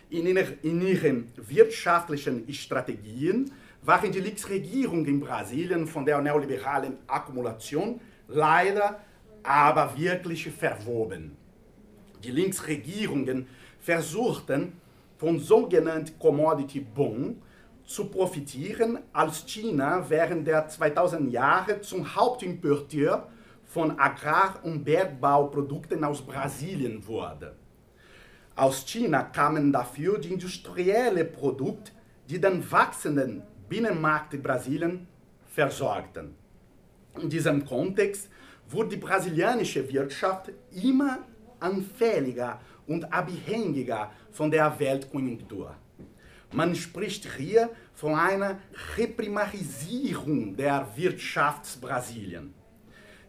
In, 0.10 0.28
in 0.28 0.82
ihren 0.82 1.32
wirtschaftlichen 1.36 2.52
Strategien 2.54 3.52
waren 3.82 4.12
die 4.12 4.20
Linksregierung 4.20 5.06
in 5.06 5.20
Brasilien 5.20 5.88
von 5.88 6.06
der 6.06 6.22
neoliberalen 6.22 6.98
Akkumulation 7.08 8.00
leider 8.28 9.00
aber 9.42 9.98
wirklich 9.98 10.50
verwoben 10.50 11.38
die 12.24 12.32
Linksregierungen 12.32 13.48
versuchten 13.80 14.74
von 15.18 15.40
sogenannten 15.40 16.18
Commodity 16.20 16.80
Boom 16.80 17.42
zu 17.86 18.06
profitieren, 18.06 19.00
als 19.12 19.46
China 19.46 20.06
während 20.10 20.48
der 20.48 20.68
2000 20.68 21.32
Jahre 21.32 21.82
zum 21.82 22.16
Hauptimporteur 22.16 23.28
von 23.66 24.00
Agrar- 24.00 24.60
und 24.64 24.84
Bergbauprodukten 24.84 26.04
aus 26.04 26.22
Brasilien 26.22 27.06
wurde. 27.06 27.56
Aus 28.56 28.86
China 28.86 29.24
kamen 29.24 29.72
dafür 29.72 30.20
die 30.20 30.34
industriellen 30.34 31.32
Produkte, 31.32 31.92
die 32.30 32.40
den 32.40 32.70
wachsenden 32.72 33.42
Binnenmarkt 33.68 34.42
Brasilien 34.42 35.08
versorgten. 35.46 36.36
In 37.20 37.30
diesem 37.30 37.66
Kontext 37.66 38.30
wurde 38.70 38.90
die 38.90 38.98
brasilianische 38.98 39.92
Wirtschaft 39.92 40.52
immer 40.72 41.20
anfälliger 41.64 42.60
und 42.88 43.12
abhängiger 43.12 44.12
von 44.32 44.52
der 44.52 44.78
Weltkonjunktur. 44.80 45.76
Man 46.52 46.76
spricht 46.76 47.28
hier 47.38 47.70
von 47.96 48.14
einer 48.14 48.60
Reprimarisierung 48.98 50.56
der 50.56 50.88
Wirtschaft 50.96 51.82
Brasilien. 51.82 52.54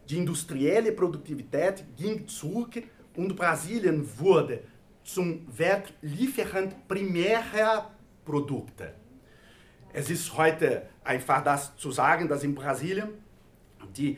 Die 0.07 0.17
industrielle 0.17 0.91
Produktivität 0.91 1.83
ging 1.97 2.27
zurück 2.27 2.83
und 3.15 3.35
Brasilien 3.35 4.07
wurde 4.19 4.59
zum 5.03 5.47
Weltlieferant 5.57 6.87
primärer 6.87 7.91
Produkte. 8.23 8.93
Es 9.93 10.09
ist 10.09 10.35
heute 10.35 10.83
einfach 11.03 11.43
das 11.43 11.75
zu 11.77 11.91
sagen, 11.91 12.27
dass 12.27 12.43
in 12.43 12.53
Brasilien 12.53 13.09
Die 13.95 14.17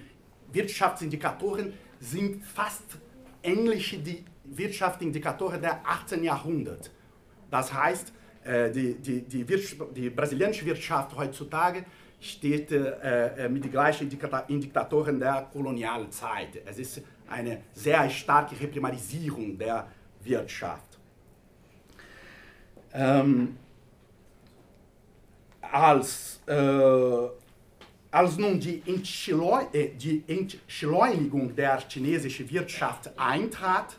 Wirtschaftsindikatoren 0.51 1.73
sind 1.99 2.43
fast 2.43 2.97
ähnlich 3.47 3.93
wie 3.93 3.97
die 3.97 4.25
Wirtschaftsindikatoren 4.43 5.61
der 5.61 5.81
18. 5.85 6.23
Jahrhundert. 6.23 6.91
Das 7.49 7.73
heißt, 7.73 8.13
äh, 8.43 8.71
die, 8.71 8.95
die, 8.95 9.21
die, 9.21 9.45
die 9.95 10.09
brasilianische 10.09 10.65
Wirtschaft 10.65 11.15
heutzutage 11.15 11.85
steht 12.19 12.71
äh, 12.71 13.45
äh 13.45 13.49
mit 13.49 13.63
den 13.63 13.71
gleichen 13.71 14.09
Indikatoren 14.47 15.19
der 15.19 15.47
Kolonialzeit. 15.51 16.61
Es 16.65 16.79
ist 16.79 17.01
eine 17.29 17.61
sehr 17.73 18.09
starke 18.09 18.59
Reprimarisierung 18.59 19.57
der 19.57 19.87
Wirtschaft. 20.23 20.97
Ähm, 22.93 23.57
als, 25.61 26.41
äh, 26.47 27.27
als 28.17 28.35
nun 28.39 28.59
die, 28.59 28.81
Entschleu 28.87 29.61
äh, 29.73 29.91
Entschleunigung 30.27 31.55
der 31.55 31.83
chinesischen 31.87 32.49
Wirtschaft 32.49 33.11
eintrat 33.15 33.95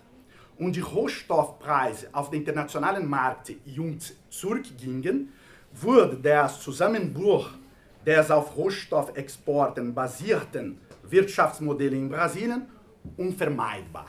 und 0.58 0.74
die 0.74 0.80
Rohstoffpreise 0.80 2.08
auf 2.10 2.28
den 2.30 2.40
internationalen 2.40 3.08
Markt 3.08 3.52
jung 3.64 3.96
zurückgingen, 4.28 5.32
wurde 5.72 6.16
der 6.16 6.48
Zusammenbruch 6.48 7.50
des 8.04 8.28
auf 8.32 8.56
Rohstoffexporten 8.56 9.94
basierten 9.94 10.78
Wirtschaftsmodells 11.04 11.92
in 11.92 12.08
Brasilien 12.08 12.62
unvermeidbar. 13.16 14.08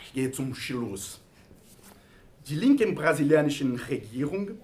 Ich 0.00 0.12
gehe 0.12 0.30
zum 0.30 0.54
Schluss. 0.54 1.20
Die 2.46 2.54
linken 2.54 2.94
brasilianischen 2.94 3.74
Regierung 3.74 4.60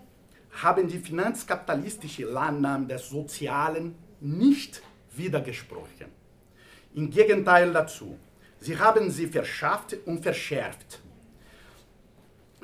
haben 0.63 0.89
die 0.89 0.99
finanzkapitalistische 0.99 2.25
Landnahme 2.25 2.87
des 2.87 3.09
Sozialen 3.09 3.95
nicht 4.21 4.83
widergesprochen. 5.15 6.07
Im 6.95 7.11
Gegenteil 7.11 7.73
dazu, 7.73 8.19
sie 8.61 8.79
haben 8.79 9.11
sie 9.11 9.27
verschärft 9.27 9.97
und 10.07 10.23
verschärft. 10.23 11.01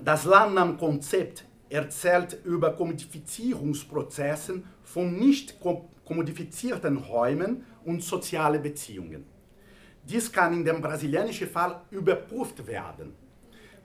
Das 0.03 0.24
Landnahmkonzept 0.24 1.45
erzählt 1.68 2.38
über 2.45 2.72
Kommodifizierungsprozessen 2.72 4.64
von 4.82 5.18
nicht 5.18 5.59
kommodifizierten 6.05 6.97
Räumen 6.97 7.64
und 7.84 8.03
soziale 8.03 8.59
Beziehungen. 8.59 9.24
Dies 10.05 10.32
kann 10.32 10.53
in 10.55 10.64
dem 10.64 10.80
brasilianischen 10.80 11.49
Fall 11.49 11.82
überprüft 11.90 12.66
werden. 12.66 13.14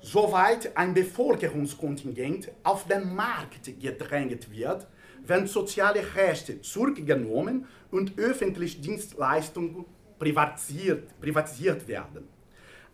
Soweit 0.02 0.76
ein 0.78 0.93
Bevölkerungskontingent 0.93 2.52
auf 2.64 2.88
den 2.88 3.16
Markt 3.16 3.72
gedrängt 3.80 4.52
wird, 4.52 4.88
wenn 5.26 5.48
soziale 5.48 6.02
Rechte 6.16 6.62
zurückgenommen 6.62 7.66
und 7.91 8.18
öffentliche 8.18 8.80
Dienstleistungen 8.80 9.86
privatisiert, 10.20 11.20
privatisiert 11.20 11.88
werden. 11.88 12.28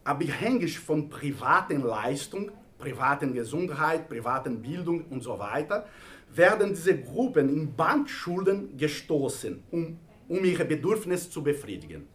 Abhängig 0.04 0.80
von 0.80 1.10
privaten 1.10 1.82
Leistungen, 1.84 2.52
privaten 2.78 3.34
Gesundheit, 3.34 4.10
privaten 4.10 4.62
Bildung 4.62 5.06
und 5.06 5.22
so 5.24 5.38
weiter, 5.40 5.88
werden 6.34 6.70
diese 6.70 7.00
Gruppen 7.00 7.50
in 7.50 7.76
Bankschulden 7.76 8.76
gestoßen, 8.76 9.64
um, 9.72 10.00
um 10.28 10.44
ihre 10.44 10.66
Bedürfnisse 10.66 11.30
zu 11.30 11.44
befriedigen. 11.44 12.08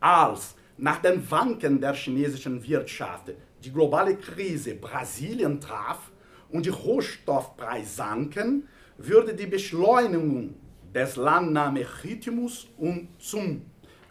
Als 0.00 0.54
nach 0.78 1.02
den 1.02 1.28
Wanken 1.30 1.80
der 1.80 1.92
chinesischen 1.94 2.62
Wirtschaft 2.66 3.32
die 3.64 3.72
globale 3.72 4.16
Krise 4.16 4.76
Brasilien 4.76 5.60
traf 5.60 6.10
und 6.50 6.64
die 6.64 6.70
Rohstoffpreise 6.70 7.96
sanken, 7.96 8.68
würde 8.96 9.34
die 9.34 9.46
Beschleunigung 9.46 10.54
des 10.94 11.16
Landnahmerhythmus 11.16 12.68
und 12.78 13.08
zum 13.18 13.62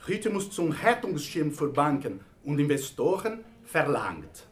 Rhythmus 0.07 0.51
zum 0.51 0.71
Rettungsschirm 0.71 1.51
für 1.51 1.69
Banken 1.69 2.19
und 2.43 2.59
Investoren 2.59 3.43
verlangt. 3.63 4.47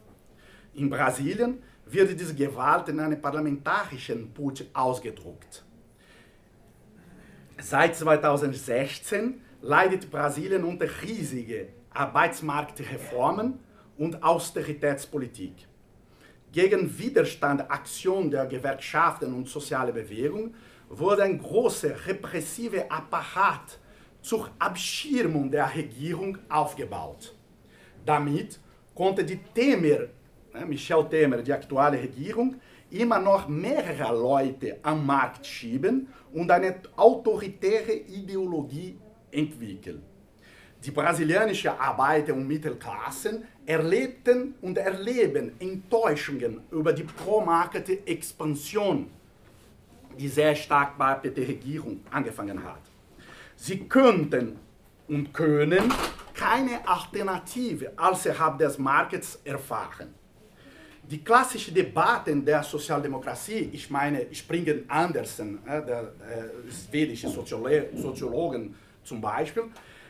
In 0.74 0.90
Brasilien 0.90 1.62
wird 1.86 2.20
diese 2.20 2.34
Gewalt 2.34 2.90
in 2.90 3.00
einem 3.00 3.22
parlamentarischen 3.22 4.34
Putsch 4.34 4.64
ausgedrückt. 4.74 5.64
Seit 7.62 7.96
2016 7.96 9.42
leidet 9.62 10.10
Brasilien 10.12 10.64
unter 10.64 10.88
riesigen 11.04 11.68
Arbeitsmarktreformen 11.96 13.60
und 13.98 14.22
Austeritätspolitik. 14.22 15.68
Gegen 16.52 16.98
Widerstand, 16.98 17.70
Aktion 17.70 18.32
der 18.32 18.46
Gewerkschaften 18.46 19.34
und 19.34 19.48
soziale 19.48 19.92
Bewegung 19.92 20.54
wurde 20.90 21.24
ein 21.24 21.38
großer 21.38 22.08
repressiver 22.08 22.86
Apparat 22.90 23.80
zur 24.22 24.50
Abschirmung 24.60 25.52
der 25.52 25.74
Regierung 25.76 26.38
aufgebaut. 26.50 27.36
Damit 28.06 28.60
konnte 28.94 29.24
die 29.24 29.40
Temer, 29.54 30.08
Michel 30.66 31.08
Temer, 31.10 31.42
die 31.42 31.54
aktuelle 31.54 32.02
Regierung, 32.02 32.56
immer 32.90 33.20
noch 33.20 33.48
mehrere 33.48 34.14
Leute 34.14 34.80
am 34.84 35.06
Markt 35.06 35.46
schieben 35.46 36.08
und 36.34 36.50
eine 36.50 36.76
autoritäre 36.96 37.94
Ideologie 37.94 38.98
entwickeln. 39.32 40.02
Die 40.86 40.92
brasilianische 40.92 41.80
Arbeiter- 41.80 42.36
und 42.36 42.48
Mittelklassen 42.48 43.44
erlebten 43.66 44.54
und 44.62 44.78
erleben 44.78 45.54
Enttäuschungen 45.60 46.62
über 46.70 46.94
die 46.94 47.04
Pro-Market-Expansion, 47.04 49.10
die 50.20 50.28
sehr 50.28 50.56
stark 50.56 50.96
bei 50.96 51.16
der 51.16 51.48
Regierung 51.48 52.02
angefangen 52.12 52.64
hat. 52.64 52.82
Sie 53.56 53.80
könnten 53.88 54.60
und 55.08 55.34
können 55.34 55.92
keine 56.36 56.88
Alternative 56.88 57.92
außerhalb 57.98 58.60
des 58.60 58.78
Marktes 58.78 59.40
erfahren. 59.44 60.14
Die 61.10 61.24
klassischen 61.24 61.74
Debatten 61.74 62.46
der 62.46 62.62
Sozialdemokratie, 62.62 63.70
ich 63.72 63.90
meine 63.90 64.28
Springen 64.36 64.86
Andersen, 64.88 65.60
der 65.66 66.02
äh, 66.02 66.72
schwedische 66.72 67.30
Soziologen 67.30 68.76
zum 69.04 69.22
Beispiel, 69.22 69.64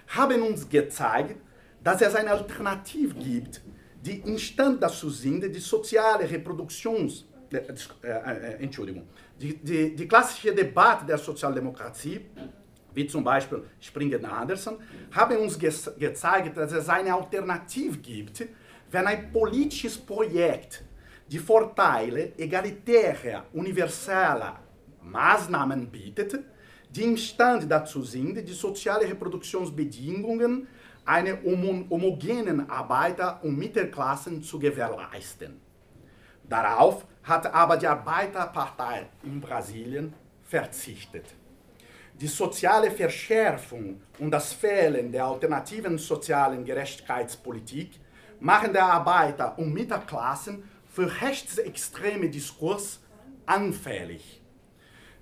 haben 0.07 0.41
uns 0.43 0.67
gezeigt, 0.67 1.35
dass 1.83 2.01
es 2.01 2.15
eine 2.15 2.31
Alternative 2.31 3.13
gibt, 3.15 3.61
die 4.01 4.19
imstand 4.19 4.81
dazu 4.81 5.09
sind, 5.09 5.43
die 5.43 5.59
soziale 5.59 6.29
Reproduktions... 6.29 7.25
Äh, 7.51 7.57
äh, 7.57 8.09
äh, 8.09 8.63
Entschuldigung. 8.63 9.07
Die, 9.39 9.55
die, 9.57 9.95
die 9.95 10.07
klassische 10.07 10.53
Debatte 10.53 11.05
der 11.05 11.17
Sozialdemokratie 11.17 12.21
wie 12.95 13.05
zum 13.05 13.23
Beispiel 13.23 13.63
Springer 13.79 14.23
Anderson, 14.31 14.77
haben 15.11 15.37
uns 15.37 15.59
ge 15.59 15.71
gezeigt, 15.99 16.57
dass 16.57 16.71
es 16.71 16.89
eine 16.89 17.13
Alternative 17.13 17.97
gibt, 17.97 18.47
wenn 18.89 19.05
ein 19.05 19.31
politisches 19.31 19.97
Projekt 19.97 20.83
die 21.27 21.39
Vorteile 21.39 22.37
egalitärer, 22.37 23.45
universaler 23.53 24.59
Maßnahmen 25.01 25.87
bietet, 25.87 26.39
die 26.95 27.03
imstande 27.03 27.67
dazu 27.67 28.03
sind, 28.03 28.35
die 28.47 28.53
sozialen 28.53 29.07
Reproduktionsbedingungen 29.07 30.67
einer 31.03 31.37
homogenen 31.43 32.69
Arbeiter- 32.69 33.39
und 33.43 33.57
Mittelklassen 33.57 34.41
zu 34.41 34.57
gewährleisten. 34.57 35.59
Darauf 36.47 37.05
hat 37.23 37.53
aber 37.53 37.77
die 37.77 37.87
Arbeiterpartei 37.87 39.07
in 39.23 39.41
Brasilien 39.41 40.13
verzichtet. 40.43 41.25
Die 42.19 42.27
soziale 42.27 42.91
Verschärfung 42.91 44.01
und 44.19 44.31
das 44.31 44.53
Fehlen 44.53 45.11
der 45.11 45.25
alternativen 45.25 45.97
sozialen 45.97 46.63
Gerechtigkeitspolitik 46.63 47.99
machen 48.39 48.71
der 48.71 48.85
Arbeiter- 48.85 49.57
und 49.57 49.73
Mittelklassen 49.73 50.63
für 50.87 51.09
rechtsextreme 51.21 52.29
Diskurs 52.29 53.01
anfällig. 53.45 54.41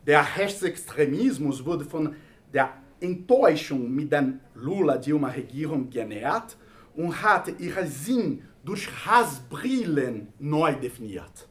Der 0.06 0.26
Rechtsextremismus 0.38 1.64
wurde 1.64 1.86
von 1.86 2.16
der 2.54 2.74
Enttäuschung 3.00 3.90
mit 3.94 4.12
der 4.12 4.34
Lula-Dilma-Regierung 4.56 5.90
genährt 5.90 6.58
und 6.96 7.22
hat 7.22 7.60
ihren 7.60 7.88
Sinn 7.88 8.42
durch 8.64 8.88
Hassbrillen 9.06 10.28
neu 10.40 10.74
definiert. 10.74 11.48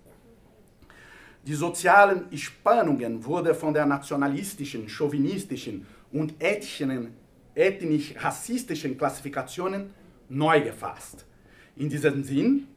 Die 1.46 1.54
sozialen 1.54 2.36
Spannungen 2.36 3.24
wurden 3.24 3.54
von 3.54 3.72
der 3.74 3.84
nationalistischen, 3.84 4.88
chauvinistischen 4.88 5.84
und 6.12 6.34
ethnisch-rassistischen 6.38 8.96
Klassifikationen 8.96 9.90
neu 10.28 10.60
gefasst. 10.60 11.26
In 11.76 11.88
diesem 11.88 12.22
Sinn 12.22 12.68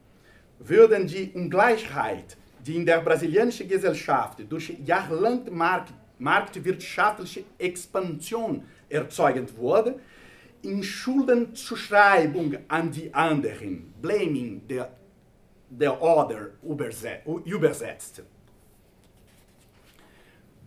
würden 0.58 1.06
die 1.06 1.30
Ungleichheit, 1.32 2.36
die 2.66 2.76
in 2.76 2.86
der 2.86 3.00
brasilianischen 3.00 3.68
Gesellschaft 3.68 4.40
durch 4.48 4.76
jahrelange 4.84 5.50
Markt, 5.50 5.92
marktwirtschaftliche 6.18 7.44
Expansion 7.58 8.64
erzeugt 8.88 9.56
wurde, 9.56 10.00
in 10.62 10.82
Schuldenzuschreibung 10.82 12.56
an 12.68 12.90
die 12.90 13.12
anderen, 13.14 13.92
blaming 14.02 14.62
the, 14.68 14.82
the 15.78 15.88
other, 15.88 16.50
übersetzt. 17.44 18.22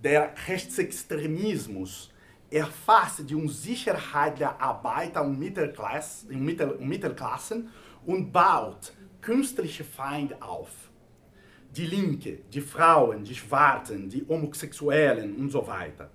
der 0.03 0.33
Rechtsextremismus 0.47 2.11
erfasst 2.49 3.29
die 3.29 3.35
Unsicherheit 3.35 4.39
der 4.39 4.59
Arbeiter 4.59 5.23
und, 5.23 5.37
Mittelklasse, 5.37 6.27
Mittel, 6.33 6.77
Mittelklassen 6.79 7.69
und 8.05 8.31
baut 8.31 8.93
künstliche 9.21 9.83
Feinde 9.83 10.41
auf. 10.41 10.69
Die 11.75 11.85
Linke, 11.85 12.39
die 12.51 12.61
Frauen, 12.61 13.23
die 13.23 13.35
Schwarzen, 13.35 14.09
die 14.09 14.25
Homosexuellen 14.27 15.35
und 15.35 15.49
so 15.51 15.65
weiter. 15.65 16.09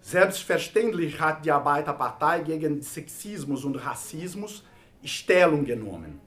Selbstverständlich 0.00 1.20
hat 1.20 1.44
die 1.44 1.50
Arbeiterpartei 1.50 2.40
gegen 2.40 2.80
Sexismus 2.80 3.64
und 3.64 3.76
Rassismus 3.76 4.62
Stellung 5.02 5.64
genommen. 5.64 6.20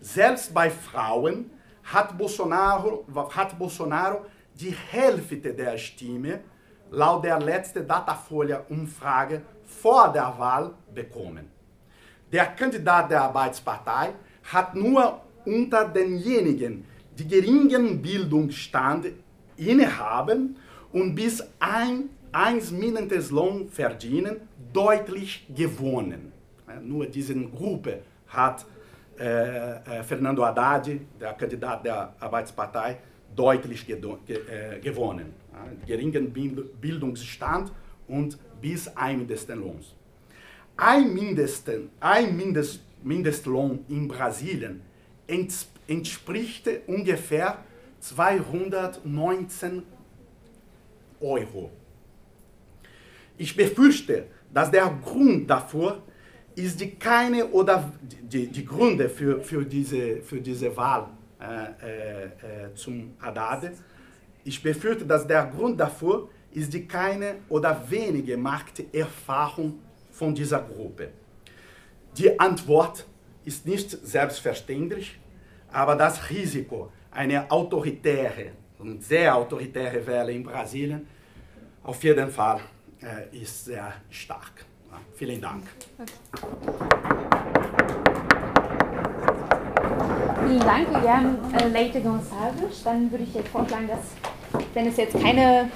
Selbst 0.00 0.54
bei 0.54 0.70
Frauen 0.70 1.50
hat 1.84 2.16
Bolsonaro, 2.16 3.04
hat 3.34 3.58
Bolsonaro 3.58 4.26
die 4.54 4.74
Hälfte 4.90 5.52
der 5.52 5.76
Stimme 5.78 6.40
laut 6.90 7.24
der 7.24 7.38
letzten 7.40 7.86
Datafolia-Umfrage 7.86 9.42
vor 9.64 10.12
der 10.12 10.34
Wahl 10.38 10.72
bekommen. 10.94 11.50
Der 12.30 12.46
Kandidat 12.46 13.10
der 13.10 13.22
Arbeitspartei 13.22 14.12
hat 14.44 14.74
nur 14.74 15.20
unter 15.44 15.88
denjenigen, 15.88 16.84
die 17.18 17.26
geringen 17.26 18.00
Bildungsstand 18.00 19.06
innehaben 19.56 20.56
und 20.92 21.14
bis 21.14 21.42
ein, 21.58 22.10
eins 22.32 22.70
Mindestlohn 22.70 23.68
verdienen, 23.68 24.36
deutlich 24.72 25.46
gewonnen. 25.54 26.32
Nur 26.82 27.06
diese 27.06 27.34
Gruppe 27.34 28.02
hat 28.28 28.64
äh, 29.18 29.98
äh, 29.98 30.02
Fernando 30.04 30.44
Haddad, 30.44 30.88
der 31.20 31.32
Kandidat 31.32 31.84
der 31.84 32.14
Arbeitspartei, 32.20 32.98
deutlich 33.34 33.86
ge 33.86 34.00
gewonnen. 34.80 35.34
Geringen 35.86 36.32
Bildungsstand 36.80 37.72
und 38.06 38.38
bis 38.60 38.88
ein 38.96 39.18
Mindestlohn. 39.18 39.80
Ein, 40.76 41.12
Mindesten, 41.12 41.90
ein 42.00 42.36
Mindest, 42.36 42.80
Mindestlohn 43.02 43.84
in 43.88 44.06
Brasilien 44.06 44.82
entspricht 45.26 46.68
ungefähr 46.86 47.58
219 48.00 49.82
Euro. 51.20 51.70
Ich 53.36 53.56
befürchte, 53.56 54.26
dass 54.52 54.70
der 54.70 54.88
Grund 55.04 55.50
dafür 55.50 56.02
ist 56.58 56.80
die 56.80 56.90
keine 56.96 57.46
oder 57.46 57.92
die, 58.00 58.48
die 58.48 58.64
Gründe 58.64 59.08
für, 59.08 59.40
für, 59.40 59.64
diese, 59.64 60.20
für 60.22 60.40
diese 60.40 60.76
Wahl 60.76 61.08
äh, 61.40 62.24
äh, 62.24 62.74
zum 62.74 63.14
Haddad. 63.20 63.72
Ich 64.44 64.62
befürchte, 64.62 65.06
dass 65.06 65.26
der 65.26 65.46
Grund 65.46 65.78
dafür 65.78 66.28
ist 66.52 66.72
die 66.72 66.86
keine 66.86 67.36
oder 67.48 67.80
wenige 67.88 68.36
Markterfahrung 68.36 69.78
von 70.10 70.34
dieser 70.34 70.60
Gruppe. 70.60 71.10
Die 72.16 72.38
Antwort 72.40 73.06
ist 73.44 73.64
nicht 73.66 73.90
selbstverständlich, 73.90 75.18
aber 75.70 75.94
das 75.94 76.28
Risiko, 76.30 76.90
eine 77.10 77.50
autoritäre 77.50 78.52
und 78.78 79.04
sehr 79.04 79.34
autoritäre 79.36 80.04
Welle 80.06 80.32
in 80.32 80.42
Brasilien, 80.42 81.06
auf 81.84 82.02
jeden 82.02 82.30
Fall 82.30 82.60
äh, 83.00 83.36
ist 83.36 83.66
sehr 83.66 83.92
stark. 84.10 84.64
Vielen 85.14 85.40
Dank. 85.40 85.64
Vielen 90.46 90.60
Dank, 90.60 90.92
Guillermo 90.92 91.38
äh, 91.58 91.68
Leite 91.68 92.00
Gonçalves. 92.00 92.82
Dann 92.84 93.10
würde 93.10 93.24
ich 93.24 93.34
jetzt 93.34 93.48
vorschlagen, 93.48 93.88
dass, 93.88 94.62
wenn 94.74 94.86
es 94.86 94.96
jetzt 94.96 95.20
keine 95.20 95.68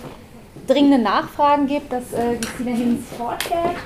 dringenden 0.66 1.02
Nachfragen 1.02 1.66
gibt, 1.66 1.92
dass 1.92 2.12
äh, 2.12 2.36
Christina 2.36 2.70
Hinz 2.70 3.04
fortfährt. 3.16 3.76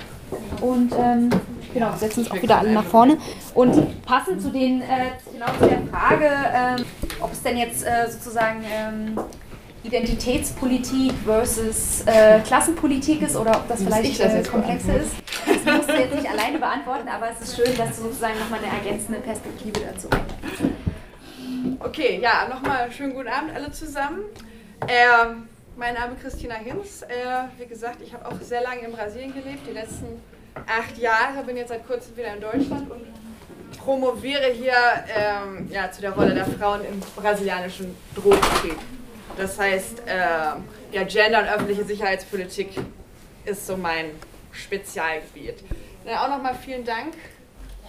Und 0.61 0.93
ähm, 0.99 1.30
genau, 1.72 1.95
setzen 1.97 2.20
uns 2.20 2.30
auch 2.30 2.43
wieder 2.43 2.59
alle 2.59 2.72
nach 2.72 2.84
vorne. 2.84 3.18
Und 3.55 4.03
passend 4.05 4.43
zu 4.43 4.51
den, 4.51 4.82
äh, 4.82 5.12
genau 5.32 5.47
zu 5.59 5.68
der 5.68 5.82
Frage, 5.91 6.26
äh, 6.26 6.82
ob 7.20 7.32
es 7.32 7.43
denn 7.43 7.57
jetzt 7.57 7.84
äh, 7.84 8.11
sozusagen 8.11 8.64
ähm, 8.70 9.18
Identitätspolitik 9.87 11.12
versus 11.24 12.03
äh, 12.07 12.41
Klassenpolitik 12.41 13.22
ist 13.22 13.37
oder 13.37 13.53
ob 13.53 13.68
das 13.68 13.82
vielleicht 13.82 14.18
das 14.20 14.34
äh, 14.34 14.43
komplexer 14.43 14.97
ist. 14.97 15.12
Das 15.47 15.76
musst 15.76 15.89
du 15.89 15.95
jetzt 15.95 16.14
nicht 16.14 16.28
alleine 16.28 16.59
beantworten, 16.59 17.09
aber 17.09 17.28
es 17.30 17.49
ist 17.49 17.57
schön, 17.57 17.76
dass 17.76 17.97
du 17.97 18.03
sozusagen 18.03 18.39
nochmal 18.39 18.61
eine 18.61 18.72
ergänzende 18.72 19.20
Perspektive 19.20 19.80
dazu 19.80 20.09
hast. 20.11 21.80
Okay, 21.80 22.18
ja, 22.20 22.49
nochmal 22.49 22.91
schönen 22.91 23.14
guten 23.14 23.28
Abend 23.28 23.55
alle 23.55 23.70
zusammen. 23.70 24.20
Ähm, 24.89 25.49
mein 25.76 25.95
Name 25.95 26.14
ist 26.14 26.22
Christina 26.22 26.55
Hinz. 26.55 27.03
Äh, 27.03 27.47
wie 27.59 27.66
gesagt, 27.66 28.03
ich 28.03 28.12
habe 28.12 28.26
auch 28.26 28.41
sehr 28.41 28.62
lange 28.62 28.80
in 28.80 28.93
Brasilien 28.93 29.32
gelebt, 29.34 29.66
die 29.68 29.72
letzten 29.72 30.07
acht 30.66 30.99
Jahre, 30.99 31.45
bin 31.45 31.57
jetzt 31.57 31.68
seit 31.68 31.87
kurzem 31.87 32.16
wieder 32.16 32.34
in 32.34 32.41
Deutschland 32.41 32.91
und 32.91 33.03
promoviere 33.78 34.51
hier 34.53 34.74
ähm, 35.14 35.68
ja, 35.70 35.91
zu 35.91 36.01
der 36.01 36.12
Rolle 36.12 36.34
der 36.34 36.47
Frauen 36.47 36.80
im 36.84 36.99
brasilianischen 37.14 37.95
Drogenkrieg. 38.14 38.76
Das 39.37 39.59
heißt, 39.59 40.03
äh, 40.07 40.16
ja, 40.93 41.03
Gender 41.07 41.41
und 41.41 41.49
öffentliche 41.49 41.84
Sicherheitspolitik 41.84 42.70
ist 43.45 43.66
so 43.66 43.76
mein 43.76 44.11
Spezialgebiet. 44.53 45.62
Dann 46.05 46.18
auch 46.18 46.28
nochmal 46.28 46.55
vielen 46.55 46.84
Dank 46.84 47.14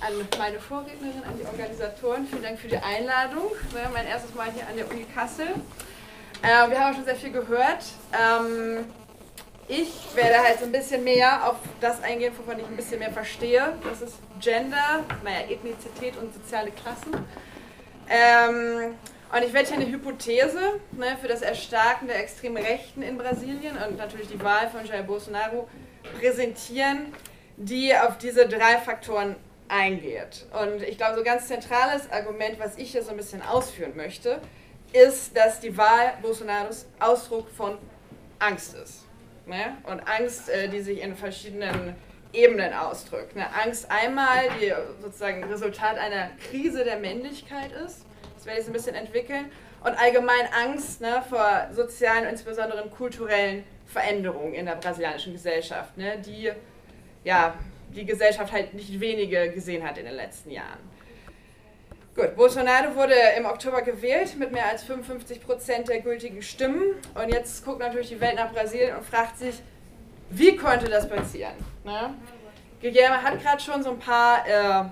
an 0.01 0.13
meine 0.37 0.59
Vorrednerin, 0.59 1.23
an 1.23 1.37
die 1.39 1.45
Organisatoren. 1.45 2.27
Vielen 2.27 2.43
Dank 2.43 2.59
für 2.59 2.67
die 2.67 2.77
Einladung. 2.77 3.51
Ne, 3.73 3.89
mein 3.93 4.07
erstes 4.07 4.33
Mal 4.35 4.51
hier 4.53 4.67
an 4.67 4.75
der 4.75 4.89
Uni 4.89 5.05
Kassel. 5.15 5.47
Äh, 6.41 6.69
wir 6.69 6.79
haben 6.79 6.95
schon 6.95 7.05
sehr 7.05 7.15
viel 7.15 7.31
gehört. 7.31 7.85
Ähm, 8.13 8.85
ich 9.67 9.89
werde 10.15 10.39
halt 10.39 10.59
so 10.59 10.65
ein 10.65 10.71
bisschen 10.71 11.03
mehr 11.03 11.47
auf 11.47 11.57
das 11.81 12.01
eingehen, 12.01 12.33
wovon 12.37 12.59
ich 12.59 12.65
ein 12.65 12.75
bisschen 12.75 12.99
mehr 12.99 13.11
verstehe. 13.11 13.73
Das 13.83 14.01
ist 14.01 14.15
Gender, 14.39 15.03
naja, 15.23 15.49
Ethnizität 15.49 16.15
und 16.17 16.33
soziale 16.33 16.71
Klassen. 16.71 17.25
Ähm, 18.09 18.95
und 19.31 19.43
ich 19.43 19.53
werde 19.53 19.67
hier 19.67 19.77
eine 19.77 19.91
Hypothese 19.91 20.79
ne, 20.93 21.17
für 21.19 21.27
das 21.27 21.41
Erstarken 21.41 22.07
der 22.07 22.19
extremen 22.19 22.63
Rechten 22.63 23.01
in 23.01 23.17
Brasilien 23.17 23.75
und 23.77 23.97
natürlich 23.97 24.27
die 24.29 24.41
Wahl 24.41 24.69
von 24.69 24.85
Jair 24.85 25.03
Bolsonaro 25.03 25.67
präsentieren, 26.19 27.13
die 27.57 27.93
auf 27.95 28.17
diese 28.17 28.47
drei 28.47 28.77
Faktoren 28.77 29.35
eingeht. 29.67 30.45
Und 30.53 30.81
ich 30.81 30.97
glaube, 30.97 31.15
so 31.15 31.21
ein 31.21 31.25
ganz 31.25 31.47
zentrales 31.47 32.09
Argument, 32.09 32.57
was 32.59 32.77
ich 32.77 32.91
hier 32.91 33.03
so 33.03 33.11
ein 33.11 33.17
bisschen 33.17 33.41
ausführen 33.41 33.97
möchte, 33.97 34.39
ist, 34.93 35.35
dass 35.35 35.59
die 35.59 35.77
Wahl 35.77 36.13
Bolsonaros 36.21 36.85
Ausdruck 36.99 37.49
von 37.49 37.77
Angst 38.39 38.75
ist. 38.75 39.03
Ne? 39.45 39.77
Und 39.83 40.07
Angst, 40.07 40.49
äh, 40.49 40.69
die 40.69 40.79
sich 40.79 41.01
in 41.01 41.17
verschiedenen 41.17 41.95
Ebenen 42.31 42.73
ausdrückt. 42.73 43.35
Ne? 43.35 43.45
Angst 43.61 43.91
einmal, 43.91 44.43
die 44.61 44.73
sozusagen 45.01 45.43
Resultat 45.43 45.97
einer 45.97 46.29
Krise 46.49 46.85
der 46.85 46.97
Männlichkeit 46.97 47.73
ist 47.73 48.05
werde 48.47 48.59
ich 48.59 48.65
so 48.65 48.71
ein 48.71 48.73
bisschen 48.73 48.95
entwickeln. 48.95 49.51
Und 49.83 49.93
allgemein 49.93 50.47
Angst 50.51 51.01
ne, 51.01 51.23
vor 51.29 51.67
sozialen 51.71 52.23
und 52.23 52.29
insbesondere 52.29 52.87
kulturellen 52.89 53.63
Veränderungen 53.85 54.53
in 54.53 54.65
der 54.65 54.75
brasilianischen 54.75 55.33
Gesellschaft, 55.33 55.95
ne, 55.97 56.17
die 56.17 56.51
ja, 57.23 57.53
die 57.95 58.05
Gesellschaft 58.05 58.51
halt 58.51 58.73
nicht 58.73 58.99
wenige 58.99 59.51
gesehen 59.51 59.87
hat 59.87 59.97
in 59.97 60.05
den 60.05 60.15
letzten 60.15 60.51
Jahren. 60.51 60.79
Gut, 62.15 62.35
Bolsonaro 62.35 62.95
wurde 62.95 63.13
im 63.37 63.45
Oktober 63.45 63.81
gewählt 63.83 64.37
mit 64.37 64.51
mehr 64.51 64.65
als 64.67 64.83
55 64.83 65.41
Prozent 65.41 65.87
der 65.87 66.01
gültigen 66.01 66.41
Stimmen. 66.41 66.95
Und 67.13 67.31
jetzt 67.31 67.63
guckt 67.63 67.79
natürlich 67.79 68.09
die 68.09 68.19
Welt 68.19 68.35
nach 68.35 68.51
Brasilien 68.51 68.97
und 68.97 69.05
fragt 69.05 69.37
sich, 69.37 69.61
wie 70.31 70.55
konnte 70.55 70.89
das 70.89 71.07
passieren? 71.07 71.53
Ne? 71.83 72.15
Guillermo 72.81 73.21
hat 73.21 73.41
gerade 73.41 73.61
schon 73.61 73.83
so 73.83 73.91
ein 73.91 73.99
paar 73.99 74.47
äh, 74.47 74.85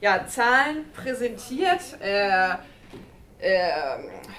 ja, 0.00 0.26
Zahlen 0.26 0.90
präsentiert. 0.92 1.80
Äh, 2.00 2.56
äh, 3.44 3.70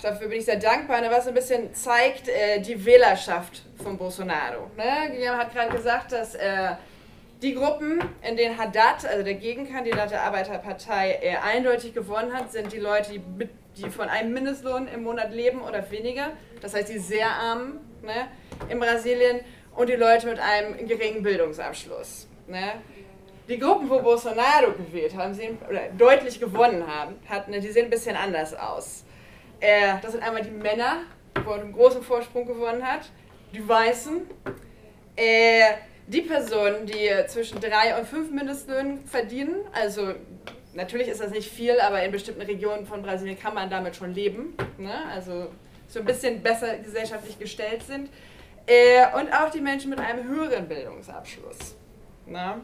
dafür 0.02 0.28
bin 0.28 0.40
ich 0.40 0.46
sehr 0.46 0.58
dankbar, 0.58 1.02
ne, 1.02 1.10
was 1.12 1.28
ein 1.28 1.34
bisschen 1.34 1.74
zeigt 1.74 2.28
äh, 2.28 2.60
die 2.60 2.84
Wählerschaft 2.86 3.62
von 3.82 3.98
Bolsonaro. 3.98 4.72
Ne? 4.76 5.12
Guillermo 5.12 5.38
hat 5.38 5.54
gerade 5.54 5.76
gesagt, 5.76 6.12
dass 6.12 6.36
äh, 6.36 6.72
die 7.42 7.54
Gruppen, 7.54 8.04
in 8.28 8.36
denen 8.36 8.58
Haddad, 8.58 9.06
also 9.06 9.24
der 9.24 9.36
Gegenkandidat 9.36 10.12
der 10.12 10.24
Arbeiterpartei, 10.24 11.20
äh, 11.22 11.36
eindeutig 11.38 11.94
gewonnen 11.94 12.34
hat, 12.34 12.52
sind 12.52 12.74
die 12.74 12.80
Leute, 12.80 13.12
die, 13.12 13.50
die, 13.78 13.90
von 13.90 14.10
einem 14.10 14.34
Mindestlohn 14.34 14.88
im 14.88 15.04
Monat 15.04 15.32
leben 15.32 15.62
oder 15.62 15.90
weniger. 15.92 16.32
Das 16.62 16.74
heißt, 16.74 16.90
die 16.90 17.00
sehr 17.00 17.30
armen 17.30 17.80
ne, 18.02 18.28
in 18.70 18.80
Brasilien 18.80 19.42
und 19.76 19.90
die 19.90 19.96
Leute 19.96 20.28
mit 20.28 20.40
einem 20.40 20.88
geringen 20.88 21.22
Bildungsabschluss. 21.22 22.28
Ne? 22.48 22.74
Die 23.48 23.60
Gruppen, 23.60 23.90
wo 23.90 24.00
Bolsonaro 24.00 24.72
gewählt 24.72 25.16
haben, 25.16 25.34
sehen, 25.34 25.58
oder 25.70 25.82
deutlich 25.98 26.40
gewonnen 26.40 26.86
haben, 26.88 27.16
hatten, 27.30 27.52
die 27.52 27.72
sehen 27.72 27.86
ein 27.86 27.90
bisschen 27.92 28.16
anders 28.16 28.56
aus. 28.56 29.04
Äh, 29.60 29.94
das 30.02 30.14
sind 30.14 30.24
einmal 30.24 30.42
die 30.42 30.50
Männer, 30.50 31.04
wo 31.44 31.52
er 31.52 31.62
einen 31.62 31.74
großen 31.74 32.02
Vorsprung 32.02 32.48
gewonnen 32.48 32.84
hat, 32.84 33.12
die 33.54 33.68
Weißen, 33.68 34.22
äh, 35.16 35.74
die 36.08 36.22
Personen, 36.22 36.88
die 36.88 37.10
zwischen 37.28 37.60
drei 37.60 37.98
und 37.98 38.08
fünf 38.08 38.32
Mindestlöhnen 38.32 39.06
verdienen, 39.06 39.56
also 39.74 40.14
natürlich 40.74 41.08
ist 41.08 41.22
das 41.22 41.32
nicht 41.32 41.50
viel, 41.50 41.80
aber 41.80 42.04
in 42.04 42.12
bestimmten 42.12 42.42
Regionen 42.42 42.86
von 42.86 43.02
Brasilien 43.04 43.40
kann 43.40 43.54
man 43.54 43.70
damit 43.70 43.96
schon 43.96 44.14
leben, 44.14 44.56
ne? 44.78 45.04
also 45.14 45.48
so 45.88 46.00
ein 46.00 46.06
bisschen 46.06 46.42
besser 46.42 46.78
gesellschaftlich 46.78 47.38
gestellt 47.38 47.84
sind, 47.84 48.10
äh, 48.68 49.06
und 49.16 49.32
auch 49.32 49.52
die 49.52 49.62
Menschen 49.62 49.92
mit 49.92 50.00
einem 50.00 50.28
höheren 50.28 50.68
Bildungsabschluss. 50.68 51.76
Ne? 52.26 52.62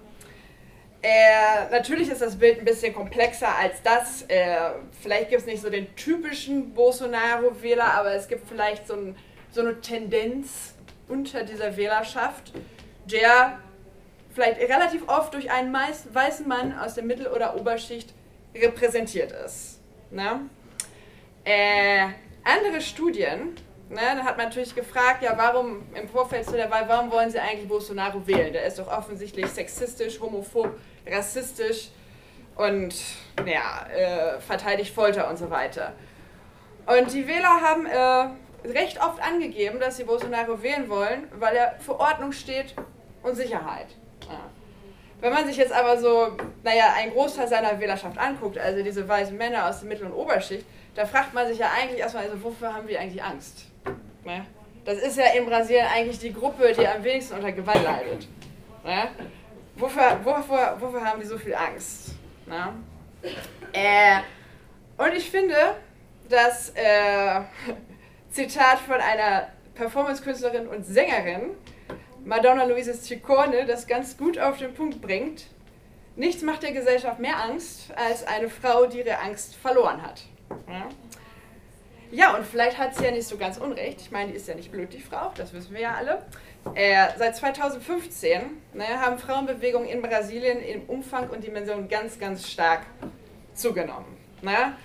Äh, 1.03 1.69
natürlich 1.71 2.09
ist 2.09 2.21
das 2.21 2.37
Bild 2.37 2.59
ein 2.59 2.65
bisschen 2.65 2.93
komplexer 2.93 3.55
als 3.57 3.81
das. 3.81 4.23
Äh, 4.27 4.71
vielleicht 5.01 5.29
gibt 5.29 5.41
es 5.41 5.47
nicht 5.47 5.61
so 5.61 5.69
den 5.69 5.95
typischen 5.95 6.73
Bolsonaro-Wähler, 6.73 7.93
aber 7.95 8.13
es 8.13 8.27
gibt 8.27 8.47
vielleicht 8.47 8.87
so, 8.87 8.93
ein, 8.93 9.15
so, 9.51 9.61
eine 9.61 9.81
Tendenz 9.81 10.75
unter 11.07 11.43
dieser 11.43 11.75
Wählerschaft, 11.75 12.53
der 13.05 13.57
vielleicht 14.33 14.61
relativ 14.61 15.07
oft 15.07 15.33
durch 15.33 15.49
einen 15.49 15.73
weißen 15.73 16.47
Mann 16.47 16.77
aus 16.77 16.93
der 16.93 17.03
Mittel- 17.03 17.27
oder 17.27 17.59
Oberschicht 17.59 18.13
repräsentiert 18.55 19.31
ist. 19.31 19.79
Ne? 20.11 20.41
Äh, 21.43 22.09
andere 22.43 22.79
Studien, 22.79 23.55
ne, 23.89 24.01
da 24.15 24.23
hat 24.23 24.37
man 24.37 24.47
natürlich 24.47 24.75
gefragt, 24.75 25.23
ja, 25.23 25.33
warum 25.35 25.83
im 25.95 26.07
Vorfeld 26.07 26.45
zu 26.45 26.53
der 26.53 26.69
Wahl, 26.69 26.83
warum 26.87 27.11
wollen 27.11 27.29
Sie 27.29 27.39
eigentlich 27.39 27.67
Bolsonaro 27.67 28.25
wählen? 28.27 28.53
Der 28.53 28.65
ist 28.65 28.77
doch 28.77 28.87
offensichtlich 28.87 29.47
sexistisch, 29.47 30.19
homophob, 30.19 30.77
rassistisch 31.07 31.89
und 32.55 32.93
ja, 33.45 33.87
äh, 33.95 34.39
verteidigt 34.39 34.93
Folter 34.93 35.29
und 35.29 35.37
so 35.37 35.49
weiter. 35.49 35.93
Und 36.85 37.13
die 37.13 37.27
Wähler 37.27 37.61
haben 37.61 37.85
äh, 37.85 38.67
recht 38.67 39.01
oft 39.01 39.21
angegeben, 39.21 39.79
dass 39.79 39.97
sie 39.97 40.03
Bolsonaro 40.03 40.61
wählen 40.61 40.89
wollen, 40.89 41.27
weil 41.39 41.55
er 41.55 41.75
für 41.79 41.99
Ordnung 41.99 42.31
steht 42.31 42.75
und 43.23 43.35
Sicherheit. 43.35 43.87
Ja. 44.27 44.49
Wenn 45.19 45.33
man 45.33 45.45
sich 45.45 45.57
jetzt 45.57 45.71
aber 45.71 45.99
so, 45.99 46.35
naja, 46.63 46.93
einen 46.97 47.11
Großteil 47.11 47.47
seiner 47.47 47.79
Wählerschaft 47.79 48.17
anguckt, 48.17 48.57
also 48.57 48.83
diese 48.83 49.07
weißen 49.07 49.37
Männer 49.37 49.69
aus 49.69 49.79
der 49.79 49.89
Mittel- 49.89 50.07
und 50.07 50.13
Oberschicht, 50.13 50.65
da 50.95 51.05
fragt 51.05 51.33
man 51.33 51.47
sich 51.47 51.59
ja 51.59 51.69
eigentlich 51.79 51.99
erstmal, 51.99 52.23
also 52.23 52.43
wofür 52.43 52.73
haben 52.73 52.87
wir 52.87 52.99
eigentlich 52.99 53.23
Angst? 53.23 53.67
Ne? 54.25 54.45
Das 54.83 54.97
ist 54.97 55.17
ja 55.17 55.25
in 55.37 55.45
Brasilien 55.45 55.85
eigentlich 55.85 56.17
die 56.17 56.33
Gruppe, 56.33 56.73
die 56.73 56.87
am 56.87 57.03
wenigsten 57.03 57.35
unter 57.35 57.51
Gewalt 57.51 57.83
leidet. 57.83 58.27
Ne? 58.83 59.09
Wofür, 59.75 60.19
wofür, 60.23 60.77
wofür 60.79 61.03
haben 61.03 61.19
die 61.21 61.27
so 61.27 61.37
viel 61.37 61.55
Angst? 61.55 62.15
Na? 62.45 62.73
Äh, 63.73 64.19
und 64.97 65.13
ich 65.15 65.29
finde, 65.29 65.55
das 66.29 66.71
äh, 66.75 67.41
Zitat 68.31 68.79
von 68.79 68.95
einer 68.95 69.47
Performance-Künstlerin 69.75 70.67
und 70.67 70.85
Sängerin, 70.85 71.51
Madonna 72.23 72.65
Luisa 72.65 72.93
Ciccone, 72.93 73.65
das 73.65 73.87
ganz 73.87 74.17
gut 74.17 74.37
auf 74.37 74.57
den 74.57 74.73
Punkt 74.73 75.01
bringt. 75.01 75.47
Nichts 76.15 76.43
macht 76.43 76.61
der 76.63 76.71
Gesellschaft 76.71 77.19
mehr 77.19 77.41
Angst 77.41 77.91
als 77.95 78.25
eine 78.27 78.49
Frau, 78.49 78.85
die 78.85 78.99
ihre 78.99 79.17
Angst 79.19 79.55
verloren 79.55 80.01
hat. 80.01 80.23
Ja? 80.67 80.87
Ja, 82.11 82.35
und 82.35 82.45
vielleicht 82.45 82.77
hat 82.77 82.95
sie 82.95 83.05
ja 83.05 83.11
nicht 83.11 83.27
so 83.27 83.37
ganz 83.37 83.57
unrecht. 83.57 84.01
Ich 84.01 84.11
meine, 84.11 84.31
die 84.31 84.37
ist 84.37 84.47
ja 84.47 84.53
nicht 84.53 84.71
blöd, 84.71 84.91
die 84.93 84.99
Frau, 84.99 85.31
das 85.35 85.53
wissen 85.53 85.73
wir 85.73 85.81
ja 85.81 85.95
alle. 85.95 86.21
Äh, 86.75 87.07
seit 87.17 87.35
2015 87.35 88.41
ne, 88.73 88.85
haben 89.01 89.17
Frauenbewegungen 89.17 89.89
in 89.89 90.01
Brasilien 90.01 90.61
im 90.61 90.83
Umfang 90.83 91.29
und 91.29 91.43
Dimension 91.43 91.89
ganz, 91.89 92.19
ganz 92.19 92.49
stark 92.49 92.85
zugenommen. 93.53 94.17
Ne? 94.41 94.75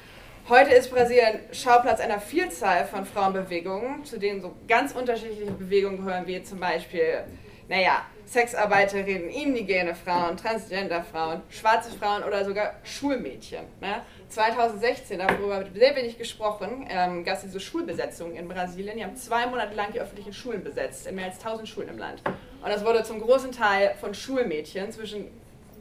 Heute 0.48 0.70
ist 0.70 0.90
Brasilien 0.90 1.40
Schauplatz 1.52 2.00
einer 2.00 2.20
Vielzahl 2.20 2.86
von 2.86 3.04
Frauenbewegungen, 3.04 4.04
zu 4.04 4.18
denen 4.18 4.40
so 4.40 4.54
ganz 4.66 4.92
unterschiedliche 4.92 5.50
Bewegungen 5.52 5.98
gehören, 5.98 6.26
wie 6.26 6.42
zum 6.42 6.60
Beispiel, 6.60 7.24
naja, 7.68 8.04
Sexarbeiterinnen, 8.26 9.28
indigene 9.28 9.94
Frauen, 9.94 10.36
Transgender-Frauen, 10.36 11.42
schwarze 11.50 11.96
Frauen 11.96 12.24
oder 12.24 12.44
sogar 12.44 12.74
Schulmädchen. 12.82 13.64
Ne? 13.80 14.02
2016, 14.28 15.18
darüber 15.18 15.58
wird 15.58 15.74
sehr 15.74 15.94
wenig 15.94 16.18
gesprochen, 16.18 16.86
ähm, 16.88 17.24
gab 17.24 17.36
es 17.36 17.42
diese 17.42 17.60
Schulbesetzungen 17.60 18.36
in 18.36 18.48
Brasilien. 18.48 18.96
Die 18.96 19.04
haben 19.04 19.16
zwei 19.16 19.46
Monate 19.46 19.74
lang 19.74 19.92
die 19.92 20.00
öffentlichen 20.00 20.32
Schulen 20.32 20.64
besetzt, 20.64 21.06
in 21.06 21.14
mehr 21.14 21.26
als 21.26 21.38
1000 21.38 21.68
Schulen 21.68 21.88
im 21.88 21.98
Land. 21.98 22.22
Und 22.26 22.68
das 22.68 22.84
wurde 22.84 23.02
zum 23.04 23.20
großen 23.20 23.52
Teil 23.52 23.94
von 24.00 24.14
Schulmädchen 24.14 24.90
zwischen 24.90 25.26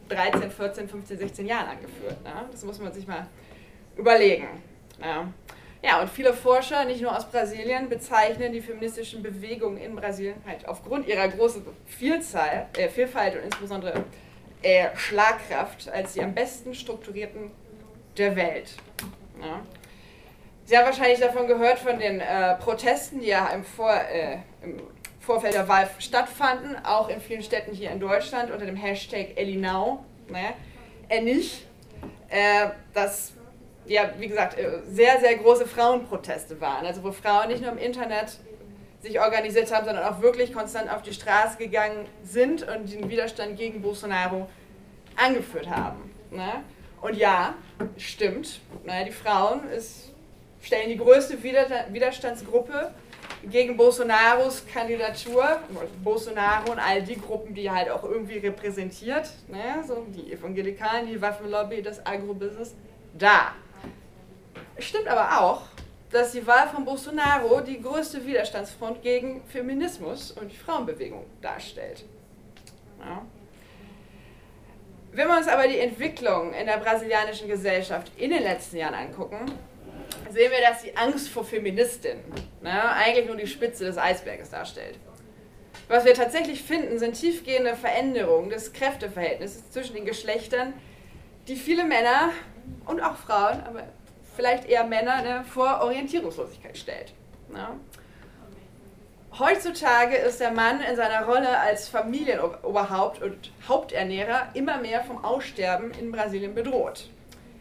13, 0.09 0.51
14, 0.51 0.87
15, 0.87 1.17
16 1.17 1.47
Jahren 1.47 1.69
angeführt. 1.69 2.23
Ne? 2.23 2.33
Das 2.51 2.63
muss 2.63 2.79
man 2.79 2.93
sich 2.93 3.07
mal 3.07 3.27
überlegen. 3.97 4.47
Ja. 5.01 5.27
ja, 5.81 6.01
und 6.01 6.09
viele 6.09 6.33
Forscher, 6.33 6.85
nicht 6.85 7.01
nur 7.01 7.15
aus 7.15 7.25
Brasilien, 7.25 7.89
bezeichnen 7.89 8.53
die 8.53 8.61
feministischen 8.61 9.23
Bewegungen 9.23 9.77
in 9.77 9.95
Brasilien 9.95 10.35
halt 10.45 10.67
aufgrund 10.67 11.07
ihrer 11.07 11.27
großen 11.27 11.65
Vielzahl, 11.85 12.67
äh, 12.77 12.87
Vielfalt 12.87 13.35
und 13.35 13.43
insbesondere 13.43 14.03
äh, 14.61 14.95
Schlagkraft 14.95 15.89
als 15.89 16.13
die 16.13 16.21
am 16.21 16.33
besten 16.33 16.73
strukturierten 16.73 17.51
der 18.18 18.36
Welt. 18.36 18.76
Ja. 19.41 19.61
Sie 20.66 20.78
haben 20.78 20.86
wahrscheinlich 20.86 21.20
davon 21.20 21.47
gehört, 21.47 21.80
von 21.80 21.99
den 21.99 22.20
äh, 22.20 22.55
Protesten, 22.55 23.20
die 23.20 23.28
ja 23.28 23.47
im, 23.49 23.63
Vor, 23.63 23.93
äh, 23.93 24.39
im, 24.63 24.82
Vorfeld 25.20 25.53
der 25.53 25.68
Wahl 25.68 25.89
stattfanden, 25.99 26.76
auch 26.86 27.09
in 27.09 27.20
vielen 27.20 27.41
Städten 27.41 27.74
hier 27.74 27.91
in 27.91 27.99
Deutschland 27.99 28.51
unter 28.51 28.66
dem 28.66 28.76
Hashtag 28.76 29.36
Elinau, 29.36 30.03
ne, 30.30 30.53
Enich, 31.09 31.66
äh, 32.30 32.70
das 32.93 33.34
ja, 33.88 34.09
wie 34.18 34.28
gesagt, 34.28 34.57
äh, 34.57 34.80
sehr, 34.88 35.20
sehr 35.20 35.36
große 35.38 35.68
Frauenproteste 35.68 36.59
waren. 36.59 36.86
Also 36.86 37.03
wo 37.03 37.11
Frauen 37.11 37.49
nicht 37.49 37.61
nur 37.61 37.72
im 37.72 37.78
Internet 37.78 38.39
sich 39.01 39.20
organisiert 39.20 39.74
haben, 39.74 39.86
sondern 39.86 40.03
auch 40.03 40.22
wirklich 40.22 40.53
konstant 40.53 40.91
auf 40.91 41.03
die 41.03 41.13
Straße 41.13 41.57
gegangen 41.57 42.07
sind 42.24 42.68
und 42.68 42.91
den 42.91 43.09
Widerstand 43.09 43.57
gegen 43.57 43.82
Bolsonaro 43.82 44.49
angeführt 45.16 45.70
haben. 45.70 46.11
Ne? 46.32 46.63
Und 47.05 47.15
ja, 47.17 47.53
stimmt. 47.97 48.61
Naja, 48.83 49.05
die 49.05 49.11
Frauen 49.11 49.69
ist, 49.69 50.11
stellen 50.59 50.89
die 50.89 50.97
größte 50.97 51.37
Widerstandsgruppe 51.43 52.91
gegen 53.43 53.77
Bolsonaros 53.77 54.65
Kandidatur. 54.65 55.59
Bolsonaro 56.03 56.71
und 56.71 56.79
all 56.79 57.03
die 57.03 57.21
Gruppen, 57.21 57.53
die 57.53 57.67
er 57.67 57.75
halt 57.75 57.89
auch 57.91 58.03
irgendwie 58.03 58.39
repräsentiert. 58.39 59.29
Ne? 59.47 59.83
So 59.87 60.03
die 60.15 60.33
Evangelikalen, 60.33 61.05
die 61.05 61.21
Waffenlobby, 61.21 61.83
das 61.83 62.03
Agrobusiness. 62.03 62.73
Da. 63.13 63.53
Stimmt 64.79 65.07
aber 65.07 65.41
auch, 65.41 65.61
dass 66.09 66.31
die 66.31 66.45
Wahl 66.47 66.67
von 66.69 66.85
Bolsonaro 66.85 67.61
die 67.61 67.79
größte 67.79 68.25
Widerstandsfront 68.25 69.03
gegen 69.03 69.43
Feminismus 69.45 70.31
und 70.31 70.51
die 70.51 70.57
Frauenbewegung 70.57 71.23
darstellt. 71.39 72.03
Ja. 72.99 73.21
Wenn 75.16 75.30
wir 75.30 75.38
uns 75.38 75.47
aber 75.47 75.66
die 75.70 75.80
Entwicklung 75.80 76.53
in 76.53 76.66
der 76.66 76.76
brasilianischen 76.76 77.47
Gesellschaft 77.47 78.11
in 78.18 78.32
den 78.32 78.43
letzten 78.43 78.76
Jahren 78.76 78.95
angucken, 78.95 79.45
sehen 80.30 80.51
wir, 80.51 80.59
dass 80.59 80.82
die 80.82 80.97
Angst 80.97 81.30
vor 81.30 81.45
Feministinnen 81.45 82.22
ne, 82.61 82.91
eigentlich 82.91 83.26
nur 83.26 83.38
die 83.38 83.47
Spitze 83.47 83.86
des 83.86 83.97
Eisberges 83.97 84.49
darstellt. 84.49 84.99
Was 85.88 86.03
wir 86.03 86.16
tatsächlich 86.16 86.63
finden, 86.63 86.99
sind 86.99 87.13
tiefgehende 87.13 87.78
Veränderungen 87.78 88.49
des 88.49 88.74
Kräfteverhältnisses 88.74 89.72
zwischen 89.72 89.95
den 89.95 90.03
Geschlechtern, 90.03 90.74
die 91.47 91.55
viele 91.55 91.86
Männer 91.86 92.32
und 92.86 92.99
auch 92.99 93.16
Frauen, 93.16 93.63
aber 93.63 93.84
vielleicht 94.36 94.68
eher 94.68 94.84
Männer, 94.84 95.22
ne, 95.22 95.45
vor 95.45 95.80
Orientierungslosigkeit 95.82 96.78
stellt. 96.78 97.13
Ne? 97.49 97.80
Heutzutage 99.38 100.15
ist 100.15 100.39
der 100.39 100.51
Mann 100.51 100.79
in 100.79 100.95
seiner 100.95 101.25
Rolle 101.25 101.59
als 101.59 101.89
Familienoberhaupt 101.89 103.21
und 103.21 103.51
Haupternährer 103.67 104.47
immer 104.53 104.77
mehr 104.77 105.03
vom 105.03 105.25
Aussterben 105.25 105.91
in 105.91 106.09
Brasilien 106.09 106.55
bedroht. 106.55 107.09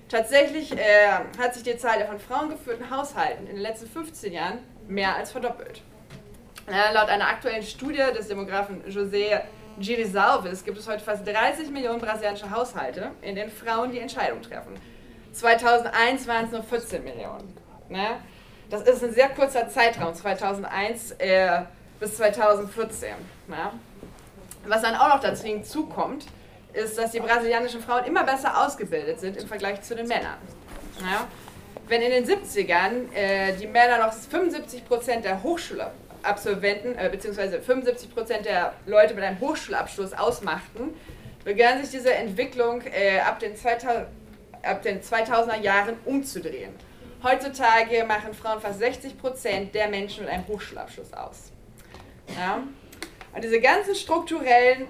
Tatsächlich 0.08 0.70
äh, 0.70 1.08
hat 1.36 1.54
sich 1.54 1.64
die 1.64 1.76
Zahl 1.76 1.98
der 1.98 2.06
von 2.06 2.20
Frauen 2.20 2.48
geführten 2.48 2.90
Haushalten 2.90 3.48
in 3.48 3.54
den 3.54 3.62
letzten 3.62 3.88
15 3.88 4.32
Jahren 4.32 4.58
mehr 4.86 5.16
als 5.16 5.32
verdoppelt. 5.32 5.82
Ja, 6.70 6.92
laut 6.92 7.08
einer 7.08 7.26
aktuellen 7.26 7.64
Studie 7.64 8.04
des 8.16 8.28
Demografen 8.28 8.84
José 8.84 9.40
Girisalves 9.80 10.64
gibt 10.64 10.78
es 10.78 10.86
heute 10.86 11.02
fast 11.02 11.26
30 11.26 11.70
Millionen 11.70 12.00
brasilianische 12.00 12.50
Haushalte, 12.52 13.10
in 13.20 13.34
denen 13.34 13.50
Frauen 13.50 13.90
die 13.90 13.98
Entscheidung 13.98 14.42
treffen. 14.42 14.74
2001 15.32 16.28
waren 16.28 16.44
es 16.44 16.52
nur 16.52 16.62
14 16.62 17.02
Millionen. 17.02 17.52
Ne? 17.88 18.20
Das 18.70 18.82
ist 18.82 19.04
ein 19.04 19.12
sehr 19.12 19.28
kurzer 19.28 19.68
Zeitraum, 19.68 20.14
2001 20.14 21.12
äh, 21.18 21.62
bis 22.00 22.16
2014. 22.16 23.10
Ne? 23.48 23.70
Was 24.66 24.82
dann 24.82 24.94
auch 24.94 25.08
noch 25.08 25.20
dazu 25.20 25.44
hinzukommt, 25.44 26.26
ist, 26.72 26.98
dass 26.98 27.12
die 27.12 27.20
brasilianischen 27.20 27.82
Frauen 27.82 28.04
immer 28.04 28.24
besser 28.24 28.64
ausgebildet 28.64 29.20
sind 29.20 29.36
im 29.36 29.46
Vergleich 29.46 29.82
zu 29.82 29.94
den 29.94 30.08
Männern. 30.08 30.38
Ja? 31.00 31.26
Wenn 31.86 32.00
in 32.00 32.10
den 32.10 32.24
70ern 32.24 33.12
äh, 33.14 33.52
die 33.56 33.66
Männer 33.66 33.98
noch 33.98 34.12
75% 34.12 35.20
der 35.20 35.42
Hochschulabsolventen, 35.42 36.98
äh, 36.98 37.08
beziehungsweise 37.10 37.58
75% 37.58 38.42
der 38.42 38.72
Leute 38.86 39.14
mit 39.14 39.22
einem 39.22 39.38
Hochschulabschluss 39.40 40.14
ausmachten, 40.14 40.94
begann 41.44 41.80
sich 41.82 41.90
diese 41.90 42.14
Entwicklung 42.14 42.82
äh, 42.86 43.20
ab, 43.20 43.38
den 43.38 43.54
2000, 43.54 44.06
ab 44.62 44.82
den 44.82 45.02
2000er 45.02 45.60
Jahren 45.60 45.96
umzudrehen. 46.06 46.72
Heutzutage 47.24 48.04
machen 48.04 48.34
Frauen 48.34 48.60
fast 48.60 48.82
60% 48.82 49.72
der 49.72 49.88
Menschen 49.88 50.24
mit 50.24 50.32
einem 50.32 50.46
Hochschulabschluss 50.46 51.14
aus. 51.14 51.52
Ja? 52.36 52.62
Und 53.34 53.42
diese 53.42 53.60
ganzen 53.60 53.94
strukturellen 53.94 54.88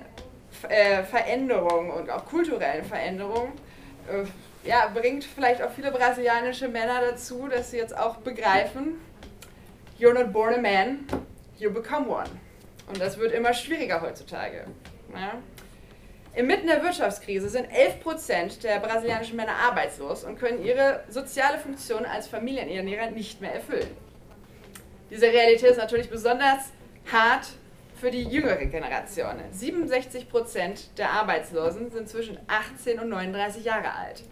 äh, 0.68 1.05
Veränderungen 1.05 1.93
und 1.93 2.11
auch 2.11 2.26
kulturellen 2.26 2.85
Veränderungen 2.85 3.53
äh, 4.11 4.68
ja, 4.68 4.91
bringt 4.93 5.22
vielleicht 5.22 5.62
auch 5.62 5.70
viele 5.70 5.93
brasilianische 5.93 6.66
Männer 6.66 7.01
dazu, 7.03 7.47
dass 7.47 7.70
sie 7.70 7.76
jetzt 7.76 7.97
auch 7.97 8.16
begreifen, 8.16 9.01
you're 10.01 10.12
not 10.12 10.32
born 10.32 10.55
a 10.55 10.59
man, 10.59 11.07
you 11.59 11.70
become 11.70 12.09
one. 12.09 12.30
Und 12.89 13.01
das 13.01 13.16
wird 13.16 13.32
immer 13.32 13.55
schwieriger 13.55 14.01
heutzutage. 14.01 14.64
Ja? 15.14 15.35
Inmitten 16.37 16.66
der 16.66 16.82
Wirtschaftskrise 16.82 17.49
sind 17.49 17.68
11% 17.68 18.61
der 18.62 18.80
brasilianischen 18.80 19.37
Männer 19.37 19.55
arbeitslos 19.55 20.24
und 20.24 20.37
können 20.37 20.64
ihre 20.64 21.05
soziale 21.09 21.59
Funktion 21.59 22.05
als 22.05 22.26
Familienernährer 22.26 23.12
nicht 23.12 23.41
mehr 23.41 23.55
erfüllen. 23.55 23.91
Diese 25.11 25.26
Realität 25.26 25.70
ist 25.70 25.78
natürlich 25.78 26.11
besonders 26.11 26.72
hart 27.12 27.47
für 28.01 28.11
die 28.11 28.24
jüngere 28.24 28.66
Generation. 28.66 29.37
67% 29.57 30.97
der 30.99 31.11
Arbeitslosen 31.11 31.93
sind 31.93 32.09
zwischen 32.09 32.37
18 32.49 32.99
und 32.99 33.11
39 33.11 33.64
Jahre 33.64 33.95
alt. 33.95 34.24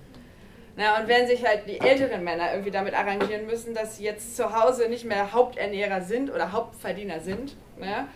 Na, 0.74 0.98
und 0.98 1.06
wenn 1.06 1.28
sich 1.28 1.46
halt 1.46 1.68
die 1.68 1.80
älteren 1.80 2.24
Männer 2.24 2.50
irgendwie 2.50 2.70
damit 2.72 2.94
arrangieren 2.94 3.46
müssen, 3.46 3.74
dass 3.74 3.98
sie 3.98 4.04
jetzt 4.04 4.36
zu 4.36 4.58
Hause 4.58 4.88
nicht 4.88 5.04
mehr 5.04 5.32
Haupternährer 5.32 6.00
sind 6.00 6.30
oder 6.32 6.50
Hauptverdiener 6.50 7.20
sind, 7.20 7.56
ne, 7.78 8.08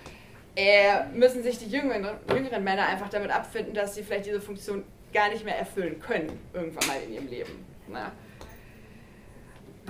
äh, 0.56 1.04
müssen 1.12 1.42
sich 1.42 1.58
die 1.58 1.68
jüngeren, 1.68 2.08
jüngeren 2.34 2.64
Männer 2.64 2.86
einfach 2.86 3.08
damit 3.10 3.30
abfinden, 3.30 3.74
dass 3.74 3.94
sie 3.94 4.02
vielleicht 4.02 4.26
diese 4.26 4.40
Funktion 4.40 4.84
gar 5.12 5.28
nicht 5.28 5.44
mehr 5.44 5.58
erfüllen 5.58 6.00
können, 6.00 6.40
irgendwann 6.52 6.88
mal 6.88 6.96
in 7.06 7.12
ihrem 7.12 7.28
Leben. 7.28 7.64
Ne. 7.88 8.10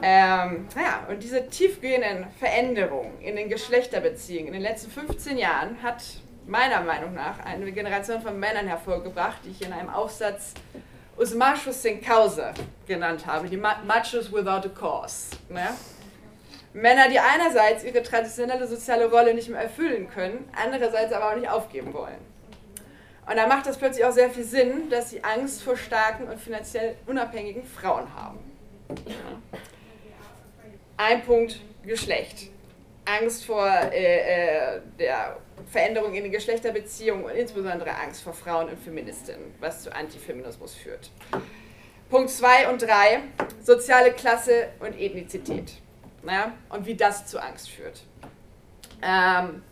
Ähm, 0.03 0.69
ja, 0.77 1.07
und 1.09 1.23
diese 1.23 1.49
tiefgehenden 1.49 2.27
Veränderungen 2.39 3.19
in 3.21 3.37
den 3.37 3.49
Geschlechterbeziehungen 3.49 4.49
in 4.49 4.53
den 4.55 4.63
letzten 4.63 4.91
15 4.91 5.39
Jahren 5.39 5.83
hat 5.83 6.03
meiner 6.47 6.83
Meinung 6.83 7.15
nach 7.15 7.39
eine 7.45 7.73
Generation 7.73 8.21
von 8.21 8.39
Männern 8.39 8.67
hervorgebracht, 8.67 9.39
die 9.45 9.51
ich 9.51 9.63
in 9.63 9.73
einem 9.73 9.89
Aufsatz 9.89 10.53
Os 11.17 11.35
Machos 11.35 11.81
Sem 11.81 12.03
Causa 12.03 12.53
genannt 12.87 13.27
habe, 13.27 13.49
die 13.49 13.57
Machos 13.57 14.31
Without 14.31 14.69
a 14.69 14.69
Cause. 14.69 15.37
Ne? 15.49 15.69
Männer, 16.77 17.09
die 17.09 17.19
einerseits 17.19 17.85
ihre 17.85 18.03
traditionelle 18.03 18.67
soziale 18.67 19.11
Rolle 19.11 19.33
nicht 19.33 19.49
mehr 19.49 19.63
erfüllen 19.63 20.11
können, 20.11 20.47
andererseits 20.55 21.11
aber 21.11 21.31
auch 21.31 21.37
nicht 21.37 21.49
aufgeben 21.49 21.95
wollen. 21.95 22.19
Und 23.27 23.37
da 23.37 23.47
macht 23.47 23.67
das 23.67 23.79
plötzlich 23.79 24.05
auch 24.05 24.13
sehr 24.13 24.29
viel 24.29 24.45
Sinn, 24.45 24.91
dass 24.91 25.09
sie 25.09 25.25
Angst 25.25 25.63
vor 25.63 25.77
starken 25.79 26.29
und 26.29 26.39
finanziell 26.39 26.97
unabhängigen 27.07 27.65
Frauen 27.65 28.15
haben. 28.15 28.39
Ein 30.99 31.23
Punkt 31.23 31.61
Geschlecht. 31.83 32.51
Angst 33.07 33.47
vor 33.47 33.67
äh, 33.67 34.77
äh, 34.77 34.81
der 34.99 35.39
Veränderung 35.71 36.13
in 36.13 36.25
den 36.25 36.33
Geschlechterbeziehungen 36.33 37.25
und 37.25 37.31
insbesondere 37.31 37.97
Angst 37.97 38.23
vor 38.23 38.35
Frauen 38.35 38.69
und 38.69 38.79
Feministinnen, 38.79 39.55
was 39.61 39.83
zu 39.83 39.95
Antifeminismus 39.95 40.75
führt. 40.75 41.11
Punkt 42.11 42.31
2 42.31 42.69
und 42.69 42.83
3, 42.83 43.21
soziale 43.63 44.13
Klasse 44.13 44.69
und 44.81 45.01
Ethnizität. 45.01 45.81
Ja, 46.27 46.53
und 46.71 46.87
wie 46.87 46.95
das 46.95 47.27
zu 47.27 47.41
Angst 47.41 47.71
führt. 47.71 48.03
Ähm, 49.03 49.63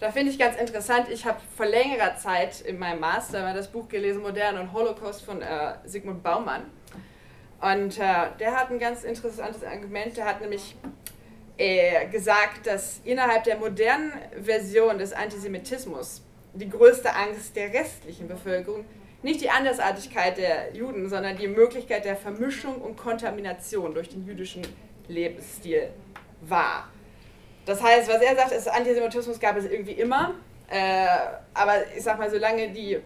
da 0.00 0.10
finde 0.10 0.32
ich 0.32 0.38
ganz 0.38 0.56
interessant, 0.56 1.08
ich 1.08 1.24
habe 1.24 1.38
vor 1.56 1.66
längerer 1.66 2.16
Zeit 2.16 2.60
in 2.60 2.78
meinem 2.78 3.00
Master 3.00 3.54
das 3.54 3.68
Buch 3.68 3.88
gelesen, 3.88 4.22
Moderne 4.22 4.60
und 4.60 4.72
Holocaust 4.72 5.24
von 5.24 5.40
äh, 5.40 5.74
Sigmund 5.84 6.22
Baumann. 6.22 6.62
Und 7.60 7.98
äh, 7.98 8.26
der 8.38 8.54
hat 8.54 8.70
ein 8.70 8.78
ganz 8.78 9.04
interessantes 9.04 9.64
Argument. 9.64 10.16
Der 10.16 10.26
hat 10.26 10.40
nämlich 10.40 10.76
äh, 11.56 12.06
gesagt, 12.08 12.66
dass 12.66 13.00
innerhalb 13.04 13.44
der 13.44 13.56
modernen 13.56 14.12
Version 14.42 14.98
des 14.98 15.12
Antisemitismus 15.12 16.22
die 16.52 16.68
größte 16.68 17.14
Angst 17.14 17.56
der 17.56 17.72
restlichen 17.72 18.28
Bevölkerung 18.28 18.84
nicht 19.22 19.40
die 19.40 19.48
Andersartigkeit 19.48 20.36
der 20.36 20.74
Juden, 20.74 21.08
sondern 21.08 21.38
die 21.38 21.48
Möglichkeit 21.48 22.04
der 22.04 22.14
Vermischung 22.14 22.76
und 22.82 22.96
Kontamination 22.96 23.94
durch 23.94 24.10
den 24.10 24.26
jüdischen 24.26 24.62
Lebensstil 25.08 25.90
war. 26.42 26.88
Das 27.66 27.82
heißt, 27.82 28.08
was 28.08 28.20
er 28.20 28.36
sagt, 28.36 28.52
ist, 28.52 28.68
Antisemitismus 28.68 29.40
gab 29.40 29.56
es 29.56 29.64
irgendwie 29.64 29.92
immer, 29.92 30.34
äh, 30.68 31.06
aber 31.54 31.74
ich 31.96 32.02
sag 32.02 32.18
mal, 32.18 32.30
solange 32.30 32.70
die 32.70 32.98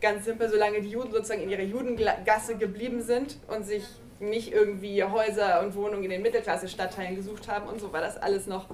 ganz 0.00 0.24
simpel, 0.24 0.48
solange 0.48 0.80
die 0.80 0.90
Juden 0.90 1.12
sozusagen 1.12 1.42
in 1.42 1.50
ihrer 1.50 1.62
Judengasse 1.62 2.56
geblieben 2.56 3.02
sind 3.02 3.38
und 3.48 3.64
sich 3.64 3.84
nicht 4.20 4.52
irgendwie 4.52 5.02
Häuser 5.04 5.60
und 5.62 5.74
Wohnungen 5.74 6.04
in 6.04 6.10
den 6.10 6.22
Mittelklasse-Stadtteilen 6.22 7.16
gesucht 7.16 7.48
haben 7.48 7.68
und 7.68 7.80
so, 7.80 7.92
war 7.92 8.00
das 8.00 8.16
alles 8.16 8.46
noch 8.46 8.66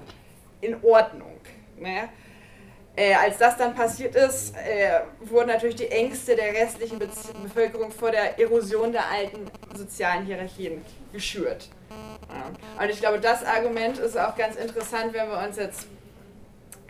in 0.61 0.75
Ordnung. 0.83 1.39
Ne? 1.77 2.09
Äh, 2.95 3.13
als 3.13 3.37
das 3.37 3.57
dann 3.57 3.75
passiert 3.75 4.15
ist, 4.15 4.55
äh, 4.55 5.01
wurden 5.19 5.47
natürlich 5.47 5.75
die 5.75 5.89
Ängste 5.89 6.35
der 6.35 6.53
restlichen 6.53 6.97
Be 6.97 7.09
Bevölkerung 7.43 7.91
vor 7.91 8.11
der 8.11 8.39
Erosion 8.39 8.91
der 8.91 9.09
alten 9.09 9.41
sozialen 9.75 10.25
Hierarchien 10.25 10.81
geschürt. 11.11 11.69
Ja. 12.29 12.83
Und 12.83 12.89
ich 12.89 12.99
glaube, 12.99 13.19
das 13.19 13.43
Argument 13.43 13.97
ist 13.97 14.17
auch 14.17 14.35
ganz 14.35 14.55
interessant, 14.55 15.13
wenn 15.13 15.29
wir 15.29 15.37
uns 15.39 15.57
jetzt 15.57 15.87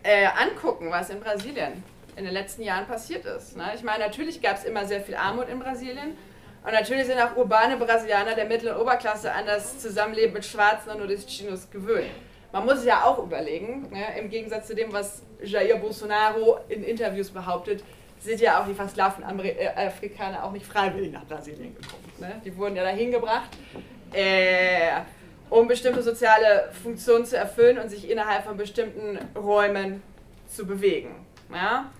äh, 0.03 0.25
angucken, 0.25 0.91
was 0.91 1.09
in 1.09 1.19
Brasilien 1.19 1.83
in 2.15 2.23
den 2.23 2.33
letzten 2.33 2.61
Jahren 2.63 2.85
passiert 2.85 3.25
ist. 3.25 3.57
Ne? 3.57 3.71
Ich 3.75 3.83
meine, 3.83 4.05
natürlich 4.05 4.41
gab 4.41 4.57
es 4.57 4.63
immer 4.63 4.85
sehr 4.85 5.01
viel 5.01 5.15
Armut 5.15 5.49
in 5.49 5.59
Brasilien. 5.59 6.15
Und 6.63 6.71
natürlich 6.71 7.05
sind 7.05 7.19
auch 7.19 7.35
urbane 7.35 7.77
Brasilianer 7.77 8.33
der 8.33 8.45
Mittel- 8.45 8.73
und 8.73 8.81
Oberklasse 8.81 9.31
an 9.31 9.45
das 9.45 9.77
Zusammenleben 9.79 10.33
mit 10.33 10.45
Schwarzen 10.45 10.89
und 10.89 10.97
Nordestinos 10.97 11.69
gewöhnt. 11.69 12.09
Man 12.51 12.65
muss 12.65 12.79
sich 12.79 12.87
ja 12.87 13.03
auch 13.03 13.19
überlegen, 13.19 13.89
ne, 13.91 14.17
im 14.17 14.29
Gegensatz 14.29 14.67
zu 14.67 14.75
dem, 14.75 14.91
was 14.91 15.21
Jair 15.43 15.75
Bolsonaro 15.75 16.59
in 16.69 16.83
Interviews 16.83 17.29
behauptet, 17.29 17.83
sind 18.19 18.39
ja 18.41 18.59
auch 18.59 18.65
die 18.65 18.73
versklavten 18.73 19.23
äh, 19.43 19.67
Afrikaner 19.75 20.43
auch 20.43 20.51
nicht 20.51 20.65
freiwillig 20.65 21.11
nach 21.11 21.25
Brasilien 21.25 21.75
gekommen. 21.75 22.03
Ne? 22.17 22.41
Die 22.43 22.55
wurden 22.57 22.75
ja 22.75 22.83
dahin 22.83 23.11
gebracht, 23.11 23.49
äh, 24.13 25.01
um 25.49 25.67
bestimmte 25.67 26.01
soziale 26.01 26.69
Funktionen 26.83 27.25
zu 27.25 27.37
erfüllen 27.37 27.77
und 27.77 27.89
sich 27.89 28.09
innerhalb 28.09 28.43
von 28.43 28.57
bestimmten 28.57 29.19
Räumen 29.35 30.01
zu 30.47 30.65
bewegen. 30.65 31.25
Ja? 31.53 31.91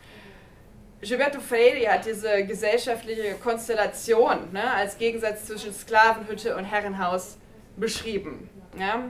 Gilberto 1.01 1.39
Freire 1.39 1.91
hat 1.91 2.06
diese 2.06 2.45
gesellschaftliche 2.45 3.36
Konstellation 3.36 4.51
ne, 4.51 4.74
als 4.74 4.97
Gegensatz 4.97 5.45
zwischen 5.45 5.74
Sklavenhütte 5.74 6.56
und 6.56 6.66
Herrenhaus 6.66 7.38
beschrieben. 7.78 8.49
Ja. 8.80 9.03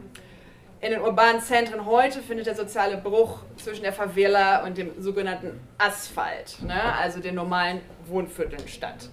In 0.81 0.91
den 0.91 1.01
urbanen 1.01 1.41
Zentren 1.41 1.85
heute 1.85 2.21
findet 2.21 2.47
der 2.47 2.55
soziale 2.55 2.97
Bruch 2.97 3.39
zwischen 3.57 3.83
der 3.83 3.93
Favela 3.93 4.65
und 4.65 4.77
dem 4.77 5.01
sogenannten 5.01 5.59
Asphalt, 5.77 6.61
ne, 6.61 6.93
also 6.95 7.19
den 7.21 7.35
normalen 7.35 7.81
Wohnvierteln 8.07 8.67
statt. 8.67 9.09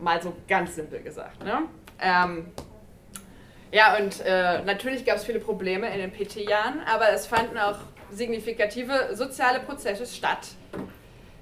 Mal 0.00 0.22
so 0.22 0.32
ganz 0.46 0.76
simpel 0.76 1.02
gesagt. 1.02 1.42
Ne. 1.42 1.62
Ähm, 2.00 2.46
ja, 3.72 3.96
und 3.96 4.20
äh, 4.20 4.62
natürlich 4.62 5.04
gab 5.04 5.16
es 5.16 5.24
viele 5.24 5.40
Probleme 5.40 5.92
in 5.92 5.98
den 5.98 6.12
PT-Jahren, 6.12 6.80
aber 6.86 7.10
es 7.10 7.26
fanden 7.26 7.58
auch 7.58 7.78
signifikative 8.10 9.10
soziale 9.14 9.60
Prozesse 9.60 10.06
statt 10.06 10.48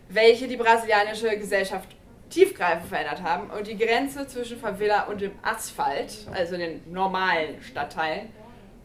welche 0.08 0.48
die 0.48 0.56
brasilianische 0.56 1.36
Gesellschaft 1.36 1.88
tiefgreifend 2.30 2.88
verändert 2.88 3.22
haben 3.22 3.50
und 3.50 3.66
die 3.66 3.76
Grenze 3.76 4.26
zwischen 4.26 4.58
Favela 4.58 5.04
und 5.04 5.20
dem 5.20 5.32
Asphalt, 5.42 6.26
also 6.32 6.56
den 6.56 6.80
normalen 6.90 7.62
Stadtteilen, 7.62 8.30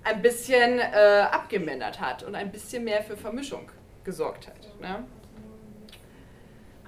ein 0.04 0.22
bisschen 0.22 0.80
äh, 0.80 1.26
abgemindert 1.32 2.00
hat 2.00 2.24
und 2.24 2.36
ein 2.36 2.52
bisschen 2.52 2.84
mehr 2.84 3.04
für 3.04 3.18
Vermischung 3.18 3.70
gesorgt 4.04 4.48
hat. 4.48 4.82
Ne? 4.82 5.04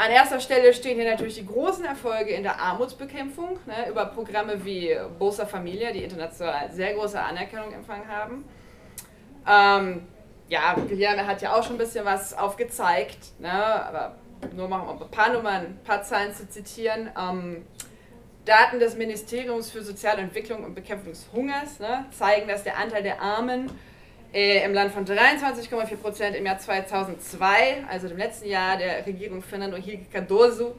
An 0.01 0.09
erster 0.09 0.39
Stelle 0.39 0.73
stehen 0.73 0.95
hier 0.99 1.11
natürlich 1.11 1.35
die 1.35 1.45
großen 1.45 1.85
Erfolge 1.85 2.31
in 2.31 2.41
der 2.41 2.59
Armutsbekämpfung 2.59 3.59
ne, 3.67 3.87
über 3.87 4.07
Programme 4.07 4.65
wie 4.65 4.97
Bolsa 5.19 5.45
Familia, 5.45 5.91
die 5.91 6.03
international 6.03 6.71
sehr 6.71 6.95
große 6.95 7.21
Anerkennung 7.21 7.71
empfangen 7.71 8.07
haben. 8.07 8.43
Ähm, 9.47 10.07
ja, 10.47 10.73
Guilherme 10.73 11.27
hat 11.27 11.43
ja 11.43 11.53
auch 11.53 11.61
schon 11.61 11.75
ein 11.75 11.77
bisschen 11.77 12.03
was 12.03 12.33
aufgezeigt, 12.33 13.39
ne, 13.39 13.51
aber 13.51 14.15
nur 14.55 14.67
mal 14.67 14.89
ein 14.89 15.11
paar 15.11 15.33
Nummern, 15.33 15.65
ein 15.65 15.79
paar 15.83 16.01
Zahlen 16.01 16.33
zu 16.33 16.49
zitieren. 16.49 17.11
Ähm, 17.15 17.67
Daten 18.45 18.79
des 18.79 18.97
Ministeriums 18.97 19.69
für 19.69 19.83
Soziale 19.83 20.23
Entwicklung 20.23 20.63
und 20.63 20.73
Bekämpfung 20.73 21.11
des 21.11 21.27
Hungers 21.31 21.79
ne, 21.79 22.05
zeigen, 22.09 22.47
dass 22.47 22.63
der 22.63 22.79
Anteil 22.79 23.03
der 23.03 23.21
Armen 23.21 23.69
äh, 24.33 24.63
im 24.63 24.73
Land 24.73 24.93
von 24.93 25.05
23,4 25.05 25.95
Prozent 25.97 26.35
im 26.35 26.45
Jahr 26.45 26.57
2002, 26.57 27.83
also 27.89 28.07
dem 28.07 28.17
letzten 28.17 28.47
Jahr 28.47 28.77
der 28.77 29.05
Regierung 29.05 29.41
Fernando 29.41 29.77
Henrique 29.77 30.09
Cardoso, 30.11 30.75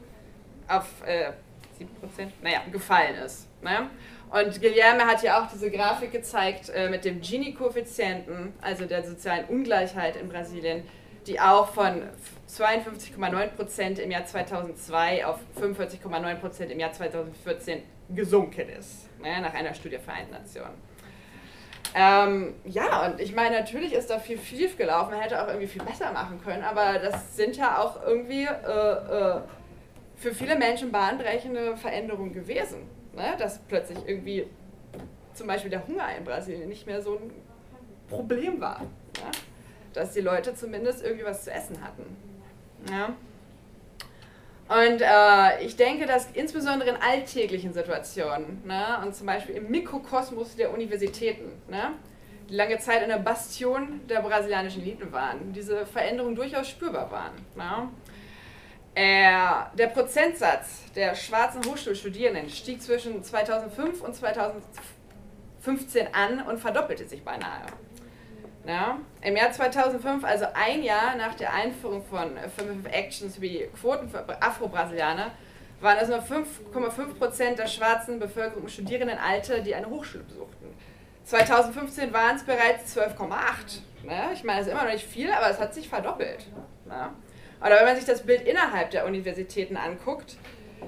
auf 0.67 0.85
äh, 1.05 1.31
7 1.77 1.89
Prozent, 1.95 2.31
naja, 2.41 2.61
gefallen 2.71 3.15
ist. 3.15 3.47
Ne? 3.61 3.89
Und 4.29 4.59
Guilherme 4.61 5.05
hat 5.05 5.21
ja 5.21 5.41
auch 5.41 5.51
diese 5.51 5.69
Grafik 5.69 6.11
gezeigt 6.11 6.69
äh, 6.69 6.89
mit 6.89 7.05
dem 7.05 7.21
Gini-Koeffizienten, 7.21 8.53
also 8.61 8.85
der 8.85 9.03
sozialen 9.03 9.45
Ungleichheit 9.45 10.15
in 10.15 10.29
Brasilien, 10.29 10.83
die 11.27 11.39
auch 11.39 11.67
von 11.67 12.03
52,9% 12.49 13.99
im 13.99 14.11
Jahr 14.11 14.25
2002 14.25 15.25
auf 15.25 15.39
45,9% 15.59 16.63
im 16.65 16.79
Jahr 16.79 16.91
2014 16.91 17.83
gesunken 18.09 18.69
ist, 18.69 19.07
ne, 19.21 19.39
nach 19.41 19.53
einer 19.53 19.73
Studie 19.73 19.95
der 19.95 20.01
Vereinten 20.01 20.33
Nationen. 20.33 20.92
Ähm, 21.95 22.55
ja, 22.65 23.05
und 23.05 23.19
ich 23.19 23.35
meine, 23.35 23.59
natürlich 23.59 23.93
ist 23.93 24.09
da 24.09 24.17
viel 24.17 24.39
schief 24.39 24.77
gelaufen, 24.77 25.11
man 25.11 25.21
hätte 25.21 25.41
auch 25.41 25.47
irgendwie 25.47 25.67
viel 25.67 25.83
besser 25.83 26.11
machen 26.11 26.41
können, 26.43 26.63
aber 26.63 26.97
das 26.97 27.35
sind 27.35 27.55
ja 27.55 27.77
auch 27.77 28.03
irgendwie 28.03 28.45
äh, 28.45 29.37
äh, 29.37 29.41
für 30.15 30.33
viele 30.33 30.57
Menschen 30.57 30.91
bahnbrechende 30.91 31.77
Veränderungen 31.77 32.33
gewesen. 32.33 32.89
Ne? 33.15 33.35
Dass 33.37 33.59
plötzlich 33.59 33.99
irgendwie 34.07 34.47
zum 35.33 35.47
Beispiel 35.47 35.69
der 35.69 35.85
Hunger 35.87 36.07
in 36.17 36.23
Brasilien 36.23 36.69
nicht 36.69 36.87
mehr 36.87 37.01
so 37.01 37.15
ein 37.15 37.31
Problem 38.09 38.59
war. 38.59 38.81
Ja? 39.17 39.31
Dass 39.93 40.13
die 40.13 40.21
Leute 40.21 40.55
zumindest 40.55 41.03
irgendwie 41.03 41.25
was 41.25 41.43
zu 41.43 41.51
essen 41.51 41.77
hatten. 41.83 42.17
Ja? 42.89 43.13
Und 44.73 45.01
äh, 45.01 45.63
ich 45.63 45.75
denke, 45.75 46.07
dass 46.07 46.31
insbesondere 46.33 46.89
in 46.89 46.95
alltäglichen 46.95 47.73
Situationen 47.73 48.63
ne, 48.65 48.99
und 49.03 49.13
zum 49.13 49.27
Beispiel 49.27 49.55
im 49.55 49.69
Mikrokosmos 49.69 50.55
der 50.55 50.73
Universitäten, 50.73 51.61
ne, 51.69 51.91
die 52.49 52.55
lange 52.55 52.79
Zeit 52.79 53.03
eine 53.03 53.19
Bastion 53.19 54.01
der 54.09 54.21
brasilianischen 54.21 54.81
Eliten 54.81 55.11
waren, 55.11 55.53
diese 55.53 55.85
Veränderungen 55.85 56.35
durchaus 56.35 56.67
spürbar 56.67 57.11
waren. 57.11 57.33
Ne. 57.55 57.89
Äh, 58.95 59.77
der 59.77 59.87
Prozentsatz 59.87 60.91
der 60.95 61.13
schwarzen 61.13 61.63
Hochschulstudierenden 61.65 62.49
stieg 62.49 62.81
zwischen 62.81 63.23
2005 63.23 64.01
und 64.01 64.15
2015 64.15 66.07
an 66.13 66.41
und 66.47 66.57
verdoppelte 66.57 67.07
sich 67.07 67.23
beinahe. 67.23 67.67
Ja, 68.65 68.97
Im 69.21 69.35
Jahr 69.35 69.51
2005, 69.51 70.23
also 70.23 70.45
ein 70.53 70.83
Jahr 70.83 71.17
nach 71.17 71.35
der 71.35 71.53
Einführung 71.53 72.01
von 72.05 72.37
Affirmative 72.37 72.89
Actions 72.89 73.41
wie 73.41 73.67
Quoten 73.79 74.07
für 74.07 74.23
Afro-Brasilianer, 74.41 75.31
waren 75.81 75.97
es 75.97 76.07
nur 76.07 76.19
5,5% 76.19 77.55
der 77.55 77.67
schwarzen 77.67 78.19
Bevölkerung 78.19 78.63
im 78.63 78.69
Studierendenalter, 78.69 79.59
die 79.59 79.75
eine 79.75 79.89
Hochschule 79.89 80.23
besuchten. 80.23 80.73
2015 81.25 82.13
waren 82.13 82.37
es 82.37 82.43
bereits 82.43 82.97
12,8. 82.97 84.05
Ne? 84.05 84.29
Ich 84.33 84.45
meine, 84.45 84.59
das 84.59 84.67
ist 84.67 84.73
immer 84.73 84.83
noch 84.83 84.91
nicht 84.91 85.05
viel, 85.05 85.31
aber 85.31 85.49
es 85.49 85.59
hat 85.59 85.73
sich 85.73 85.89
verdoppelt. 85.89 86.47
Ne? 86.85 87.09
Oder 87.59 87.77
wenn 87.77 87.85
man 87.85 87.95
sich 87.97 88.05
das 88.05 88.23
Bild 88.23 88.47
innerhalb 88.47 88.91
der 88.91 89.05
Universitäten 89.05 89.75
anguckt, 89.75 90.37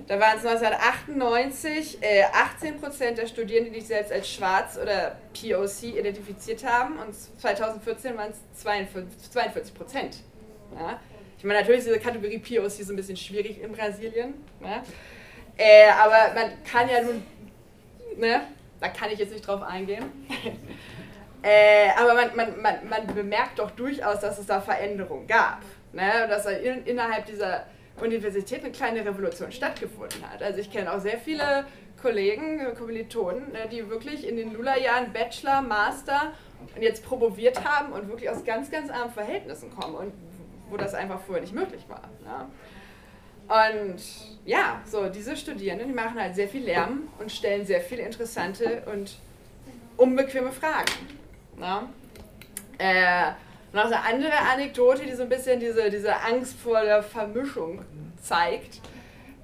da 0.07 0.19
waren 0.19 0.37
es 0.37 0.45
1998 0.45 1.97
äh, 2.01 2.23
18% 2.25 3.11
der 3.11 3.27
Studierenden, 3.27 3.73
die 3.73 3.79
sich 3.79 3.89
selbst 3.89 4.11
als 4.11 4.31
schwarz 4.31 4.77
oder 4.81 5.17
POC 5.33 5.95
identifiziert 5.97 6.65
haben 6.65 6.97
und 6.99 7.13
2014 7.39 8.17
waren 8.17 8.31
es 8.31 8.61
42 8.61 9.73
Prozent. 9.73 10.17
Ja? 10.75 10.99
Ich 11.37 11.43
meine, 11.43 11.59
natürlich 11.59 11.79
ist 11.79 11.87
diese 11.87 11.99
Kategorie 11.99 12.39
POC 12.39 12.69
so 12.69 12.93
ein 12.93 12.95
bisschen 12.95 13.17
schwierig 13.17 13.61
in 13.61 13.71
Brasilien, 13.71 14.33
ja? 14.61 14.83
äh, 15.57 15.89
aber 15.91 16.33
man 16.33 16.63
kann 16.63 16.89
ja 16.89 17.01
nun, 17.01 17.23
ne? 18.17 18.41
da 18.79 18.89
kann 18.89 19.11
ich 19.11 19.19
jetzt 19.19 19.33
nicht 19.33 19.47
drauf 19.47 19.61
eingehen. 19.61 20.05
äh, 21.43 21.89
aber 21.97 22.13
man, 22.13 22.35
man, 22.35 22.61
man, 22.61 22.89
man 22.89 23.07
bemerkt 23.15 23.59
doch 23.59 23.71
durchaus, 23.71 24.19
dass 24.19 24.37
es 24.37 24.45
da 24.45 24.61
Veränderungen 24.61 25.27
gab. 25.27 25.61
Ne? 25.93 26.27
Dass 26.27 26.45
in, 26.45 26.85
innerhalb 26.85 27.25
dieser 27.25 27.65
Universität 28.01 28.63
eine 28.63 28.71
kleine 28.71 29.05
Revolution 29.05 29.51
stattgefunden 29.51 30.29
hat. 30.29 30.43
Also 30.43 30.59
ich 30.59 30.71
kenne 30.71 30.93
auch 30.93 30.99
sehr 30.99 31.17
viele 31.17 31.65
Kollegen, 32.01 32.61
Kommilitonen, 32.77 33.51
ne, 33.51 33.67
die 33.71 33.89
wirklich 33.89 34.27
in 34.27 34.35
den 34.35 34.53
Lula-Jahren 34.53 35.13
Bachelor, 35.13 35.61
Master 35.61 36.33
und 36.75 36.81
jetzt 36.81 37.03
promoviert 37.05 37.63
haben 37.63 37.93
und 37.93 38.07
wirklich 38.09 38.29
aus 38.29 38.43
ganz, 38.43 38.69
ganz 38.69 38.89
armen 38.89 39.11
Verhältnissen 39.11 39.71
kommen 39.71 39.95
und 39.95 40.13
wo 40.69 40.77
das 40.77 40.93
einfach 40.93 41.19
vorher 41.21 41.41
nicht 41.41 41.53
möglich 41.53 41.85
war. 41.87 42.09
Ne? 42.23 42.47
Und 43.47 44.01
ja, 44.45 44.81
so 44.85 45.07
diese 45.09 45.37
Studierenden, 45.37 45.87
die 45.87 45.93
machen 45.93 46.19
halt 46.19 46.35
sehr 46.35 46.47
viel 46.47 46.63
Lärm 46.63 47.07
und 47.19 47.31
stellen 47.31 47.65
sehr 47.65 47.81
viele 47.81 48.03
interessante 48.03 48.83
und 48.91 49.17
unbequeme 49.97 50.51
Fragen. 50.51 50.91
Ne? 51.57 51.87
Äh, 52.77 53.31
noch 53.75 53.85
eine 53.85 54.01
andere 54.01 54.37
Anekdote, 54.51 55.03
die 55.03 55.13
so 55.13 55.23
ein 55.23 55.29
bisschen 55.29 55.59
diese, 55.59 55.89
diese 55.89 56.15
Angst 56.21 56.57
vor 56.59 56.81
der 56.81 57.03
Vermischung 57.03 57.83
zeigt. 58.21 58.79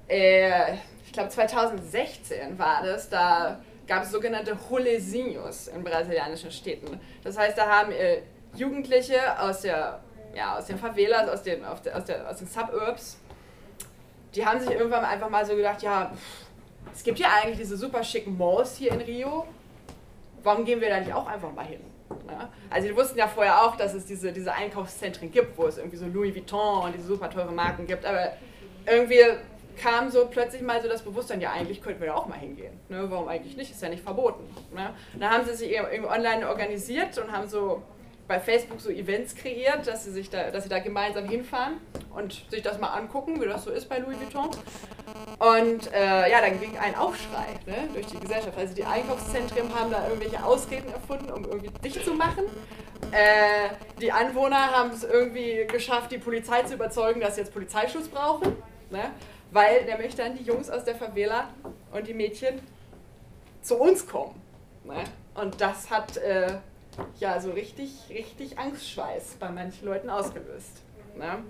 Äh, 0.08 0.74
ich 1.04 1.12
glaube 1.12 1.28
2016 1.28 2.58
war 2.58 2.82
das, 2.82 3.08
da 3.08 3.60
gab 3.86 4.04
es 4.04 4.10
sogenannte 4.10 4.56
Rolezinhos 4.70 5.68
in 5.68 5.84
brasilianischen 5.84 6.50
Städten. 6.50 6.98
Das 7.22 7.36
heißt, 7.36 7.58
da 7.58 7.68
haben 7.68 7.92
äh, 7.92 8.22
Jugendliche 8.54 9.38
aus, 9.38 9.60
der, 9.62 10.00
ja, 10.34 10.56
aus 10.56 10.66
den 10.66 10.78
Favelas, 10.78 11.28
aus 11.28 11.42
den, 11.42 11.64
aus, 11.64 11.82
der, 11.82 12.28
aus 12.28 12.38
den 12.38 12.46
Suburbs, 12.46 13.18
die 14.34 14.46
haben 14.46 14.60
sich 14.60 14.70
irgendwann 14.70 15.04
einfach 15.04 15.28
mal 15.28 15.44
so 15.44 15.54
gedacht, 15.54 15.82
ja, 15.82 16.12
es 16.94 17.02
gibt 17.02 17.18
ja 17.18 17.28
eigentlich 17.42 17.58
diese 17.58 17.76
super 17.76 18.02
schicken 18.02 18.36
Malls 18.36 18.76
hier 18.76 18.92
in 18.92 19.00
Rio, 19.00 19.46
warum 20.42 20.64
gehen 20.64 20.80
wir 20.80 20.88
da 20.88 21.00
nicht 21.00 21.12
auch 21.12 21.26
einfach 21.26 21.52
mal 21.52 21.66
hin? 21.66 21.80
Ne? 22.26 22.48
Also 22.70 22.88
die 22.88 22.96
wussten 22.96 23.18
ja 23.18 23.28
vorher 23.28 23.62
auch, 23.62 23.76
dass 23.76 23.94
es 23.94 24.06
diese, 24.06 24.32
diese 24.32 24.52
Einkaufszentren 24.52 25.30
gibt, 25.30 25.56
wo 25.56 25.66
es 25.66 25.78
irgendwie 25.78 25.96
so 25.96 26.06
Louis 26.06 26.34
Vuitton 26.34 26.84
und 26.84 26.94
diese 26.94 27.06
super 27.06 27.30
teure 27.30 27.52
Marken 27.52 27.86
gibt, 27.86 28.04
aber 28.04 28.32
irgendwie 28.86 29.20
kam 29.76 30.10
so 30.10 30.26
plötzlich 30.26 30.62
mal 30.62 30.82
so 30.82 30.88
das 30.88 31.02
Bewusstsein, 31.02 31.40
ja 31.40 31.52
eigentlich 31.52 31.80
könnten 31.80 32.00
wir 32.00 32.08
da 32.08 32.14
auch 32.14 32.26
mal 32.26 32.38
hingehen. 32.38 32.78
Ne? 32.88 33.06
Warum 33.08 33.28
eigentlich 33.28 33.56
nicht? 33.56 33.70
Ist 33.70 33.82
ja 33.82 33.88
nicht 33.88 34.02
verboten. 34.02 34.44
Ne? 34.74 34.90
Dann 35.18 35.30
haben 35.30 35.44
sie 35.44 35.54
sich 35.54 35.72
irgendwie 35.72 36.08
online 36.08 36.48
organisiert 36.48 37.16
und 37.18 37.32
haben 37.32 37.48
so 37.48 37.82
bei 38.32 38.40
Facebook 38.40 38.80
so 38.80 38.88
Events 38.88 39.34
kreiert, 39.34 39.86
dass 39.86 40.04
sie 40.04 40.10
sich 40.10 40.30
da, 40.30 40.50
dass 40.50 40.62
sie 40.62 40.70
da 40.70 40.78
gemeinsam 40.78 41.28
hinfahren 41.28 41.74
und 42.14 42.46
sich 42.48 42.62
das 42.62 42.80
mal 42.80 42.88
angucken, 42.88 43.38
wie 43.42 43.44
das 43.44 43.64
so 43.64 43.70
ist 43.70 43.90
bei 43.90 43.98
Louis 43.98 44.16
Vuitton. 44.18 44.48
Und 45.38 45.92
äh, 45.92 46.30
ja, 46.30 46.40
dann 46.40 46.58
ging 46.58 46.78
ein 46.78 46.94
Aufschrei 46.96 47.44
ne, 47.66 47.90
durch 47.92 48.06
die 48.06 48.18
Gesellschaft. 48.18 48.56
Also 48.56 48.74
die 48.74 48.84
Einkaufszentren 48.84 49.74
haben 49.74 49.90
da 49.90 50.08
irgendwelche 50.08 50.42
Ausreden 50.42 50.90
erfunden, 50.90 51.30
um 51.30 51.44
irgendwie 51.44 51.68
dicht 51.84 52.02
zu 52.02 52.14
machen. 52.14 52.44
Äh, 53.10 53.68
die 54.00 54.10
Anwohner 54.10 54.70
haben 54.70 54.92
es 54.92 55.04
irgendwie 55.04 55.66
geschafft, 55.70 56.10
die 56.10 56.18
Polizei 56.18 56.62
zu 56.62 56.72
überzeugen, 56.72 57.20
dass 57.20 57.34
sie 57.34 57.42
jetzt 57.42 57.52
Polizeischutz 57.52 58.08
brauchen. 58.08 58.56
Ne, 58.88 59.10
weil 59.50 59.84
nämlich 59.84 60.14
dann 60.14 60.34
die 60.38 60.44
Jungs 60.44 60.70
aus 60.70 60.84
der 60.84 60.94
Favela 60.94 61.50
und 61.92 62.06
die 62.06 62.14
Mädchen 62.14 62.60
zu 63.60 63.76
uns 63.76 64.06
kommen. 64.06 64.40
Ne? 64.84 65.04
Und 65.34 65.60
das 65.60 65.90
hat 65.90 66.16
äh, 66.16 66.58
ja 67.18 67.40
so 67.40 67.50
richtig, 67.50 67.90
richtig 68.10 68.58
Angstschweiß 68.58 69.36
bei 69.38 69.48
manchen 69.50 69.86
Leuten 69.86 70.10
ausgelöst. 70.10 70.82
Ne? 71.16 71.42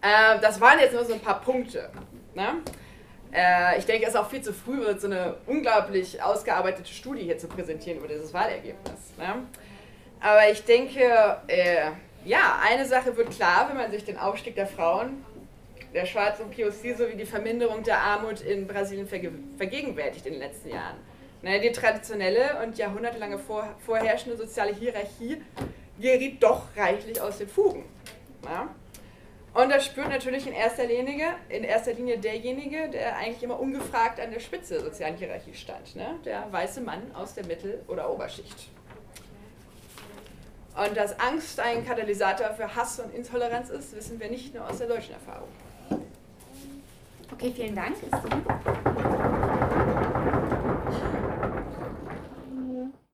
Äh, 0.00 0.40
das 0.40 0.60
waren 0.60 0.78
jetzt 0.78 0.94
nur 0.94 1.04
so 1.04 1.14
ein 1.14 1.20
paar 1.20 1.40
Punkte. 1.40 1.90
Ne? 2.34 2.62
Äh, 3.32 3.78
ich 3.78 3.86
denke, 3.86 4.04
es 4.04 4.10
ist 4.10 4.16
auch 4.16 4.28
viel 4.28 4.42
zu 4.42 4.52
früh, 4.52 4.82
so 4.98 5.06
eine 5.06 5.36
unglaublich 5.46 6.22
ausgearbeitete 6.22 6.88
Studie 6.88 7.22
hier 7.22 7.38
zu 7.38 7.48
präsentieren 7.48 7.98
über 7.98 8.08
dieses 8.08 8.32
Wahlergebnis. 8.32 9.16
Ne? 9.18 9.46
Aber 10.20 10.50
ich 10.50 10.64
denke, 10.64 11.00
äh, 11.46 11.90
ja, 12.24 12.60
eine 12.64 12.86
Sache 12.86 13.16
wird 13.16 13.30
klar, 13.30 13.68
wenn 13.68 13.76
man 13.76 13.90
sich 13.90 14.04
den 14.04 14.18
Aufstieg 14.18 14.54
der 14.54 14.66
Frauen, 14.66 15.24
der 15.94 16.06
schwarzen 16.06 16.50
POC 16.50 16.96
sowie 16.96 17.16
die 17.16 17.24
Verminderung 17.24 17.82
der 17.82 17.98
Armut 17.98 18.40
in 18.42 18.66
Brasilien 18.66 19.06
verge 19.06 19.32
vergegenwärtigt 19.56 20.26
in 20.26 20.34
den 20.34 20.42
letzten 20.42 20.70
Jahren. 20.70 20.96
Ne, 21.42 21.58
die 21.58 21.72
traditionelle 21.72 22.62
und 22.62 22.76
jahrhundertelange 22.76 23.38
vor 23.38 23.74
vorherrschende 23.84 24.36
soziale 24.36 24.74
Hierarchie 24.74 25.42
geriet 25.98 26.42
doch 26.42 26.64
reichlich 26.76 27.20
aus 27.20 27.38
den 27.38 27.48
Fugen. 27.48 27.84
Ja? 28.44 28.68
Und 29.52 29.70
das 29.70 29.84
spürt 29.86 30.08
natürlich 30.08 30.46
in 30.46 30.52
erster, 30.52 30.86
Linie, 30.86 31.34
in 31.48 31.64
erster 31.64 31.94
Linie 31.94 32.18
derjenige, 32.18 32.88
der 32.88 33.16
eigentlich 33.16 33.42
immer 33.42 33.58
ungefragt 33.58 34.20
an 34.20 34.30
der 34.30 34.38
Spitze 34.38 34.74
der 34.74 34.84
sozialen 34.84 35.16
Hierarchie 35.16 35.54
stand. 35.54 35.96
Ne? 35.96 36.18
Der 36.24 36.46
weiße 36.52 36.80
Mann 36.82 37.10
aus 37.14 37.34
der 37.34 37.46
Mittel- 37.46 37.82
oder 37.88 38.10
Oberschicht. 38.10 38.68
Und 40.76 40.96
dass 40.96 41.18
Angst 41.18 41.58
ein 41.58 41.84
Katalysator 41.84 42.50
für 42.54 42.74
Hass 42.74 43.00
und 43.00 43.12
Intoleranz 43.14 43.70
ist, 43.70 43.96
wissen 43.96 44.20
wir 44.20 44.30
nicht 44.30 44.54
nur 44.54 44.68
aus 44.68 44.78
der 44.78 44.86
deutschen 44.86 45.14
Erfahrung. 45.14 45.48
Okay, 47.32 47.52
vielen 47.54 47.74
Dank. 47.74 47.96